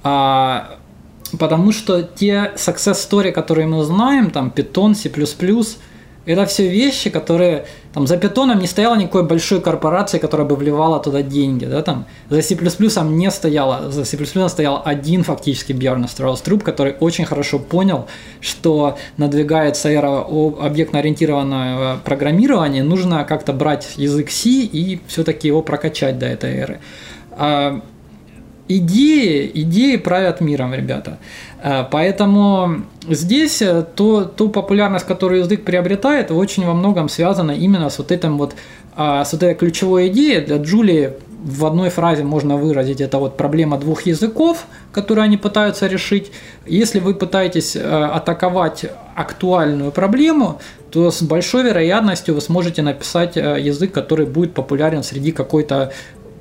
А, 0.02 0.76
потому 1.38 1.72
что 1.72 2.02
те 2.02 2.52
success 2.56 2.94
story, 2.94 3.32
которые 3.32 3.66
мы 3.66 3.84
знаем, 3.84 4.30
там 4.30 4.52
Python, 4.54 4.94
C++, 4.94 5.10
это 6.26 6.44
все 6.46 6.68
вещи, 6.68 7.08
которые 7.10 7.66
там 7.92 8.06
за 8.06 8.16
питоном 8.16 8.58
не 8.58 8.66
стояла 8.66 8.96
никакой 8.96 9.22
большой 9.22 9.60
корпорации, 9.60 10.18
которая 10.18 10.46
бы 10.46 10.56
вливала 10.56 11.00
туда 11.00 11.22
деньги, 11.22 11.64
да, 11.64 11.82
там 11.82 12.06
за 12.28 12.42
C++ 12.42 12.56
не 13.04 13.30
стояла, 13.30 13.90
за 13.90 14.04
C++ 14.04 14.48
стоял 14.48 14.82
один 14.84 15.22
фактически 15.22 15.72
Бьерн 15.72 16.04
Страус-Труб, 16.04 16.62
который 16.62 16.94
очень 17.00 17.24
хорошо 17.24 17.58
понял, 17.58 18.06
что 18.40 18.98
надвигается 19.16 19.88
эра 19.88 20.26
объектно-ориентированного 20.26 21.98
программирования, 22.04 22.82
нужно 22.82 23.24
как-то 23.24 23.52
брать 23.52 23.94
язык 23.96 24.30
C 24.30 24.50
и 24.50 25.00
все-таки 25.06 25.48
его 25.48 25.62
прокачать 25.62 26.18
до 26.18 26.26
этой 26.26 26.54
эры. 26.56 26.80
А 27.30 27.80
идеи, 28.68 29.50
идеи 29.54 29.96
правят 29.96 30.40
миром, 30.40 30.74
ребята. 30.74 31.18
Э, 31.62 31.84
поэтому 31.90 32.82
здесь 33.08 33.62
э, 33.62 33.84
то, 33.94 34.24
ту 34.24 34.48
популярность, 34.48 35.06
которую 35.06 35.40
язык 35.40 35.64
приобретает, 35.64 36.30
очень 36.30 36.66
во 36.66 36.74
многом 36.74 37.08
связано 37.08 37.52
именно 37.52 37.90
с 37.90 37.98
вот 37.98 38.12
этим 38.12 38.38
вот 38.38 38.54
а, 38.98 39.24
с 39.26 39.34
этой 39.34 39.54
ключевой 39.54 40.08
идеей 40.08 40.40
для 40.40 40.56
Джулии 40.56 41.12
в 41.42 41.66
одной 41.66 41.90
фразе 41.90 42.24
можно 42.24 42.56
выразить 42.56 43.02
это 43.02 43.18
вот 43.18 43.36
проблема 43.36 43.78
двух 43.78 44.06
языков, 44.06 44.64
которые 44.90 45.24
они 45.24 45.36
пытаются 45.36 45.86
решить. 45.86 46.32
Если 46.64 46.98
вы 46.98 47.14
пытаетесь 47.14 47.76
э, 47.76 47.80
атаковать 47.80 48.86
актуальную 49.14 49.92
проблему, 49.92 50.60
то 50.90 51.10
с 51.10 51.22
большой 51.22 51.64
вероятностью 51.64 52.34
вы 52.34 52.40
сможете 52.40 52.80
написать 52.80 53.36
язык, 53.36 53.92
который 53.92 54.24
будет 54.24 54.54
популярен 54.54 55.02
среди 55.02 55.30
какой-то 55.30 55.92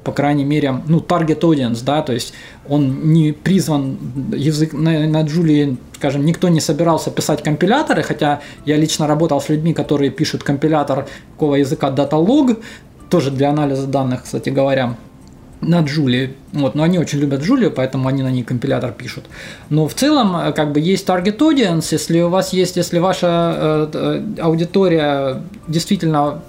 по 0.05 0.11
крайней 0.11 0.45
мере, 0.45 0.83
ну, 0.87 0.99
target 0.99 1.41
audience, 1.41 1.83
да, 1.83 2.01
то 2.03 2.13
есть 2.13 2.33
он 2.69 3.11
не 3.11 3.33
призван, 3.33 3.97
язык 4.33 4.71
на, 4.71 5.07
на 5.07 5.23
Джулии, 5.23 5.77
скажем, 5.95 6.25
никто 6.25 6.47
не 6.47 6.61
собирался 6.61 7.09
писать 7.09 7.43
компиляторы, 7.43 8.03
хотя 8.03 8.39
я 8.65 8.77
лично 8.77 9.07
работал 9.07 9.41
с 9.41 9.49
людьми, 9.49 9.73
которые 9.73 10.11
пишут 10.11 10.43
компилятор 10.43 11.07
какого 11.33 11.55
языка 11.55 11.89
Datalog, 11.89 12.61
тоже 13.09 13.31
для 13.31 13.49
анализа 13.49 13.87
данных, 13.87 14.23
кстати 14.23 14.49
говоря, 14.49 14.95
на 15.61 15.81
Джулии. 15.81 16.35
Вот, 16.53 16.75
но 16.75 16.83
они 16.83 16.99
очень 16.99 17.19
любят 17.19 17.41
Джулию, 17.41 17.71
поэтому 17.71 18.07
они 18.07 18.21
на 18.21 18.29
ней 18.29 18.43
компилятор 18.43 18.91
пишут. 18.91 19.25
Но 19.69 19.87
в 19.87 19.93
целом, 19.95 20.35
э, 20.35 20.51
как 20.51 20.71
бы 20.71 20.79
есть 20.79 21.07
target 21.07 21.39
audience, 21.39 21.87
если 21.91 22.21
у 22.21 22.29
вас 22.29 22.53
есть, 22.53 22.77
если 22.77 22.99
ваша 22.99 23.27
э, 23.57 23.89
э 23.93 24.41
аудитория 24.41 25.41
действительно 25.67 26.41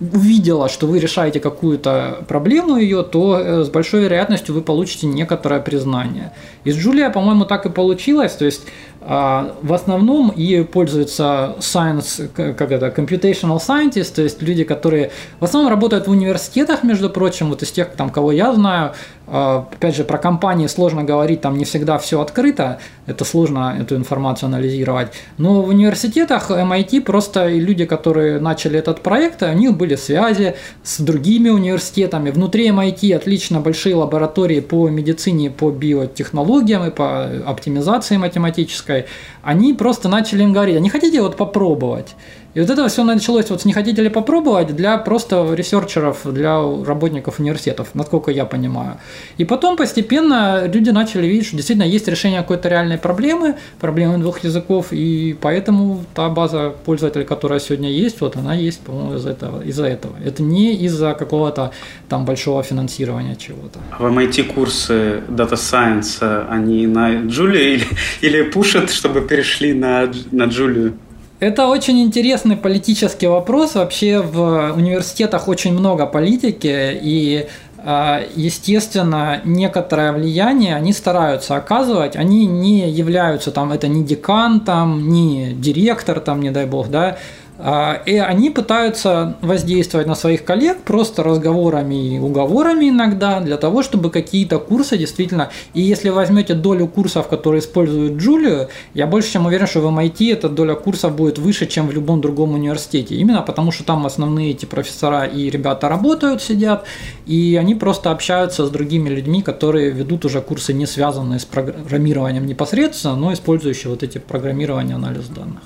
увидела, 0.00 0.68
что 0.68 0.86
вы 0.86 1.00
решаете 1.00 1.40
какую-то 1.40 2.24
проблему 2.28 2.76
ее, 2.76 3.02
то 3.02 3.38
э, 3.38 3.64
с 3.64 3.68
большой 3.68 4.02
вероятностью 4.02 4.54
вы 4.54 4.62
получите 4.62 5.06
некоторое 5.06 5.60
признание. 5.60 6.32
И 6.64 6.70
с 6.70 6.76
Джулия, 6.76 7.10
по-моему, 7.10 7.44
так 7.44 7.66
и 7.66 7.68
получилось. 7.68 8.32
То 8.32 8.44
есть 8.44 8.62
а, 9.00 9.54
в 9.62 9.72
основном 9.72 10.28
и 10.28 10.62
пользуются 10.64 11.56
science, 11.60 12.28
как 12.34 12.70
это, 12.70 12.88
computational 12.88 13.58
scientists, 13.58 14.14
то 14.14 14.22
есть 14.22 14.42
люди, 14.42 14.64
которые 14.64 15.10
в 15.40 15.44
основном 15.44 15.70
работают 15.70 16.06
в 16.06 16.10
университетах, 16.10 16.82
между 16.82 17.08
прочим, 17.08 17.48
вот 17.48 17.62
из 17.62 17.70
тех, 17.70 17.88
там, 17.90 18.10
кого 18.10 18.32
я 18.32 18.52
знаю, 18.52 18.92
опять 19.30 19.96
же, 19.96 20.04
про 20.04 20.18
компании 20.18 20.66
сложно 20.66 21.04
говорить, 21.04 21.40
там 21.40 21.56
не 21.58 21.64
всегда 21.64 21.98
все 21.98 22.20
открыто, 22.20 22.78
это 23.06 23.24
сложно 23.24 23.76
эту 23.80 23.96
информацию 23.96 24.48
анализировать, 24.48 25.08
но 25.38 25.62
в 25.62 25.68
университетах 25.68 26.50
MIT 26.50 27.02
просто 27.02 27.48
люди, 27.48 27.84
которые 27.84 28.40
начали 28.40 28.78
этот 28.78 29.00
проект, 29.02 29.42
у 29.42 29.52
них 29.52 29.76
были 29.76 29.96
связи 29.96 30.54
с 30.82 31.00
другими 31.00 31.48
университетами, 31.50 32.30
внутри 32.30 32.68
MIT 32.68 33.14
отлично 33.14 33.60
большие 33.60 33.94
лаборатории 33.94 34.60
по 34.60 34.88
медицине, 34.88 35.50
по 35.50 35.70
биотехнологиям 35.70 36.86
и 36.86 36.90
по 36.90 37.24
оптимизации 37.46 38.16
математической, 38.16 39.06
они 39.42 39.74
просто 39.74 40.08
начали 40.08 40.42
им 40.42 40.52
говорить, 40.52 40.76
а 40.76 40.80
не 40.80 40.90
хотите 40.90 41.20
вот 41.22 41.36
попробовать? 41.36 42.14
И 42.54 42.60
вот 42.60 42.70
это 42.70 42.88
все 42.88 43.04
началось 43.04 43.50
вот 43.50 43.60
с 43.60 43.64
«не 43.66 43.72
хотите 43.72 44.02
ли 44.02 44.08
попробовать» 44.08 44.74
для 44.74 44.96
просто 44.98 45.54
ресерчеров, 45.54 46.20
для 46.24 46.58
работников 46.84 47.40
университетов, 47.40 47.88
насколько 47.94 48.30
я 48.30 48.44
понимаю. 48.46 48.96
И 49.36 49.44
потом 49.44 49.76
постепенно 49.76 50.66
люди 50.66 50.90
начали 50.90 51.26
видеть, 51.26 51.46
что 51.46 51.56
действительно 51.56 51.86
есть 51.86 52.08
решение 52.08 52.40
какой-то 52.40 52.68
реальной 52.68 52.96
проблемы, 52.96 53.54
проблемы 53.80 54.18
двух 54.18 54.44
языков, 54.44 54.86
и 54.92 55.36
поэтому 55.40 56.04
та 56.14 56.28
база 56.30 56.72
пользователей, 56.84 57.24
которая 57.24 57.60
сегодня 57.60 57.90
есть, 57.90 58.20
вот 58.20 58.36
она 58.36 58.54
есть, 58.54 58.80
по-моему, 58.80 59.16
из 59.16 59.26
этого. 59.26 59.62
Из-за 59.62 59.84
этого. 59.84 60.16
Это 60.24 60.42
не 60.42 60.74
из-за 60.86 61.14
какого-то 61.14 61.72
там 62.08 62.24
большого 62.24 62.62
финансирования 62.62 63.36
чего-то. 63.36 63.78
А 63.90 64.02
в 64.02 64.06
MIT 64.06 64.54
курсы 64.54 65.22
Data 65.28 65.54
Science, 65.54 66.46
они 66.48 66.86
на 66.86 67.26
Джулию 67.26 67.74
или, 67.74 67.84
или 68.22 68.42
пушат, 68.42 68.90
чтобы 68.90 69.20
перешли 69.20 69.74
на, 69.74 70.10
на 70.32 70.44
Джулию? 70.44 70.94
Это 71.40 71.68
очень 71.68 72.00
интересный 72.00 72.56
политический 72.56 73.28
вопрос. 73.28 73.76
Вообще 73.76 74.20
в 74.20 74.72
университетах 74.76 75.46
очень 75.46 75.72
много 75.72 76.04
политики, 76.06 76.98
и 77.00 77.46
а, 77.78 78.22
естественно, 78.34 79.40
некоторое 79.44 80.12
влияние 80.12 80.74
они 80.74 80.92
стараются 80.92 81.54
оказывать, 81.54 82.16
они 82.16 82.44
не 82.46 82.90
являются 82.90 83.52
там, 83.52 83.70
это 83.70 83.86
не 83.86 84.02
декан, 84.02 84.60
там, 84.60 85.08
не 85.08 85.52
директор, 85.52 86.18
там, 86.18 86.40
не 86.40 86.50
дай 86.50 86.66
бог, 86.66 86.88
да, 86.88 87.18
и 87.58 88.16
они 88.16 88.50
пытаются 88.50 89.36
воздействовать 89.40 90.06
на 90.06 90.14
своих 90.14 90.44
коллег 90.44 90.78
просто 90.82 91.22
разговорами 91.22 92.14
и 92.14 92.18
уговорами 92.18 92.88
иногда, 92.88 93.40
для 93.40 93.56
того, 93.56 93.82
чтобы 93.82 94.10
какие-то 94.10 94.58
курсы 94.58 94.96
действительно... 94.96 95.50
И 95.74 95.80
если 95.80 96.10
возьмете 96.10 96.54
долю 96.54 96.86
курсов, 96.86 97.26
которые 97.28 97.60
используют 97.60 98.14
Джулию, 98.14 98.68
я 98.94 99.06
больше 99.06 99.32
чем 99.32 99.46
уверен, 99.46 99.66
что 99.66 99.80
в 99.80 99.86
MIT 99.86 100.32
эта 100.32 100.48
доля 100.48 100.74
курсов 100.74 101.16
будет 101.16 101.38
выше, 101.38 101.66
чем 101.66 101.88
в 101.88 101.92
любом 101.92 102.20
другом 102.20 102.54
университете. 102.54 103.16
Именно 103.16 103.42
потому, 103.42 103.72
что 103.72 103.84
там 103.84 104.06
основные 104.06 104.52
эти 104.52 104.66
профессора 104.66 105.24
и 105.24 105.50
ребята 105.50 105.88
работают, 105.88 106.42
сидят, 106.42 106.84
и 107.26 107.58
они 107.60 107.74
просто 107.74 108.10
общаются 108.10 108.66
с 108.66 108.70
другими 108.70 109.08
людьми, 109.08 109.42
которые 109.42 109.90
ведут 109.90 110.24
уже 110.24 110.40
курсы, 110.40 110.72
не 110.72 110.86
связанные 110.86 111.40
с 111.40 111.44
программированием 111.44 112.46
непосредственно, 112.46 113.16
но 113.16 113.32
использующие 113.32 113.90
вот 113.90 114.02
эти 114.02 114.18
программирования, 114.18 114.94
анализ 114.94 115.26
данных. 115.26 115.62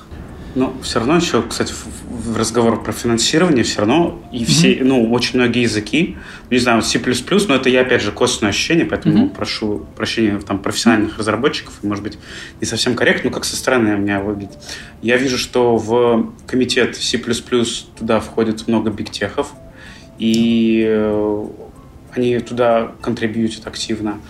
Но 0.55 0.75
все 0.83 0.99
равно 0.99 1.17
еще, 1.17 1.43
кстати, 1.43 1.73
в 1.73 2.37
разговор 2.37 2.83
про 2.83 2.93
финансирование 2.93 3.65
все 3.65 3.81
равно 3.81 4.23
и 4.33 4.45
все, 4.45 4.75
mm-hmm. 4.75 4.85
ну, 4.85 5.11
очень 5.11 5.39
многие 5.39 5.63
языки, 5.63 6.17
не 6.51 6.59
знаю, 6.59 6.83
C++, 6.83 7.01
но 7.49 7.55
это 7.55 7.69
я, 7.71 7.81
опять 7.81 8.03
же, 8.03 8.13
косвенное 8.13 8.51
ощущение, 8.51 8.85
поэтому 8.85 9.27
mm-hmm. 9.27 9.35
прошу 9.35 9.87
прощения 9.97 10.39
там 10.41 10.59
профессиональных 10.59 11.19
разработчиков, 11.19 11.83
может 11.83 12.05
быть, 12.05 12.19
не 12.61 12.67
совсем 12.67 12.95
корректно, 12.95 13.31
но 13.31 13.35
как 13.35 13.45
со 13.45 13.57
стороны 13.57 13.95
у 13.95 13.99
меня 13.99 14.21
выглядит. 14.21 14.59
Я 15.01 15.17
вижу, 15.17 15.39
что 15.39 15.77
в 15.77 16.33
комитет 16.47 16.97
C++ 16.97 17.19
туда 17.99 18.21
входит 18.21 18.69
много 18.69 18.91
бигтехов, 18.91 19.53
и 20.19 20.85
э, 20.87 21.45
они 22.13 22.39
туда 22.41 22.93
контрибьютят 23.01 23.67
активно. 23.67 24.21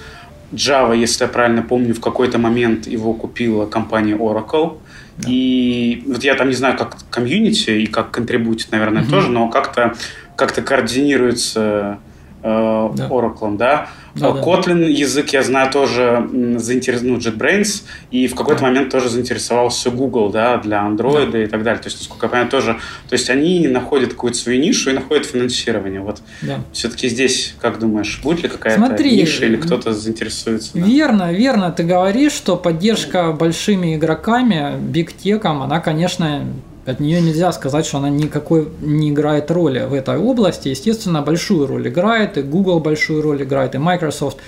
Java, 0.53 0.97
если 0.97 1.25
я 1.25 1.29
правильно 1.29 1.63
помню, 1.63 1.95
в 1.95 2.01
какой-то 2.01 2.39
момент 2.39 2.87
его 2.87 3.13
купила 3.13 3.67
компания 3.67 4.15
Oracle– 4.15 4.79
и 5.27 6.03
вот 6.07 6.25
я 6.25 6.35
там 6.35 6.49
не 6.49 6.55
знаю, 6.55 6.77
как 6.77 6.97
комьюнити 7.11 7.71
и 7.71 7.87
как 7.87 8.11
контрибутит, 8.11 8.73
наверное, 8.73 9.03
угу. 9.03 9.11
тоже, 9.11 9.29
но 9.31 9.49
как-то 9.49 9.95
как-то 10.37 10.63
координируется 10.63 11.99
э, 12.43 12.91
да. 12.95 13.09
Oracle, 13.09 13.57
да. 13.57 13.89
Да, 14.15 14.29
Kotlin 14.29 14.81
да. 14.81 14.87
язык, 14.87 15.31
я 15.31 15.43
знаю, 15.43 15.71
тоже 15.71 16.29
заинтересовал, 16.57 17.15
ну, 17.15 17.19
JetBrains, 17.19 17.83
и 18.11 18.27
в 18.27 18.35
какой-то 18.35 18.61
да. 18.61 18.67
момент 18.69 18.91
тоже 18.91 19.09
заинтересовался 19.09 19.91
Google, 19.91 20.31
да, 20.31 20.59
для 20.59 20.83
Android 20.83 21.31
да. 21.31 21.43
и 21.43 21.47
так 21.47 21.63
далее. 21.63 21.83
То 21.83 21.89
есть, 21.89 21.99
насколько 21.99 22.27
я 22.27 22.31
понимаю, 22.31 22.51
тоже, 22.51 22.79
то 23.09 23.13
есть 23.15 23.31
они 23.31 23.67
находят 23.69 24.11
какую-то 24.11 24.39
свою 24.39 24.61
нишу 24.61 24.91
и 24.91 24.93
находят 24.93 25.27
финансирование. 25.27 26.01
Вот 26.01 26.21
да. 26.43 26.61
все-таки 26.73 27.09
здесь, 27.09 27.55
как 27.61 27.79
думаешь, 27.79 28.21
будет 28.23 28.43
ли 28.43 28.49
какая-то 28.49 29.03
ниша 29.03 29.47
или 29.47 29.57
кто-то 29.57 29.93
заинтересуется? 29.93 30.73
Да? 30.75 30.81
Верно, 30.81 31.33
верно. 31.33 31.73
Ты 31.73 31.83
говоришь, 31.85 32.33
что 32.33 32.57
поддержка 32.57 33.33
большими 33.33 33.97
игроками, 33.97 34.79
биг 34.79 35.13
теком, 35.13 35.63
она, 35.63 35.81
конечно, 35.81 36.47
от 36.85 37.01
нее 37.01 37.21
нельзя 37.21 37.53
сказать, 37.53 37.87
что 37.87 37.99
она 37.99 38.09
никакой 38.09 38.69
не 38.81 39.11
играет 39.11 39.51
роли 39.51 39.85
в 39.89 39.95
этой 39.95 40.19
области. 40.19 40.69
Естественно, 40.69 41.23
большую 41.23 41.67
роль 41.67 41.89
играет, 41.89 42.39
и 42.39 42.43
Google 42.43 42.81
большую 42.81 43.23
роль 43.23 43.43
играет, 43.43 43.75
и 43.75 43.79
Microsoft. 43.79 44.39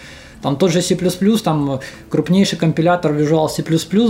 Там 0.45 0.57
тот 0.57 0.73
же 0.73 0.83
C++, 0.83 0.95
там 1.43 1.81
крупнейший 2.11 2.59
компилятор 2.59 3.13
Visual 3.13 3.49
C++, 3.49 3.65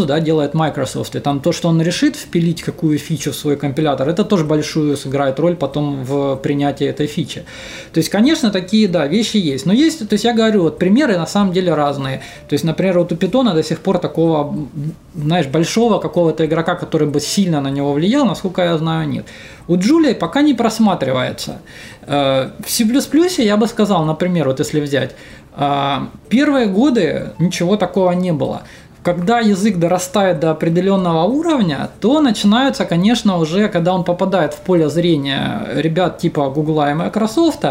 да, 0.05 0.19
делает 0.19 0.55
Microsoft, 0.55 1.15
и 1.15 1.21
там 1.21 1.39
то, 1.39 1.53
что 1.53 1.69
он 1.69 1.81
решит 1.81 2.17
впилить 2.17 2.61
какую 2.61 2.99
фичу 2.99 3.31
в 3.31 3.37
свой 3.37 3.57
компилятор, 3.57 4.09
это 4.09 4.25
тоже 4.25 4.45
большую 4.45 4.97
сыграет 4.97 5.39
роль 5.39 5.55
потом 5.55 6.03
в 6.03 6.35
принятии 6.37 6.87
этой 6.89 7.07
фичи. 7.07 7.45
То 7.93 7.99
есть, 7.99 8.11
конечно, 8.11 8.51
такие, 8.51 8.89
да, 8.89 9.07
вещи 9.07 9.37
есть. 9.37 9.67
Но 9.67 9.73
есть, 9.73 10.09
то 10.09 10.15
есть 10.15 10.25
я 10.25 10.33
говорю, 10.33 10.63
вот 10.63 10.79
примеры 10.81 11.17
на 11.17 11.27
самом 11.27 11.53
деле 11.53 11.73
разные. 11.73 12.21
То 12.49 12.55
есть, 12.55 12.65
например, 12.65 12.99
вот 12.99 13.13
у 13.13 13.15
Python 13.15 13.55
до 13.55 13.63
сих 13.63 13.79
пор 13.79 13.99
такого, 13.99 14.57
знаешь, 15.15 15.47
большого 15.47 16.01
какого-то 16.01 16.45
игрока, 16.45 16.75
который 16.75 17.07
бы 17.07 17.21
сильно 17.21 17.61
на 17.61 17.71
него 17.71 17.93
влиял, 17.93 18.27
насколько 18.27 18.63
я 18.63 18.77
знаю, 18.77 19.09
нет. 19.09 19.27
У 19.69 19.77
Джулии 19.77 20.15
пока 20.15 20.43
не 20.43 20.55
просматривается. 20.55 21.61
Э, 22.07 22.51
в 22.65 22.71
C++ 22.71 22.85
я 23.43 23.57
бы 23.57 23.67
сказал, 23.69 24.05
например, 24.05 24.49
вот 24.49 24.59
если 24.59 24.81
взять, 24.81 25.15
первые 26.29 26.67
годы 26.67 27.33
ничего 27.39 27.77
такого 27.77 28.13
не 28.13 28.33
было 28.33 28.63
когда 29.05 29.41
язык 29.41 29.77
дорастает 29.77 30.41
до 30.41 30.51
определенного 30.51 31.25
уровня, 31.25 31.91
то 32.01 32.21
начинаются, 32.21 32.87
конечно, 32.87 33.37
уже, 33.37 33.69
когда 33.69 33.93
он 33.93 34.03
попадает 34.03 34.55
в 34.55 34.61
поле 34.61 34.89
зрения 34.89 35.69
ребят 35.75 36.19
типа 36.19 36.49
Google 36.49 36.87
и 36.89 36.95
Microsoft, 36.95 37.65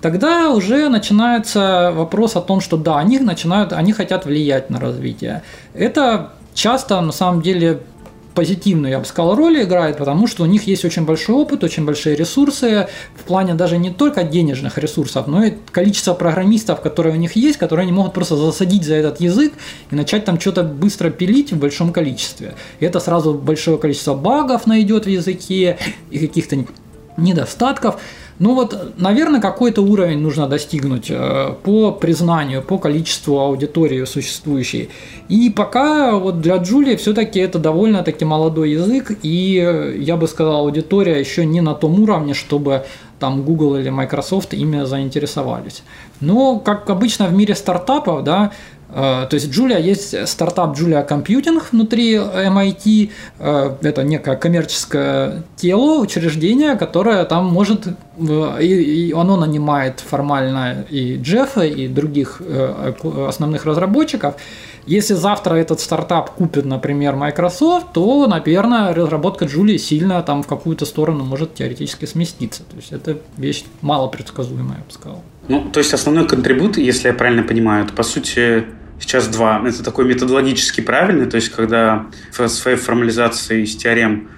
тогда 0.00 0.48
уже 0.48 0.88
начинается 0.88 1.92
вопрос 1.94 2.36
о 2.36 2.40
том, 2.40 2.62
что 2.62 2.78
да, 2.78 2.98
они 2.98 3.18
начинают, 3.18 3.74
они 3.74 3.92
хотят 3.92 4.24
влиять 4.24 4.70
на 4.70 4.80
развитие. 4.80 5.42
Это 5.74 6.30
часто, 6.54 7.02
на 7.02 7.12
самом 7.12 7.42
деле, 7.42 7.80
позитивную, 8.38 8.92
я 8.92 8.98
бы 9.00 9.04
сказал, 9.04 9.34
роль 9.34 9.64
играет, 9.64 9.96
потому 9.96 10.28
что 10.28 10.44
у 10.44 10.46
них 10.46 10.68
есть 10.68 10.84
очень 10.84 11.04
большой 11.04 11.34
опыт, 11.34 11.64
очень 11.64 11.84
большие 11.84 12.14
ресурсы 12.14 12.86
в 13.16 13.24
плане 13.24 13.54
даже 13.54 13.78
не 13.78 13.90
только 13.90 14.22
денежных 14.22 14.78
ресурсов, 14.78 15.26
но 15.26 15.42
и 15.42 15.54
количество 15.72 16.14
программистов, 16.14 16.80
которые 16.80 17.16
у 17.16 17.18
них 17.18 17.34
есть, 17.34 17.58
которые 17.58 17.82
они 17.82 17.92
могут 17.92 18.12
просто 18.12 18.36
засадить 18.36 18.84
за 18.84 18.94
этот 18.94 19.20
язык 19.20 19.54
и 19.90 19.96
начать 19.96 20.24
там 20.24 20.38
что-то 20.38 20.62
быстро 20.62 21.10
пилить 21.10 21.52
в 21.52 21.58
большом 21.58 21.92
количестве. 21.92 22.54
И 22.78 22.84
это 22.84 23.00
сразу 23.00 23.34
большое 23.34 23.76
количество 23.76 24.14
багов 24.14 24.68
найдет 24.68 25.06
в 25.06 25.08
языке 25.08 25.76
и 26.12 26.20
каких-то 26.20 26.64
недостатков. 27.16 28.00
Ну 28.38 28.54
вот, 28.54 28.94
наверное, 28.98 29.40
какой-то 29.40 29.82
уровень 29.82 30.18
нужно 30.18 30.46
достигнуть 30.46 31.10
э, 31.10 31.54
по 31.64 31.90
признанию, 31.90 32.62
по 32.62 32.78
количеству 32.78 33.40
аудитории 33.40 34.04
существующей. 34.04 34.90
И 35.28 35.50
пока 35.50 36.14
вот 36.14 36.40
для 36.40 36.56
Джулии 36.56 36.96
все-таки 36.96 37.40
это 37.40 37.58
довольно-таки 37.58 38.24
молодой 38.24 38.70
язык, 38.70 39.18
и 39.22 39.96
я 40.00 40.16
бы 40.16 40.28
сказал, 40.28 40.56
аудитория 40.56 41.18
еще 41.18 41.44
не 41.44 41.60
на 41.60 41.74
том 41.74 42.00
уровне, 42.00 42.34
чтобы 42.34 42.84
там 43.18 43.42
Google 43.42 43.76
или 43.76 43.90
Microsoft 43.90 44.54
ими 44.54 44.84
заинтересовались. 44.84 45.82
Но, 46.20 46.60
как 46.60 46.88
обычно 46.90 47.26
в 47.26 47.32
мире 47.32 47.56
стартапов, 47.56 48.22
да, 48.22 48.52
Э, 48.77 48.77
то 48.90 49.28
есть 49.32 49.48
Julia 49.48 49.80
есть 49.80 50.28
стартап 50.28 50.78
Julia 50.78 51.06
Computing 51.06 51.62
внутри 51.72 52.14
MIT. 52.14 53.10
Э, 53.38 53.74
это 53.82 54.02
некое 54.02 54.36
коммерческое 54.36 55.42
тело, 55.56 56.00
учреждение, 56.00 56.76
которое 56.76 57.24
там 57.24 57.46
может, 57.46 57.86
э, 57.86 58.62
и 58.62 59.12
оно 59.12 59.36
нанимает 59.36 60.00
формально 60.00 60.86
и 60.88 61.16
Джеффа, 61.16 61.62
и 61.62 61.86
других 61.88 62.40
основных 63.28 63.66
разработчиков. 63.66 64.36
Если 64.88 65.12
завтра 65.12 65.56
этот 65.56 65.80
стартап 65.80 66.30
купит, 66.30 66.64
например, 66.64 67.14
Microsoft, 67.14 67.92
то, 67.92 68.26
наверное, 68.26 68.94
разработка 68.94 69.44
Julia 69.44 69.76
сильно 69.76 70.22
там 70.22 70.42
в 70.42 70.46
какую-то 70.46 70.86
сторону 70.86 71.24
может 71.24 71.54
теоретически 71.54 72.06
сместиться. 72.06 72.62
То 72.62 72.76
есть 72.76 72.92
это 72.92 73.18
вещь 73.36 73.64
мало 73.82 74.08
предсказуемая, 74.08 74.78
я 74.78 74.84
бы 74.84 74.90
сказал. 74.90 75.22
Ну, 75.48 75.70
то 75.70 75.78
есть 75.78 75.94
основной 75.94 76.28
контрибут, 76.28 76.76
если 76.76 77.08
я 77.08 77.14
правильно 77.14 77.42
понимаю, 77.42 77.84
это 77.84 77.94
по 77.94 78.02
сути 78.02 78.66
сейчас 79.00 79.28
два. 79.28 79.62
Это 79.66 79.82
такой 79.82 80.04
методологически 80.04 80.82
правильный, 80.82 81.26
то 81.26 81.36
есть 81.36 81.48
когда 81.48 82.06
своей 82.48 82.76
формализации 82.76 83.62
из 83.62 83.74
теорем 83.76 84.28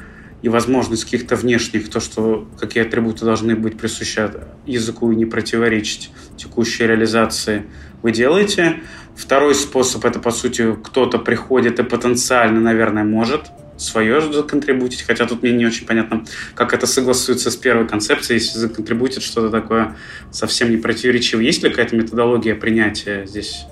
и 0.43 0.49
возможность 0.49 1.05
каких-то 1.05 1.37
внешних, 1.37 1.91
то, 1.91 2.01
что 2.01 2.49
какие 2.59 2.85
атрибуты 2.85 3.25
должны 3.25 3.57
быть 3.57 3.77
присущи 3.77 4.31
языку 4.67 5.11
и 5.13 5.17
не 5.17 5.27
противоречить 5.27 6.11
текущей 6.37 6.87
реализации, 6.87 7.65
вы 8.03 8.13
делаете. 8.13 8.81
Второй 9.17 9.55
способ– 9.55 10.05
это, 10.07 10.19
по 10.19 10.31
сути, 10.31 10.75
кто-то 10.83 11.19
приходит 11.19 11.79
и 11.79 11.83
потенциально, 11.83 12.61
наверное, 12.61 13.05
может 13.05 13.51
свое 13.81 14.20
законтрибутить, 14.33 15.03
хотя 15.03 15.26
тут 15.26 15.43
мне 15.43 15.53
не 15.53 15.66
очень 15.66 15.87
понятно, 15.87 16.24
как 16.55 16.74
это 16.74 16.87
согласуется 16.87 17.51
с 17.51 17.57
первой 17.57 17.89
концепцией, 17.89 18.39
если 18.39 18.59
законтрибутит 18.59 19.22
что-то 19.22 19.51
такое 19.51 19.97
совсем 20.31 20.70
не 20.70 20.76
противоречивое. 20.76 21.45
Есть 21.45 21.62
ли 21.62 21.70
какая-то 21.70 21.97
методология 21.97 22.55
принятия 22.55 23.26
здесь 23.26 23.64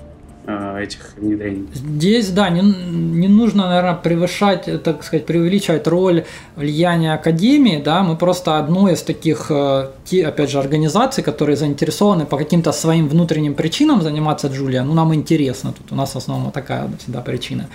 Э, 0.51 0.81
этих 0.81 1.13
внедрений. 1.17 1.67
Здесь, 1.75 2.29
да, 2.29 2.49
не, 2.49 2.61
не 2.61 3.27
нужно, 3.27 3.67
наверное, 3.67 3.93
превышать, 3.93 4.83
так 4.83 5.03
сказать, 5.03 5.27
преувеличивать 5.27 5.85
роль 5.87 6.23
влияния 6.55 7.13
Академии, 7.13 7.79
да, 7.85 8.01
мы 8.01 8.15
просто 8.15 8.57
одну 8.57 8.87
из 8.87 9.03
таких, 9.03 9.51
э, 9.51 9.89
опять 10.25 10.49
же, 10.49 10.57
организаций, 10.57 11.23
которые 11.23 11.55
заинтересованы 11.55 12.25
по 12.25 12.37
каким-то 12.37 12.71
своим 12.71 13.07
внутренним 13.07 13.53
причинам 13.53 14.01
заниматься 14.01 14.47
Джулия, 14.47 14.83
ну, 14.83 14.93
нам 14.93 15.13
интересно, 15.13 15.71
тут 15.71 15.91
у 15.91 15.95
нас 15.95 16.15
в 16.15 16.17
основном 16.17 16.51
такая 16.51 16.89
всегда 16.97 17.21
причина. 17.21 17.67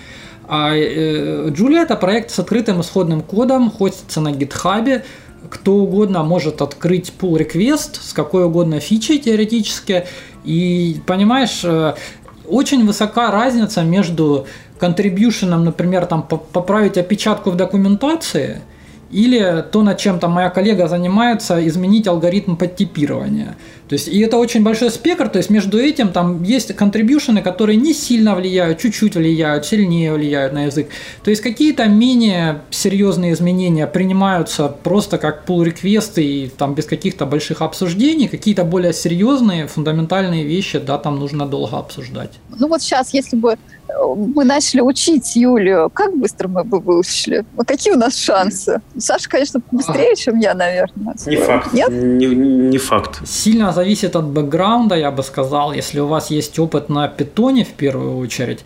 А 0.47 0.75
э, 0.75 1.49
Джулия– 1.49 1.81
это 1.83 1.95
проект 1.95 2.31
с 2.31 2.39
открытым 2.39 2.81
исходным 2.81 3.21
кодом, 3.21 3.71
хостится 3.71 4.21
на 4.21 4.31
гитхабе, 4.31 5.03
кто 5.49 5.75
угодно 5.75 6.23
может 6.23 6.61
открыть 6.61 7.13
pull 7.19 7.37
request 7.37 7.99
с 8.01 8.13
какой 8.13 8.45
угодно 8.45 8.79
фичей 8.79 9.19
теоретически, 9.19 10.05
и 10.43 10.97
понимаешь, 11.05 11.63
очень 12.47 12.85
высока 12.85 13.31
разница 13.31 13.83
между 13.83 14.47
контрибьюшеном, 14.79 15.63
например, 15.63 16.05
там 16.07 16.23
поправить 16.23 16.97
опечатку 16.97 17.51
в 17.51 17.55
документации– 17.55 18.61
или 19.11 19.63
то, 19.71 19.83
над 19.83 19.97
чем 19.97 20.19
там 20.19 20.31
моя 20.31 20.49
коллега 20.49 20.87
занимается, 20.87 21.65
изменить 21.67 22.07
алгоритм 22.07 22.55
подтипирования. 22.55 23.55
То 23.87 23.93
есть, 23.93 24.07
и 24.07 24.19
это 24.19 24.37
очень 24.37 24.63
большой 24.63 24.89
спектр, 24.89 25.29
то 25.29 25.37
есть 25.37 25.51
между 25.51 25.77
этим 25.77 26.09
там 26.09 26.41
есть 26.41 26.75
контрибьюшены, 26.75 27.43
которые 27.43 27.77
не 27.77 27.93
сильно 27.93 28.33
влияют, 28.33 28.79
чуть-чуть 28.79 29.15
влияют, 29.15 29.65
сильнее 29.65 30.13
влияют 30.13 30.53
на 30.53 30.65
язык. 30.65 30.89
То 31.23 31.29
есть 31.29 31.43
какие-то 31.43 31.85
менее 31.85 32.61
серьезные 32.71 33.33
изменения 33.33 33.85
принимаются 33.85 34.69
просто 34.69 35.19
как 35.19 35.47
pull 35.47 35.63
реквесты 35.63 36.25
и 36.25 36.47
там 36.47 36.73
без 36.73 36.85
каких-то 36.85 37.27
больших 37.27 37.61
обсуждений, 37.61 38.27
какие-то 38.27 38.63
более 38.63 38.91
серьезные, 38.91 39.67
фундаментальные 39.67 40.43
вещи, 40.43 40.79
да, 40.79 40.97
там 40.97 41.19
нужно 41.19 41.45
долго 41.45 41.77
обсуждать. 41.77 42.31
Ну 42.57 42.67
вот 42.67 42.81
сейчас, 42.81 43.13
если 43.13 43.35
бы 43.35 43.55
мы 44.15 44.43
начали 44.43 44.81
учить 44.81 45.35
Юлию, 45.35 45.89
как 45.93 46.15
быстро 46.17 46.47
мы 46.47 46.63
бы 46.63 46.79
выучили? 46.79 47.45
Какие 47.65 47.93
у 47.93 47.97
нас 47.97 48.17
шансы? 48.17 48.81
Саша, 48.97 49.29
конечно, 49.29 49.61
быстрее, 49.71 50.15
чем 50.15 50.39
я, 50.39 50.53
наверное. 50.53 51.15
Не 51.25 51.37
факт. 51.37 51.73
Нет? 51.73 51.89
Не, 51.91 52.27
не 52.27 52.77
факт. 52.77 53.27
Сильно 53.27 53.71
зависит 53.71 54.15
от 54.15 54.25
бэкграунда, 54.25 54.95
я 54.95 55.11
бы 55.11 55.23
сказал. 55.23 55.73
Если 55.73 55.99
у 55.99 56.07
вас 56.07 56.31
есть 56.31 56.57
опыт 56.59 56.89
на 56.89 57.07
питоне 57.07 57.63
в 57.63 57.73
первую 57.73 58.17
очередь, 58.17 58.65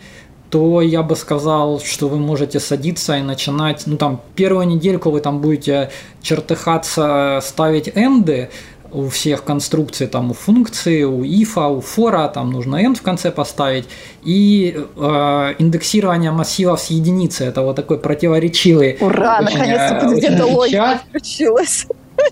то 0.50 0.80
я 0.82 1.02
бы 1.02 1.14
сказал, 1.14 1.80
что 1.80 2.08
вы 2.08 2.18
можете 2.18 2.58
садиться 2.58 3.16
и 3.16 3.22
начинать, 3.22 3.84
ну 3.86 3.96
там 3.96 4.20
первую 4.34 4.66
недельку 4.66 5.10
вы 5.10 5.20
там 5.20 5.40
будете 5.40 5.90
чертыхаться, 6.22 7.40
ставить 7.42 7.88
энды, 7.94 8.50
у 8.92 9.08
всех 9.08 9.44
конструкций, 9.44 10.06
там 10.06 10.30
у 10.30 10.34
функции, 10.34 11.02
у 11.04 11.22
ифа, 11.24 11.68
у 11.68 11.80
фора, 11.80 12.28
там 12.28 12.50
нужно 12.50 12.76
end 12.76 12.96
в 12.96 13.02
конце 13.02 13.30
поставить, 13.30 13.86
и 14.22 14.76
э, 14.96 15.54
индексирование 15.58 16.30
массивов 16.30 16.80
с 16.80 16.90
единицы, 16.90 17.44
это 17.44 17.62
вот 17.62 17.76
такой 17.76 17.98
противоречивый. 17.98 18.96
Ура, 19.00 19.40
наконец-то 19.40 20.14
где-то 20.14 20.46
логика 20.46 21.00
включилась. 21.08 21.86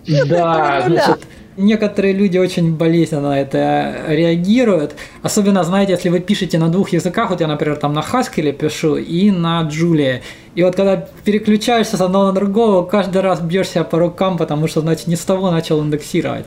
Да, 0.06 0.82
значит, 0.86 1.26
некоторые 1.58 2.14
люди 2.14 2.38
очень 2.38 2.74
болезненно 2.74 3.28
на 3.28 3.40
это 3.40 4.04
реагируют. 4.08 4.94
Особенно, 5.22 5.64
знаете, 5.64 5.92
если 5.92 6.08
вы 6.08 6.20
пишете 6.20 6.58
на 6.58 6.68
двух 6.68 6.90
языках, 6.90 7.30
вот 7.30 7.40
я, 7.40 7.46
например, 7.46 7.76
там 7.76 7.92
на 7.92 8.00
Haskell 8.00 8.52
пишу 8.52 8.96
и 8.96 9.30
на 9.30 9.68
Julia. 9.68 10.20
И 10.54 10.62
вот 10.62 10.76
когда 10.76 11.08
переключаешься 11.24 11.96
с 11.96 12.00
одного 12.00 12.26
на 12.26 12.32
другого, 12.32 12.84
каждый 12.86 13.20
раз 13.20 13.40
бьешь 13.40 13.68
себя 13.68 13.84
по 13.84 13.98
рукам, 13.98 14.38
потому 14.38 14.68
что, 14.68 14.80
значит, 14.80 15.06
не 15.08 15.16
с 15.16 15.24
того 15.24 15.50
начал 15.50 15.82
индексировать. 15.82 16.46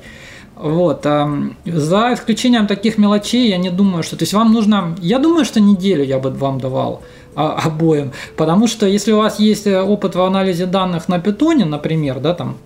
Вот. 0.56 1.04
За 1.04 2.14
исключением 2.14 2.68
таких 2.68 2.98
мелочей, 2.98 3.50
я 3.50 3.58
не 3.58 3.70
думаю, 3.70 4.04
что... 4.04 4.16
То 4.16 4.24
есть 4.24 4.34
вам 4.34 4.54
нужно... 4.54 4.96
Я 5.02 5.18
думаю, 5.18 5.44
что 5.44 5.60
неделю 5.60 6.04
я 6.04 6.20
бы 6.20 6.30
вам 6.30 6.60
давал 6.60 7.02
а, 7.36 7.60
обоим. 7.64 8.12
Потому 8.36 8.68
что 8.68 8.86
если 8.86 9.12
у 9.12 9.18
вас 9.18 9.40
есть 9.40 9.66
э, 9.66 9.82
опыт 9.82 10.16
в 10.16 10.22
анализе 10.22 10.66
данных 10.66 11.08
на 11.08 11.20
питоне, 11.20 11.66
например, 11.66 12.20
да, 12.20 12.34
там, 12.34 12.58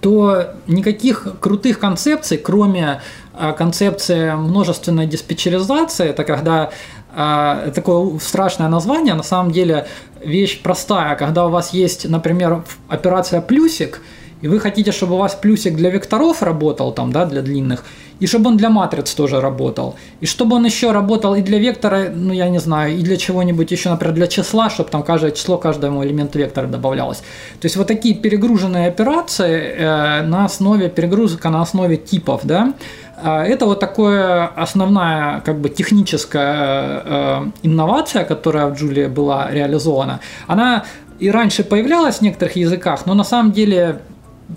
то 0.00 0.54
никаких 0.66 1.26
крутых 1.40 1.78
концепций, 1.78 2.38
кроме 2.38 3.00
а, 3.34 3.52
концепции 3.52 4.32
множественной 4.32 5.06
диспетчеризации, 5.06 6.08
это 6.08 6.24
когда 6.24 6.70
а, 7.14 7.70
такое 7.74 8.18
страшное 8.18 8.68
название, 8.68 9.14
на 9.14 9.22
самом 9.22 9.52
деле 9.52 9.86
вещь 10.24 10.62
простая, 10.62 11.16
когда 11.16 11.46
у 11.46 11.50
вас 11.50 11.72
есть, 11.72 12.08
например, 12.08 12.64
операция 12.88 13.40
плюсик, 13.40 14.00
и 14.42 14.48
вы 14.48 14.60
хотите, 14.60 14.92
чтобы 14.92 15.14
у 15.14 15.18
вас 15.18 15.34
плюсик 15.34 15.74
для 15.74 15.90
векторов 15.90 16.42
работал, 16.42 16.92
там, 16.92 17.12
да, 17.12 17.24
для 17.24 17.42
длинных, 17.42 17.84
и 18.20 18.26
чтобы 18.26 18.50
он 18.50 18.56
для 18.56 18.70
матриц 18.70 19.14
тоже 19.14 19.40
работал, 19.40 19.94
и 20.20 20.26
чтобы 20.26 20.56
он 20.56 20.64
еще 20.64 20.92
работал 20.92 21.34
и 21.34 21.42
для 21.42 21.58
вектора, 21.58 22.10
ну, 22.14 22.32
я 22.32 22.48
не 22.48 22.58
знаю, 22.58 22.96
и 22.96 23.02
для 23.02 23.16
чего-нибудь 23.16 23.70
еще, 23.72 23.90
например, 23.90 24.14
для 24.14 24.26
числа, 24.26 24.70
чтобы 24.70 24.90
там 24.90 25.02
каждое 25.02 25.30
число 25.30 25.58
каждому 25.58 26.04
элементу 26.04 26.38
вектора 26.38 26.66
добавлялось. 26.66 27.18
То 27.60 27.66
есть 27.66 27.76
вот 27.76 27.86
такие 27.86 28.14
перегруженные 28.14 28.88
операции 28.88 29.74
э, 29.76 30.22
на 30.22 30.44
основе, 30.44 30.88
перегрузка 30.88 31.50
на 31.50 31.62
основе 31.62 31.96
типов, 31.96 32.40
да, 32.44 32.74
э, 33.22 33.42
это 33.42 33.66
вот 33.66 33.80
такая 33.80 34.46
основная 34.46 35.40
как 35.40 35.60
бы 35.60 35.68
техническая 35.68 37.02
э, 37.04 37.50
инновация, 37.62 38.24
которая 38.24 38.66
в 38.66 38.74
Джулии 38.74 39.06
была 39.06 39.50
реализована. 39.50 40.20
Она 40.46 40.84
и 41.18 41.30
раньше 41.30 41.64
появлялась 41.64 42.16
в 42.18 42.22
некоторых 42.22 42.56
языках, 42.56 43.06
но 43.06 43.14
на 43.14 43.24
самом 43.24 43.52
деле 43.52 44.00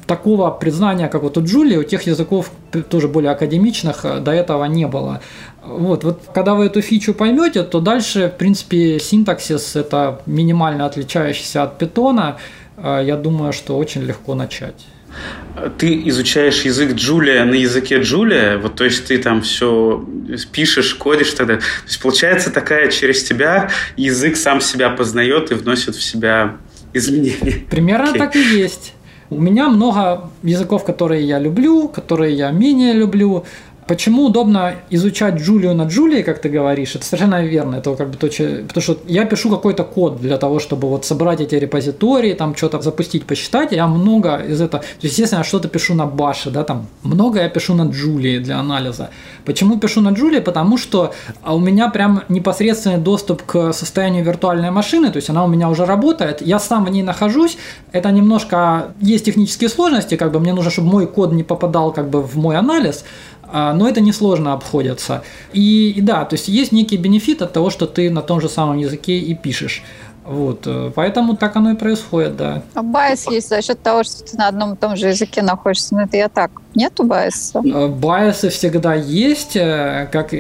такого 0.06 0.52
признания, 0.52 1.08
как 1.08 1.24
вот 1.24 1.38
у 1.38 1.43
Джулии, 1.43 1.78
у 1.78 1.84
тех 1.84 2.04
языков 2.04 2.52
тоже 2.89 3.08
более 3.08 3.32
академичных 3.32 4.06
э, 4.06 4.20
до 4.20 4.32
этого 4.32 4.66
не 4.66 4.88
было. 4.88 5.22
Вот, 5.64 6.04
вот 6.04 6.22
когда 6.34 6.54
вы 6.54 6.66
эту 6.66 6.82
фичу 6.82 7.14
поймете, 7.14 7.64
то 7.64 7.80
дальше, 7.80 8.32
в 8.34 8.38
принципе, 8.38 9.00
синтаксис 9.00 9.76
это 9.76 10.22
минимально 10.26 10.86
отличающийся 10.86 11.64
от 11.64 11.78
питона. 11.78 12.38
Э, 12.78 13.02
я 13.06 13.16
думаю, 13.16 13.54
что 13.54 13.78
очень 13.78 14.04
легко 14.04 14.36
начать. 14.36 14.86
Ты 15.78 16.02
изучаешь 16.10 16.64
язык 16.64 16.93
Джулия 16.96 17.46
на 17.46 17.54
языке 17.54 18.02
Джулия, 18.02 18.58
вот 18.58 18.76
то 18.76 18.84
есть 18.84 19.08
ты 19.08 19.18
там 19.18 19.41
все 19.41 20.06
пишешь, 20.52 20.93
кодишь 20.96 21.32
тогда. 21.32 21.56
То 21.56 21.64
есть 21.88 22.02
получается 22.02 22.52
такая 22.52 22.91
через 22.91 23.24
тебя 23.24 23.70
язык 23.96 24.36
сам 24.36 24.60
себя 24.60 24.89
познает 24.89 25.52
и 25.52 25.54
вносит 25.54 25.96
в 25.96 26.04
себя 26.04 26.58
изменения. 26.93 27.64
Примерно 27.70 28.10
okay. 28.10 28.18
так 28.18 28.36
и 28.36 28.41
есть. 28.41 28.95
У 29.32 29.42
меня 29.42 29.70
много 29.70 30.30
языков, 30.44 30.86
которые 30.86 31.24
я 31.28 31.40
люблю, 31.40 31.88
которые 31.88 32.36
я 32.36 32.52
менее 32.52 32.94
люблю. 32.94 33.44
Почему 33.88 34.26
удобно 34.26 34.74
изучать 34.90 35.36
Джулию 35.36 35.76
на 35.76 35.84
Джулии, 35.84 36.24
как 36.24 36.40
ты 36.40 36.50
говоришь, 36.50 36.96
это 36.96 37.06
совершенно 37.06 37.44
верно. 37.44 37.76
Это 37.76 37.96
как 37.96 38.10
бы 38.10 38.18
то, 38.18 38.28
потому 38.28 38.82
что 38.82 38.98
я 39.06 39.26
пишу 39.26 39.52
какой-то 39.52 39.84
код 39.84 40.20
для 40.20 40.38
того, 40.38 40.60
чтобы 40.60 40.90
вот 40.90 41.06
собрать 41.06 41.40
эти 41.40 41.54
репозитории, 41.54 42.34
там 42.34 42.56
что-то 42.56 42.82
запустить, 42.82 43.26
посчитать. 43.26 43.72
Я 43.74 43.86
много 43.86 44.38
из 44.38 44.60
этого, 44.60 44.82
то 44.82 44.90
есть, 45.04 45.14
естественно, 45.18 45.40
я 45.40 45.44
что-то 45.44 45.68
пишу 45.68 45.94
на 45.94 46.08
баше, 46.08 46.50
да, 46.50 46.64
там 46.64 46.88
много 47.04 47.40
я 47.42 47.50
пишу 47.50 47.76
на 47.76 47.84
Джулии 47.84 48.40
для 48.40 48.58
анализа. 48.58 49.12
Почему 49.46 49.78
пишу 49.78 50.02
на 50.02 50.10
Джулии? 50.10 50.40
Потому 50.40 50.78
что 50.78 51.14
а, 51.44 51.54
у 51.54 51.60
меня 51.60 51.90
прям 51.90 52.24
непосредственный 52.28 52.98
доступ 52.98 53.44
к 53.44 53.72
состоянию 53.72 54.26
виртуальной 54.26 54.72
машины, 54.72 55.12
то 55.12 55.18
есть 55.18 55.30
она 55.30 55.46
у 55.46 55.48
меня 55.48 55.70
уже 55.70 55.86
работает, 55.86 56.42
я 56.42 56.58
сам 56.58 56.86
в 56.86 56.90
ней 56.90 57.04
нахожусь. 57.04 57.58
Это 57.92 58.10
немножко 58.10 58.96
есть 59.00 59.26
технические 59.26 59.70
сложности, 59.70 60.18
как 60.18 60.32
бы 60.32 60.40
мне 60.40 60.54
нужно, 60.54 60.72
чтобы 60.72 60.88
мой 60.88 61.08
код 61.08 61.34
не 61.34 61.44
попадал 61.44 61.94
как 61.94 62.10
бы 62.10 62.24
в 62.24 62.36
мой 62.36 62.58
анализ, 62.58 63.06
а, 63.35 63.35
но 63.52 63.88
это 63.88 64.02
несложно 64.02 64.54
обходится. 64.54 65.24
И, 65.54 65.91
и 65.91 66.02
да, 66.02 66.26
то 66.26 66.36
есть 66.36 66.48
есть 66.48 66.72
некий 66.72 66.98
benefit 66.98 67.41
от 67.41 67.54
того, 67.54 67.70
что 67.70 67.86
ты 67.86 68.10
на 68.10 68.22
том 68.22 68.41
же 68.41 68.50
самом 68.50 68.78
языке 68.78 69.18
и 69.18 69.34
пишешь. 69.36 69.84
Вот, 70.26 70.66
э, 70.66 70.91
поэтому 70.96 71.38
так 71.38 71.56
оно 71.56 71.72
и 71.72 71.76
происходит, 71.76 72.36
да. 72.36 72.64
А 72.74 72.82
bias 72.82 73.28
есть 73.30 73.50
за 73.50 73.62
счет 73.62 73.82
того, 73.82 74.04
что 74.04 74.24
ты 74.24 74.36
на 74.38 74.48
одном 74.48 74.74
и 74.74 74.76
том 74.76 74.96
же 74.96 75.10
языке 75.10 75.43
находишься. 75.43 75.93
Но 75.93 76.02
это 76.02 76.18
я 76.18 76.30
так. 76.30 76.50
Нету 76.74 77.04
bias 77.04 77.42
а? 77.42 77.62
Э, 77.64 77.88
байсы 77.88 78.50
всегда 78.50 78.96
есть. 78.96 79.56
Э, 79.56 80.10
как 80.12 80.34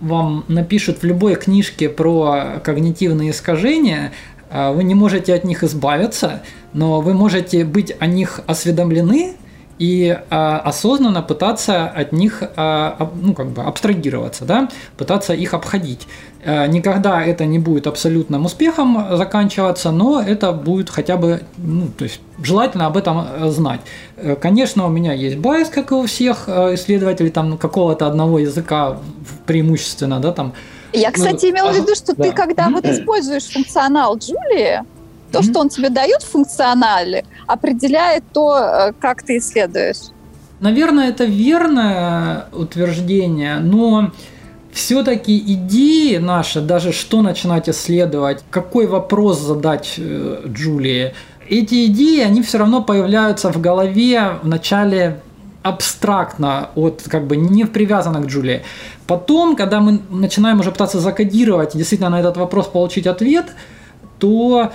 вам 0.00 0.44
напишут 0.46 1.02
в 1.02 1.04
любой 1.04 1.34
книжке 1.34 1.88
про 1.88 2.60
когнитивные 2.62 3.30
искажения, 3.32 4.12
вы 4.50 4.84
не 4.84 4.94
можете 4.94 5.34
от 5.34 5.42
них 5.42 5.64
избавиться, 5.64 6.42
но 6.72 7.00
вы 7.00 7.12
можете 7.12 7.64
быть 7.64 7.92
о 7.98 8.06
них 8.06 8.40
осведомлены, 8.46 9.34
и 9.78 10.16
а, 10.30 10.60
осознанно 10.60 11.22
пытаться 11.22 11.86
от 11.86 12.12
них 12.12 12.42
а, 12.56 13.10
ну, 13.20 13.34
как 13.34 13.48
бы 13.48 13.62
абстрагироваться, 13.62 14.44
да? 14.44 14.68
пытаться 14.96 15.34
их 15.34 15.54
обходить. 15.54 16.06
А, 16.44 16.66
никогда 16.66 17.22
это 17.24 17.44
не 17.44 17.58
будет 17.58 17.86
абсолютным 17.86 18.44
успехом 18.44 19.16
заканчиваться, 19.16 19.90
но 19.90 20.20
это 20.20 20.52
будет 20.52 20.90
хотя 20.90 21.16
бы, 21.16 21.42
ну, 21.56 21.88
то 21.88 22.04
есть 22.04 22.20
желательно 22.42 22.86
об 22.86 22.96
этом 22.96 23.26
э, 23.26 23.50
знать. 23.50 23.80
Э, 24.16 24.36
конечно, 24.36 24.86
у 24.86 24.90
меня 24.90 25.12
есть 25.12 25.38
байс, 25.38 25.68
как 25.68 25.90
и 25.90 25.94
у 25.94 26.06
всех 26.06 26.48
исследователей 26.48 27.30
там 27.30 27.58
какого-то 27.58 28.06
одного 28.06 28.38
языка 28.38 28.98
преимущественно, 29.46 30.20
да, 30.20 30.32
там. 30.32 30.52
Я, 30.92 31.08
ну, 31.08 31.14
кстати, 31.14 31.46
ну, 31.46 31.50
имела 31.52 31.72
в 31.72 31.76
виду, 31.76 31.94
что 31.96 32.14
да. 32.14 32.24
ты, 32.24 32.32
когда 32.32 32.68
вот 32.68 32.84
используешь 32.84 33.44
функционал 33.44 34.16
Джулии, 34.16 34.82
то, 35.38 35.42
что 35.42 35.60
он 35.60 35.68
тебе 35.68 35.90
дает 35.90 36.22
в 36.22 36.30
функционале, 36.30 37.24
определяет 37.46 38.24
то, 38.32 38.56
э, 38.56 38.92
как 39.00 39.22
ты 39.22 39.38
исследуешь. 39.38 40.10
Наверное, 40.60 41.10
это 41.10 41.24
верное 41.24 42.46
утверждение, 42.52 43.56
но 43.58 44.12
все-таки 44.72 45.36
идеи 45.38 46.16
наши, 46.16 46.60
даже 46.60 46.92
что 46.92 47.22
начинать 47.22 47.68
исследовать, 47.68 48.44
какой 48.50 48.86
вопрос 48.86 49.40
задать 49.40 49.94
э, 49.98 50.42
Джулии, 50.46 51.14
эти 51.48 51.86
идеи, 51.86 52.20
они 52.20 52.42
все 52.42 52.58
равно 52.58 52.82
появляются 52.82 53.52
в 53.52 53.60
голове 53.60 54.38
в 54.42 54.48
начале 54.48 55.20
абстрактно, 55.62 56.70
от, 56.74 57.02
как 57.08 57.26
бы 57.26 57.36
не 57.36 57.64
привязано 57.64 58.20
к 58.20 58.26
Джулии. 58.26 58.62
Потом, 59.06 59.56
когда 59.56 59.80
мы 59.80 60.00
начинаем 60.10 60.60
уже 60.60 60.70
пытаться 60.70 61.00
закодировать 61.00 61.74
и 61.74 61.78
действительно 61.78 62.10
на 62.10 62.20
этот 62.20 62.36
вопрос 62.36 62.66
получить 62.66 63.06
ответ, 63.06 63.46
то 64.18 64.72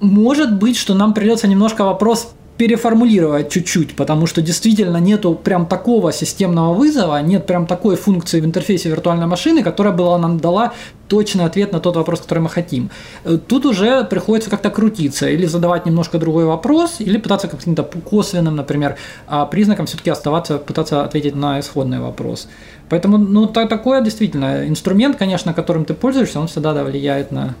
может 0.00 0.58
быть, 0.58 0.76
что 0.76 0.94
нам 0.94 1.14
придется 1.14 1.48
немножко 1.48 1.84
вопрос 1.84 2.34
переформулировать 2.56 3.50
чуть-чуть, 3.50 3.96
потому 3.96 4.26
что 4.26 4.40
действительно 4.40 4.96
нету 4.96 5.34
прям 5.34 5.66
такого 5.66 6.12
системного 6.12 6.72
вызова, 6.72 7.20
нет 7.20 7.46
прям 7.46 7.66
такой 7.66 7.96
функции 7.96 8.40
в 8.40 8.46
интерфейсе 8.46 8.88
виртуальной 8.88 9.26
машины, 9.26 9.62
которая 9.62 9.92
была 9.92 10.18
нам 10.18 10.38
дала 10.38 10.72
точный 11.08 11.44
ответ 11.44 11.72
на 11.72 11.80
тот 11.80 11.96
вопрос, 11.96 12.20
который 12.20 12.38
мы 12.38 12.48
хотим. 12.48 12.90
Э, 13.24 13.36
тут 13.46 13.66
уже 13.66 14.04
приходится 14.04 14.48
как-то 14.48 14.70
крутиться, 14.70 15.28
или 15.28 15.46
задавать 15.46 15.86
немножко 15.86 16.18
другой 16.18 16.46
вопрос, 16.46 16.96
или 16.98 17.18
пытаться 17.18 17.48
каким-то 17.48 17.82
косвенным, 17.82 18.56
например, 18.56 18.96
а, 19.26 19.44
признаком 19.44 19.86
все-таки 19.86 20.10
оставаться, 20.10 20.58
пытаться 20.58 21.04
ответить 21.04 21.36
на 21.36 21.60
исходный 21.60 22.00
вопрос. 22.00 22.48
Поэтому, 22.88 23.18
ну, 23.18 23.46
такое 23.46 24.00
действительно 24.00 24.66
инструмент, 24.66 25.16
конечно, 25.16 25.52
которым 25.52 25.84
ты 25.84 25.92
пользуешься, 25.94 26.40
он 26.40 26.46
всегда 26.46 26.72
да, 26.72 26.84
влияет 26.84 27.32
на 27.32 27.54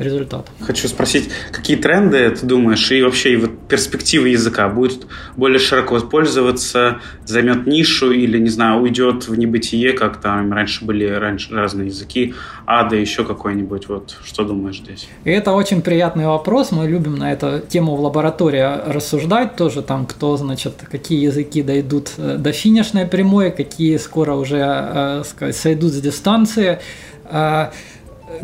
результат. 0.00 0.48
Хочу 0.60 0.88
спросить, 0.88 1.30
какие 1.52 1.76
тренды 1.76 2.30
ты 2.30 2.46
думаешь 2.46 2.90
и 2.90 3.02
вообще 3.02 3.34
и 3.34 3.36
вот 3.36 3.50
перспективы 3.68 4.30
языка 4.30 4.68
будет 4.68 5.06
более 5.36 5.58
широко 5.58 5.98
пользоваться, 6.00 7.00
займет 7.24 7.66
нишу 7.66 8.12
или, 8.12 8.38
не 8.38 8.48
знаю, 8.48 8.80
уйдет 8.80 9.28
в 9.28 9.36
небытие, 9.36 9.92
как 9.92 10.20
там 10.20 10.52
раньше 10.52 10.84
были 10.84 11.06
раньше 11.06 11.54
разные 11.54 11.88
языки, 11.88 12.34
ада 12.66 12.96
еще 12.96 13.24
какой-нибудь, 13.24 13.88
вот 13.88 14.16
что 14.24 14.44
думаешь 14.44 14.78
здесь? 14.78 15.08
И 15.24 15.30
это 15.30 15.52
очень 15.52 15.82
приятный 15.82 16.26
вопрос, 16.26 16.72
мы 16.72 16.86
любим 16.86 17.16
на 17.16 17.32
эту 17.32 17.60
тему 17.60 17.96
в 17.96 18.00
лаборатории 18.00 18.92
рассуждать 18.92 19.56
тоже, 19.56 19.82
там 19.82 20.06
кто, 20.06 20.36
значит, 20.36 20.74
какие 20.90 21.24
языки 21.24 21.62
дойдут 21.62 22.12
э, 22.16 22.36
до 22.38 22.52
финишной 22.52 23.06
прямой, 23.06 23.50
какие 23.50 23.96
скоро 23.96 24.34
уже, 24.34 24.58
э, 24.60 25.22
сказать, 25.26 25.56
сойдут 25.56 25.92
с 25.92 26.00
дистанции. 26.00 26.78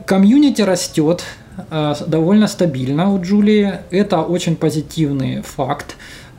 Комьюнити 0.07 0.63
растет 0.63 1.25
э, 1.71 1.95
довольно 2.07 2.49
стабильно 2.49 3.13
у 3.13 3.21
Джулии. 3.21 3.81
Это 3.91 4.23
очень 4.23 4.57
позитивный 4.57 5.43
факт. 5.43 5.97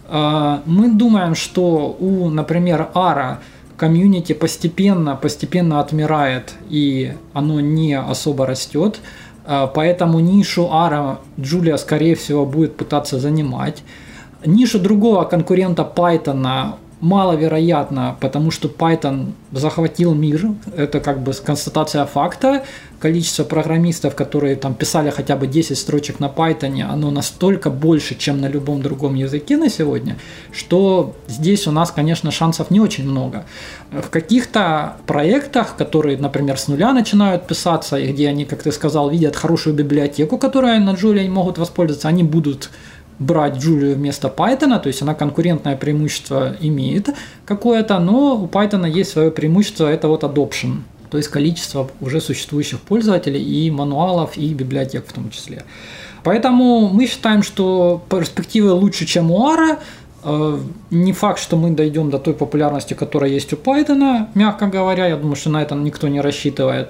Э, 0.08 0.60
мы 0.66 0.92
думаем, 0.92 1.36
что 1.36 1.96
у, 2.00 2.30
например, 2.30 2.90
Ара 2.94 3.40
комьюнити 3.78 4.34
постепенно, 4.34 5.16
постепенно 5.16 5.80
отмирает, 5.80 6.54
и 6.70 7.14
оно 7.34 7.60
не 7.60 7.94
особо 7.98 8.46
растет. 8.46 9.00
Э, 9.46 9.68
поэтому 9.74 10.20
нишу 10.20 10.70
Ара 10.72 11.20
Джулия, 11.40 11.78
скорее 11.78 12.16
всего, 12.16 12.46
будет 12.46 12.76
пытаться 12.76 13.20
занимать. 13.20 13.84
Нишу 14.46 14.80
другого 14.80 15.24
конкурента 15.24 15.90
Python 15.96 16.76
маловероятно, 17.02 18.16
потому 18.20 18.52
что 18.52 18.68
Python 18.68 19.34
захватил 19.52 20.14
мир, 20.14 20.50
это 20.76 21.00
как 21.00 21.20
бы 21.20 21.34
констатация 21.34 22.06
факта. 22.06 22.64
Количество 23.06 23.44
программистов, 23.44 24.16
которые 24.16 24.56
там 24.56 24.74
писали 24.74 25.12
хотя 25.12 25.36
бы 25.36 25.46
10 25.46 25.78
строчек 25.78 26.20
на 26.20 26.26
Python, 26.26 26.82
оно 26.82 27.12
настолько 27.12 27.70
больше, 27.70 28.16
чем 28.16 28.42
на 28.42 28.48
любом 28.48 28.82
другом 28.82 29.14
языке 29.14 29.58
на 29.58 29.70
сегодня, 29.70 30.18
что 30.52 31.16
здесь 31.28 31.68
у 31.68 31.72
нас, 31.72 31.92
конечно, 31.92 32.32
шансов 32.32 32.72
не 32.72 32.80
очень 32.80 33.08
много. 33.08 33.46
В 33.92 34.10
каких-то 34.10 34.96
проектах, 35.06 35.76
которые, 35.78 36.18
например, 36.18 36.58
с 36.58 36.68
нуля 36.68 36.94
начинают 36.94 37.46
писаться, 37.46 37.96
и 37.98 38.12
где 38.12 38.28
они, 38.28 38.44
как 38.44 38.64
ты 38.64 38.72
сказал, 38.72 39.12
видят 39.12 39.36
хорошую 39.36 39.76
библиотеку, 39.76 40.40
которой 40.40 40.80
на 40.80 40.96
Julia 40.96 41.30
могут 41.30 41.60
воспользоваться, 41.60 42.08
они 42.08 42.24
будут 42.24 42.72
брать 43.20 43.58
Джулию 43.58 43.96
вместо 43.96 44.30
Python, 44.30 44.80
то 44.82 44.88
есть 44.88 45.04
она 45.04 45.14
конкурентное 45.14 45.78
преимущество 45.78 46.56
имеет 46.60 47.10
какое-то, 47.46 48.00
но 48.00 48.36
у 48.36 48.48
Python 48.48 48.90
есть 48.90 49.12
свое 49.12 49.30
преимущество, 49.30 49.86
это 49.86 50.08
вот 50.08 50.24
adoption, 50.24 50.80
то 51.16 51.20
есть 51.20 51.30
количество 51.30 51.90
уже 52.02 52.20
существующих 52.20 52.82
пользователей 52.82 53.42
и 53.42 53.72
мануалов, 53.72 54.36
и 54.36 54.54
библиотек 54.54 55.08
в 55.08 55.14
том 55.14 55.30
числе. 55.30 55.64
Поэтому 56.26 56.90
мы 56.90 57.08
считаем, 57.08 57.42
что 57.42 58.04
перспективы 58.10 58.74
лучше, 58.74 59.06
чем 59.06 59.32
у 59.32 59.48
Ара. 59.48 59.80
Э, 60.26 60.60
не 60.92 61.14
факт, 61.14 61.40
что 61.40 61.56
мы 61.56 61.70
дойдем 61.70 62.10
до 62.10 62.20
той 62.20 62.34
популярности, 62.34 62.96
которая 62.96 63.30
есть 63.30 63.54
у 63.54 63.56
Python, 63.56 64.28
мягко 64.34 64.68
говоря. 64.68 65.08
Я 65.08 65.16
думаю, 65.16 65.38
что 65.38 65.50
на 65.50 65.62
это 65.62 65.74
никто 65.76 66.10
не 66.10 66.20
рассчитывает. 66.20 66.90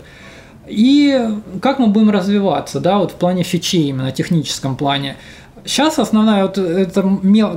И 0.66 1.16
как 1.62 1.78
мы 1.78 1.90
будем 1.90 2.10
развиваться, 2.10 2.80
да, 2.80 2.98
вот 2.98 3.12
в 3.12 3.16
плане 3.16 3.44
фичей, 3.44 3.90
именно 3.90 4.12
техническом 4.12 4.76
плане. 4.76 5.18
Сейчас 5.66 5.98
основная 5.98 6.44
вот 6.44 6.60
это 6.60 7.02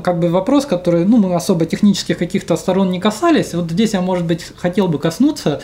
как 0.03 0.19
бы 0.19 0.31
вопрос, 0.31 0.65
который, 0.65 1.05
ну, 1.05 1.19
мы 1.19 1.35
особо 1.35 1.67
технических 1.67 2.17
каких-то 2.17 2.57
сторон 2.57 2.91
не 2.91 3.01
касались. 3.01 3.53
Вот 3.53 3.71
здесь 3.71 3.93
я, 3.93 4.01
может 4.01 4.25
быть, 4.25 4.47
хотел 4.57 4.89
бы 4.89 4.99
коснуться 4.99 5.61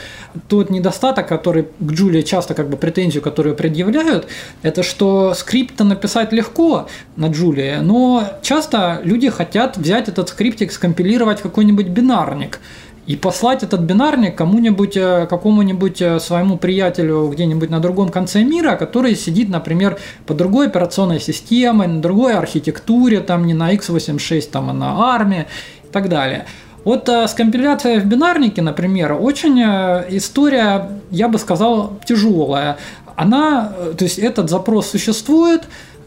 тот 0.49 0.69
недостаток, 0.69 1.27
который 1.27 1.63
к 1.81 1.93
Джулии 1.93 2.21
часто 2.21 2.53
как 2.53 2.69
бы 2.69 2.77
претензию, 2.77 3.23
которую 3.23 3.57
предъявляют, 3.57 4.27
это 4.61 4.83
что 4.83 5.33
скрипт 5.33 5.81
написать 5.81 6.33
легко 6.33 6.87
на 7.17 7.29
Джулии, 7.29 7.79
но 7.81 8.25
часто 8.43 9.01
люди 9.05 9.31
хотят 9.31 9.79
взять 9.79 10.09
этот 10.09 10.29
скриптик, 10.29 10.71
скомпилировать 10.71 11.41
какой-нибудь 11.41 11.87
бинарник 11.87 12.61
и 13.07 13.17
послать 13.17 13.63
этот 13.63 13.81
бинарник 13.81 14.35
кому-нибудь, 14.35 14.97
э, 14.97 15.27
какому-нибудь 15.29 16.01
э, 16.01 16.19
своему 16.21 16.57
приятелю 16.57 17.29
где-нибудь 17.29 17.71
на 17.71 17.81
другом 17.81 18.09
конце 18.09 18.43
мира, 18.43 18.77
который 18.77 19.15
сидит, 19.15 19.51
например, 19.51 19.99
по 20.27 20.33
другой 20.35 20.69
операционной 20.69 21.21
системе, 21.21 21.87
на 21.87 22.01
другой 22.01 22.35
архитектуре, 22.35 23.21
там 23.21 23.47
не 23.47 23.53
на 23.55 23.75
x86, 23.75 24.51
там, 24.51 24.71
а 24.71 24.73
на 24.73 25.19
ARM 25.19 25.43
и 25.43 25.93
так 25.93 26.09
далее. 26.09 26.47
Вот 26.85 27.09
э, 27.09 27.29
с 27.29 27.35
компиляцией 27.35 28.01
в 28.01 28.07
бинарнике, 28.07 28.63
например, 28.63 29.13
очень 29.21 29.61
история, 29.61 30.89
я 31.11 31.29
бы 31.29 31.39
сказал, 31.39 31.99
тяжелая. 32.07 32.79
Она, 33.17 33.73
то 33.97 34.05
есть 34.05 34.19
этот 34.19 34.51
запрос 34.51 34.91
существует, 34.91 35.63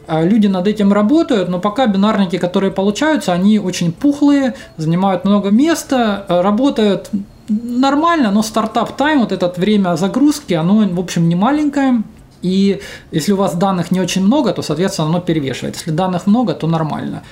люди 0.08 0.48
над 0.48 0.68
этим 0.68 0.94
работают, 0.94 1.50
но 1.50 1.60
пока 1.60 1.88
бинарники, 1.88 2.38
которые 2.38 2.72
получаются, 2.72 3.34
они 3.34 3.60
очень 3.60 3.92
пухлые, 3.92 4.54
занимают 4.78 5.26
много 5.26 5.52
места, 5.52 6.26
э, 6.28 6.42
работают 6.42 7.10
нормально, 7.50 8.32
но 8.32 8.42
стартап 8.42 8.96
тайм, 8.98 9.20
вот 9.20 9.32
это 9.32 9.54
время 9.56 9.96
загрузки, 9.96 10.54
оно, 10.54 10.88
в 10.88 11.00
общем, 11.00 11.30
не 11.30 11.36
маленькое. 11.36 12.04
И 12.42 12.82
если 13.12 13.34
у 13.34 13.38
вас 13.38 13.56
данных 13.56 13.92
не 13.92 14.00
очень 14.00 14.24
много, 14.24 14.54
то, 14.54 14.62
соответственно, 14.62 15.08
оно 15.10 15.20
перевешивает. 15.20 15.76
Если 15.76 15.92
данных 15.92 16.28
много, 16.28 16.54
то 16.54 16.68
нормально. 16.68 17.24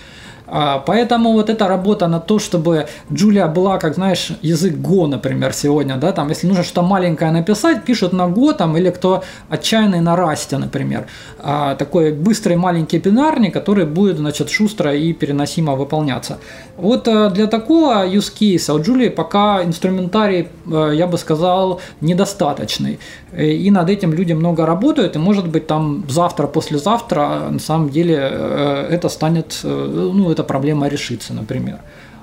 А, 0.47 0.79
поэтому 0.79 1.33
вот 1.33 1.49
эта 1.49 1.67
работа 1.67 2.07
на 2.07 2.19
то, 2.19 2.39
чтобы 2.39 2.87
Джулия 3.11 3.47
была, 3.47 3.77
как 3.77 3.95
знаешь, 3.95 4.31
язык 4.41 4.75
Go, 4.75 5.07
например, 5.07 5.53
сегодня, 5.53 5.97
да, 5.97 6.11
там, 6.11 6.29
если 6.29 6.47
нужно 6.47 6.63
что-то 6.63 6.81
маленькое 6.81 7.31
написать, 7.31 7.83
пишут 7.83 8.13
на 8.13 8.27
Go, 8.27 8.53
там, 8.53 8.77
или 8.77 8.89
кто 8.89 9.23
отчаянный 9.49 10.01
на 10.01 10.15
Расте, 10.15 10.57
например. 10.57 11.07
А, 11.39 11.75
такой 11.75 12.11
быстрый 12.11 12.55
маленький 12.55 12.99
бинарник, 12.99 13.53
который 13.53 13.85
будет, 13.85 14.17
значит, 14.17 14.49
шустро 14.49 14.93
и 14.93 15.13
переносимо 15.13 15.75
выполняться. 15.75 16.37
Вот 16.77 17.07
э, 17.07 17.29
для 17.29 17.47
такого 17.47 18.05
use 18.07 18.31
case 18.39 18.73
у 18.73 18.81
Джулии 18.81 19.09
пока 19.09 19.63
инструментарий, 19.63 20.47
э, 20.67 20.91
я 20.93 21.07
бы 21.07 21.17
сказал, 21.17 21.79
недостаточный. 22.01 22.99
Э, 23.31 23.45
и 23.47 23.71
над 23.71 23.89
этим 23.89 24.13
люди 24.13 24.33
много 24.33 24.65
работают, 24.65 25.15
и 25.15 25.19
может 25.19 25.47
быть 25.47 25.67
там 25.67 26.03
завтра, 26.09 26.47
послезавтра 26.47 27.47
на 27.49 27.59
самом 27.59 27.89
деле 27.89 28.15
это 28.15 29.09
станет, 29.09 29.59
ну, 29.63 30.31
эта 30.35 30.43
проблема 30.43 30.87
решится, 30.87 31.33
например. 31.33 31.79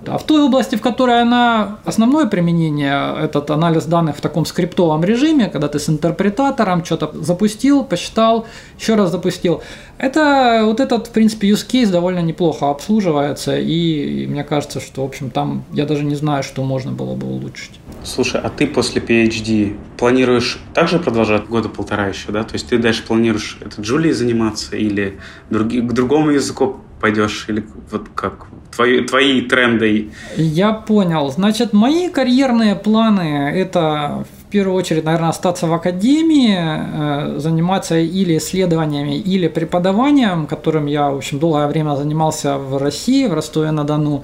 А 0.06 0.18
в 0.18 0.24
той 0.24 0.42
области, 0.42 0.76
в 0.76 0.80
которой 0.80 1.22
она 1.22 1.78
основное 1.84 2.26
применение, 2.26 3.14
этот 3.22 3.50
анализ 3.50 3.84
данных 3.84 4.16
в 4.16 4.20
таком 4.20 4.44
скриптовом 4.44 5.04
режиме, 5.04 5.48
когда 5.48 5.68
ты 5.68 5.78
с 5.78 5.88
интерпретатором 5.88 6.84
что-то 6.84 7.12
запустил, 7.22 7.84
посчитал, 7.84 8.46
еще 8.78 8.94
раз 8.96 9.10
запустил, 9.10 9.62
это 9.98 10.62
вот 10.64 10.80
этот, 10.80 11.06
в 11.06 11.10
принципе, 11.10 11.50
use 11.50 11.66
case 11.66 11.90
довольно 11.90 12.20
неплохо 12.20 12.70
обслуживается, 12.70 13.56
и 13.56 14.26
мне 14.26 14.42
кажется, 14.42 14.80
что, 14.80 15.02
в 15.02 15.04
общем, 15.04 15.30
там 15.30 15.64
я 15.72 15.86
даже 15.86 16.04
не 16.04 16.16
знаю, 16.16 16.42
что 16.42 16.64
можно 16.64 16.90
было 16.90 17.14
бы 17.14 17.28
улучшить. 17.28 17.78
Слушай, 18.02 18.40
а 18.42 18.50
ты 18.50 18.66
после 18.66 19.00
PhD 19.00 19.76
планируешь 19.96 20.58
также 20.74 20.98
продолжать 20.98 21.46
года 21.46 21.68
полтора 21.68 22.08
еще, 22.08 22.32
да? 22.32 22.42
То 22.42 22.54
есть 22.54 22.68
ты 22.68 22.78
дальше 22.78 23.04
планируешь 23.06 23.58
это 23.60 23.80
Джулией 23.80 24.12
заниматься 24.12 24.76
или 24.76 25.20
други, 25.50 25.80
к 25.80 25.92
другому 25.92 26.30
языку 26.30 26.78
пойдешь? 27.03 27.46
Или 27.48 27.64
вот 27.90 28.09
как? 28.14 28.46
Твои, 28.74 29.05
твои 29.05 29.42
тренды? 29.42 30.11
Я 30.36 30.72
понял. 30.72 31.28
Значит, 31.30 31.72
мои 31.74 32.09
карьерные 32.09 32.74
планы– 32.74 33.53
это 33.55 34.24
в 34.46 34.50
первую 34.50 34.76
очередь, 34.76 35.05
наверное, 35.05 35.30
остаться 35.30 35.66
в 35.66 35.72
академии, 35.74 36.57
э, 36.57 37.38
заниматься 37.38 37.98
или 37.98 38.36
исследованиями, 38.36 39.16
или 39.16 39.48
преподаванием, 39.48 40.46
которым 40.46 40.86
я, 40.86 41.11
в 41.11 41.16
общем, 41.16 41.38
долгое 41.38 41.66
время 41.66 41.96
занимался 41.96 42.57
в 42.57 42.78
России, 42.78 43.26
в 43.26 43.34
Ростове-на-Дону 43.34 44.22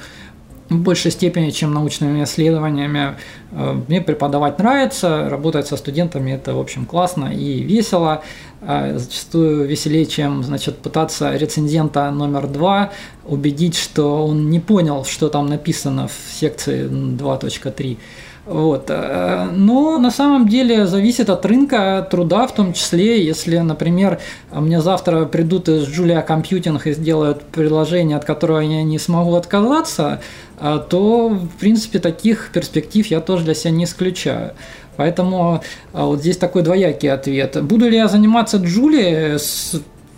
в 0.69 0.77
большей 0.77 1.11
степени, 1.11 1.51
чем 1.51 1.73
научными 1.73 2.23
исследованиями. 2.25 3.17
Э, 3.53 3.73
мне 3.89 4.01
преподавать 4.01 4.59
нравится, 4.59 5.29
работать 5.29 5.67
со 5.67 5.77
студентами 5.77 6.33
это, 6.33 6.55
в 6.55 6.61
общем, 6.61 6.85
классно 6.85 7.27
и 7.27 7.63
весело. 7.63 8.23
Э, 8.61 8.99
зачастую 8.99 9.67
веселее, 9.67 10.07
чем, 10.07 10.43
значит, 10.43 10.79
пытаться 10.79 11.35
рецензента 11.37 12.11
номер 12.11 12.47
два 12.47 12.93
убедить, 13.25 13.77
что 13.77 14.27
он 14.27 14.51
не 14.51 14.61
понял, 14.61 15.05
что 15.05 15.29
там 15.29 15.49
написано 15.49 16.09
в 16.09 16.33
секции 16.33 16.89
2.3. 16.89 17.99
Вот. 18.49 18.87
Э, 18.89 19.51
но 19.53 19.99
на 19.99 20.11
самом 20.11 20.49
деле 20.49 20.87
зависит 20.87 21.29
от 21.29 21.45
рынка 21.45 22.07
труда, 22.11 22.47
в 22.47 22.55
том 22.55 22.73
числе, 22.73 23.23
если, 23.23 23.59
например, 23.59 24.21
мне 24.51 24.81
завтра 24.81 25.27
придут 25.27 25.69
из 25.69 25.87
Julia 25.87 26.27
Computing 26.27 26.81
и 26.83 26.93
сделают 26.95 27.43
приложение, 27.43 28.17
от 28.17 28.25
которого 28.25 28.61
я 28.61 28.83
не 28.83 28.99
смогу 28.99 29.35
отказаться, 29.35 30.23
э, 30.59 30.81
то, 30.89 31.29
в 31.29 31.61
принципе, 31.61 31.99
таких 31.99 32.51
перспектив 32.55 33.07
я 33.09 33.21
тоже 33.21 33.45
для 33.45 33.55
себя 33.55 33.73
не 33.73 33.85
исключаю. 33.85 34.53
Поэтому 34.97 35.61
э, 35.93 36.03
вот 36.03 36.21
здесь 36.21 36.39
такой 36.39 36.63
двоякий 36.63 37.13
ответ. 37.13 37.63
Буду 37.63 37.87
ли 37.87 37.99
я 37.99 38.09
заниматься 38.09 38.57
Джули 38.57 39.37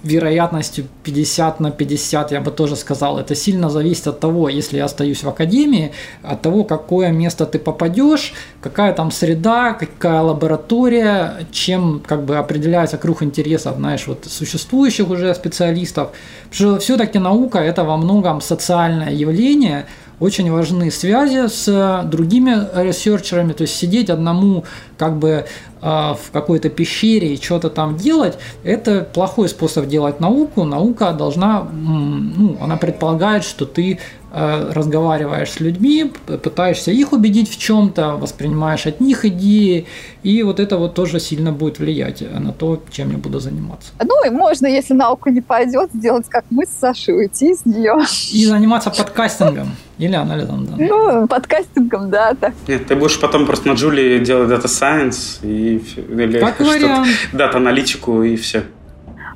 вероятностью 0.02 0.86
50 1.04 1.60
на 1.60 1.70
50, 1.70 2.32
я 2.32 2.40
бы 2.40 2.50
тоже 2.50 2.76
сказал. 2.76 3.18
Это 3.18 3.34
сильно 3.34 3.70
зависит 3.70 4.06
от 4.06 4.20
того, 4.20 4.48
если 4.48 4.78
я 4.78 4.84
остаюсь 4.84 5.22
в 5.22 5.28
академии, 5.28 5.92
от 6.22 6.42
того, 6.42 6.64
какое 6.64 7.12
место 7.12 7.46
ты 7.46 7.58
попадешь, 7.58 8.34
какая 8.62 8.92
там 8.92 9.10
среда, 9.10 9.74
какая 9.74 10.22
лаборатория, 10.22 11.46
чем 11.52 12.02
как 12.06 12.24
бы 12.24 12.36
определяется 12.36 12.98
круг 12.98 13.22
интересов, 13.22 13.76
знаешь, 13.76 14.06
вот 14.06 14.26
существующих 14.26 15.10
уже 15.10 15.34
специалистов. 15.34 16.10
Потому 16.50 16.72
что 16.72 16.78
все-таки 16.80 17.18
наука 17.18 17.58
это 17.58 17.84
во 17.84 17.96
многом 17.96 18.40
социальное 18.40 19.12
явление, 19.12 19.86
очень 20.20 20.52
важны 20.52 20.90
связи 20.90 21.48
с 21.48 22.02
другими 22.04 22.68
ресерчерами, 22.74 23.54
то 23.54 23.62
есть 23.62 23.74
сидеть 23.74 24.10
одному 24.10 24.64
как 24.98 25.16
бы 25.16 25.46
в 25.80 26.30
какой-то 26.32 26.68
пещере 26.68 27.34
и 27.34 27.42
что-то 27.42 27.70
там 27.70 27.96
делать, 27.96 28.38
это 28.64 29.08
плохой 29.12 29.48
способ 29.48 29.86
делать 29.86 30.20
науку. 30.20 30.64
Наука 30.64 31.12
должна, 31.12 31.66
ну, 31.72 32.58
она 32.60 32.76
предполагает, 32.76 33.44
что 33.44 33.64
ты 33.64 33.98
а, 34.32 34.72
разговариваешь 34.72 35.50
с 35.50 35.60
людьми, 35.60 36.12
пытаешься 36.26 36.92
их 36.92 37.12
убедить 37.12 37.50
в 37.50 37.58
чем-то, 37.58 38.16
воспринимаешь 38.16 38.86
от 38.86 39.00
них 39.00 39.24
идеи, 39.24 39.86
и 40.22 40.44
вот 40.44 40.60
это 40.60 40.76
вот 40.78 40.94
тоже 40.94 41.18
сильно 41.18 41.50
будет 41.50 41.80
влиять 41.80 42.22
на 42.32 42.52
то, 42.52 42.80
чем 42.92 43.10
я 43.10 43.18
буду 43.18 43.40
заниматься. 43.40 43.90
Ну 43.98 44.24
и 44.24 44.30
можно, 44.30 44.66
если 44.68 44.94
наука 44.94 45.30
не 45.30 45.40
пойдет, 45.40 45.90
сделать 45.92 46.28
как 46.28 46.44
мы 46.50 46.64
с 46.64 46.70
Сашей, 46.70 47.16
уйти 47.16 47.50
из 47.50 47.66
нее. 47.66 47.96
И 48.32 48.44
заниматься 48.46 48.90
подкастингом. 48.90 49.74
Или 49.98 50.14
анализом 50.14 50.64
данных. 50.64 50.88
Ну, 50.88 51.26
подкастингом, 51.26 52.10
да, 52.10 52.34
так. 52.34 52.54
Нет, 52.68 52.86
ты 52.86 52.94
будешь 52.94 53.20
потом 53.20 53.46
просто 53.46 53.68
на 53.68 53.72
Джули 53.72 54.18
делать 54.24 54.48
Data 54.48 54.64
Science 54.64 55.44
и, 55.76 55.78
или 55.78 56.40
как 56.40 56.60
вариант. 56.60 57.08
дата-аналитику 57.32 58.22
и 58.22 58.36
все. 58.36 58.64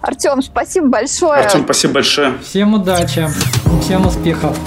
Артем, 0.01 0.43
спасибо 0.43 0.89
большое. 0.89 1.41
Артем, 1.43 1.63
спасибо 1.65 1.95
большое. 1.95 2.35
Всем 2.43 2.75
удачи, 2.75 3.27
всем 3.81 4.07
успехов. 4.07 4.59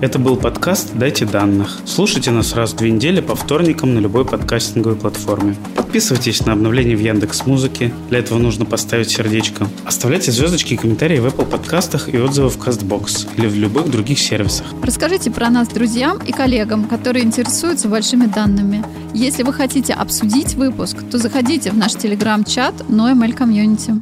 Это 0.00 0.20
был 0.20 0.36
подкаст 0.36 0.92
«Дайте 0.94 1.26
данных». 1.26 1.80
Слушайте 1.84 2.30
нас 2.30 2.54
раз 2.54 2.72
в 2.72 2.76
две 2.76 2.92
недели 2.92 3.20
по 3.20 3.34
вторникам 3.34 3.96
на 3.96 3.98
любой 3.98 4.24
подкастинговой 4.24 4.96
платформе. 4.96 5.56
Подписывайтесь 5.74 6.46
на 6.46 6.52
обновления 6.52 6.94
в 6.94 7.00
Яндекс 7.00 7.46
Музыке. 7.46 7.92
Для 8.08 8.20
этого 8.20 8.38
нужно 8.38 8.64
поставить 8.64 9.10
сердечко. 9.10 9.66
Оставляйте 9.84 10.30
звездочки 10.30 10.74
и 10.74 10.76
комментарии 10.76 11.18
в 11.18 11.26
Apple 11.26 11.46
подкастах 11.46 12.14
и 12.14 12.16
отзывы 12.16 12.48
в 12.48 12.58
CastBox 12.58 13.26
или 13.36 13.48
в 13.48 13.56
любых 13.56 13.90
других 13.90 14.20
сервисах. 14.20 14.66
Расскажите 14.84 15.32
про 15.32 15.50
нас 15.50 15.66
друзьям 15.66 16.18
и 16.24 16.30
коллегам, 16.30 16.84
которые 16.84 17.24
интересуются 17.24 17.88
большими 17.88 18.26
данными. 18.26 18.84
Если 19.14 19.42
вы 19.42 19.52
хотите 19.52 19.94
обсудить 19.94 20.54
выпуск, 20.54 20.98
то 21.10 21.18
заходите 21.18 21.72
в 21.72 21.76
наш 21.76 21.94
телеграм-чат 21.94 22.82
NoML 22.88 23.36
Community. 23.36 24.00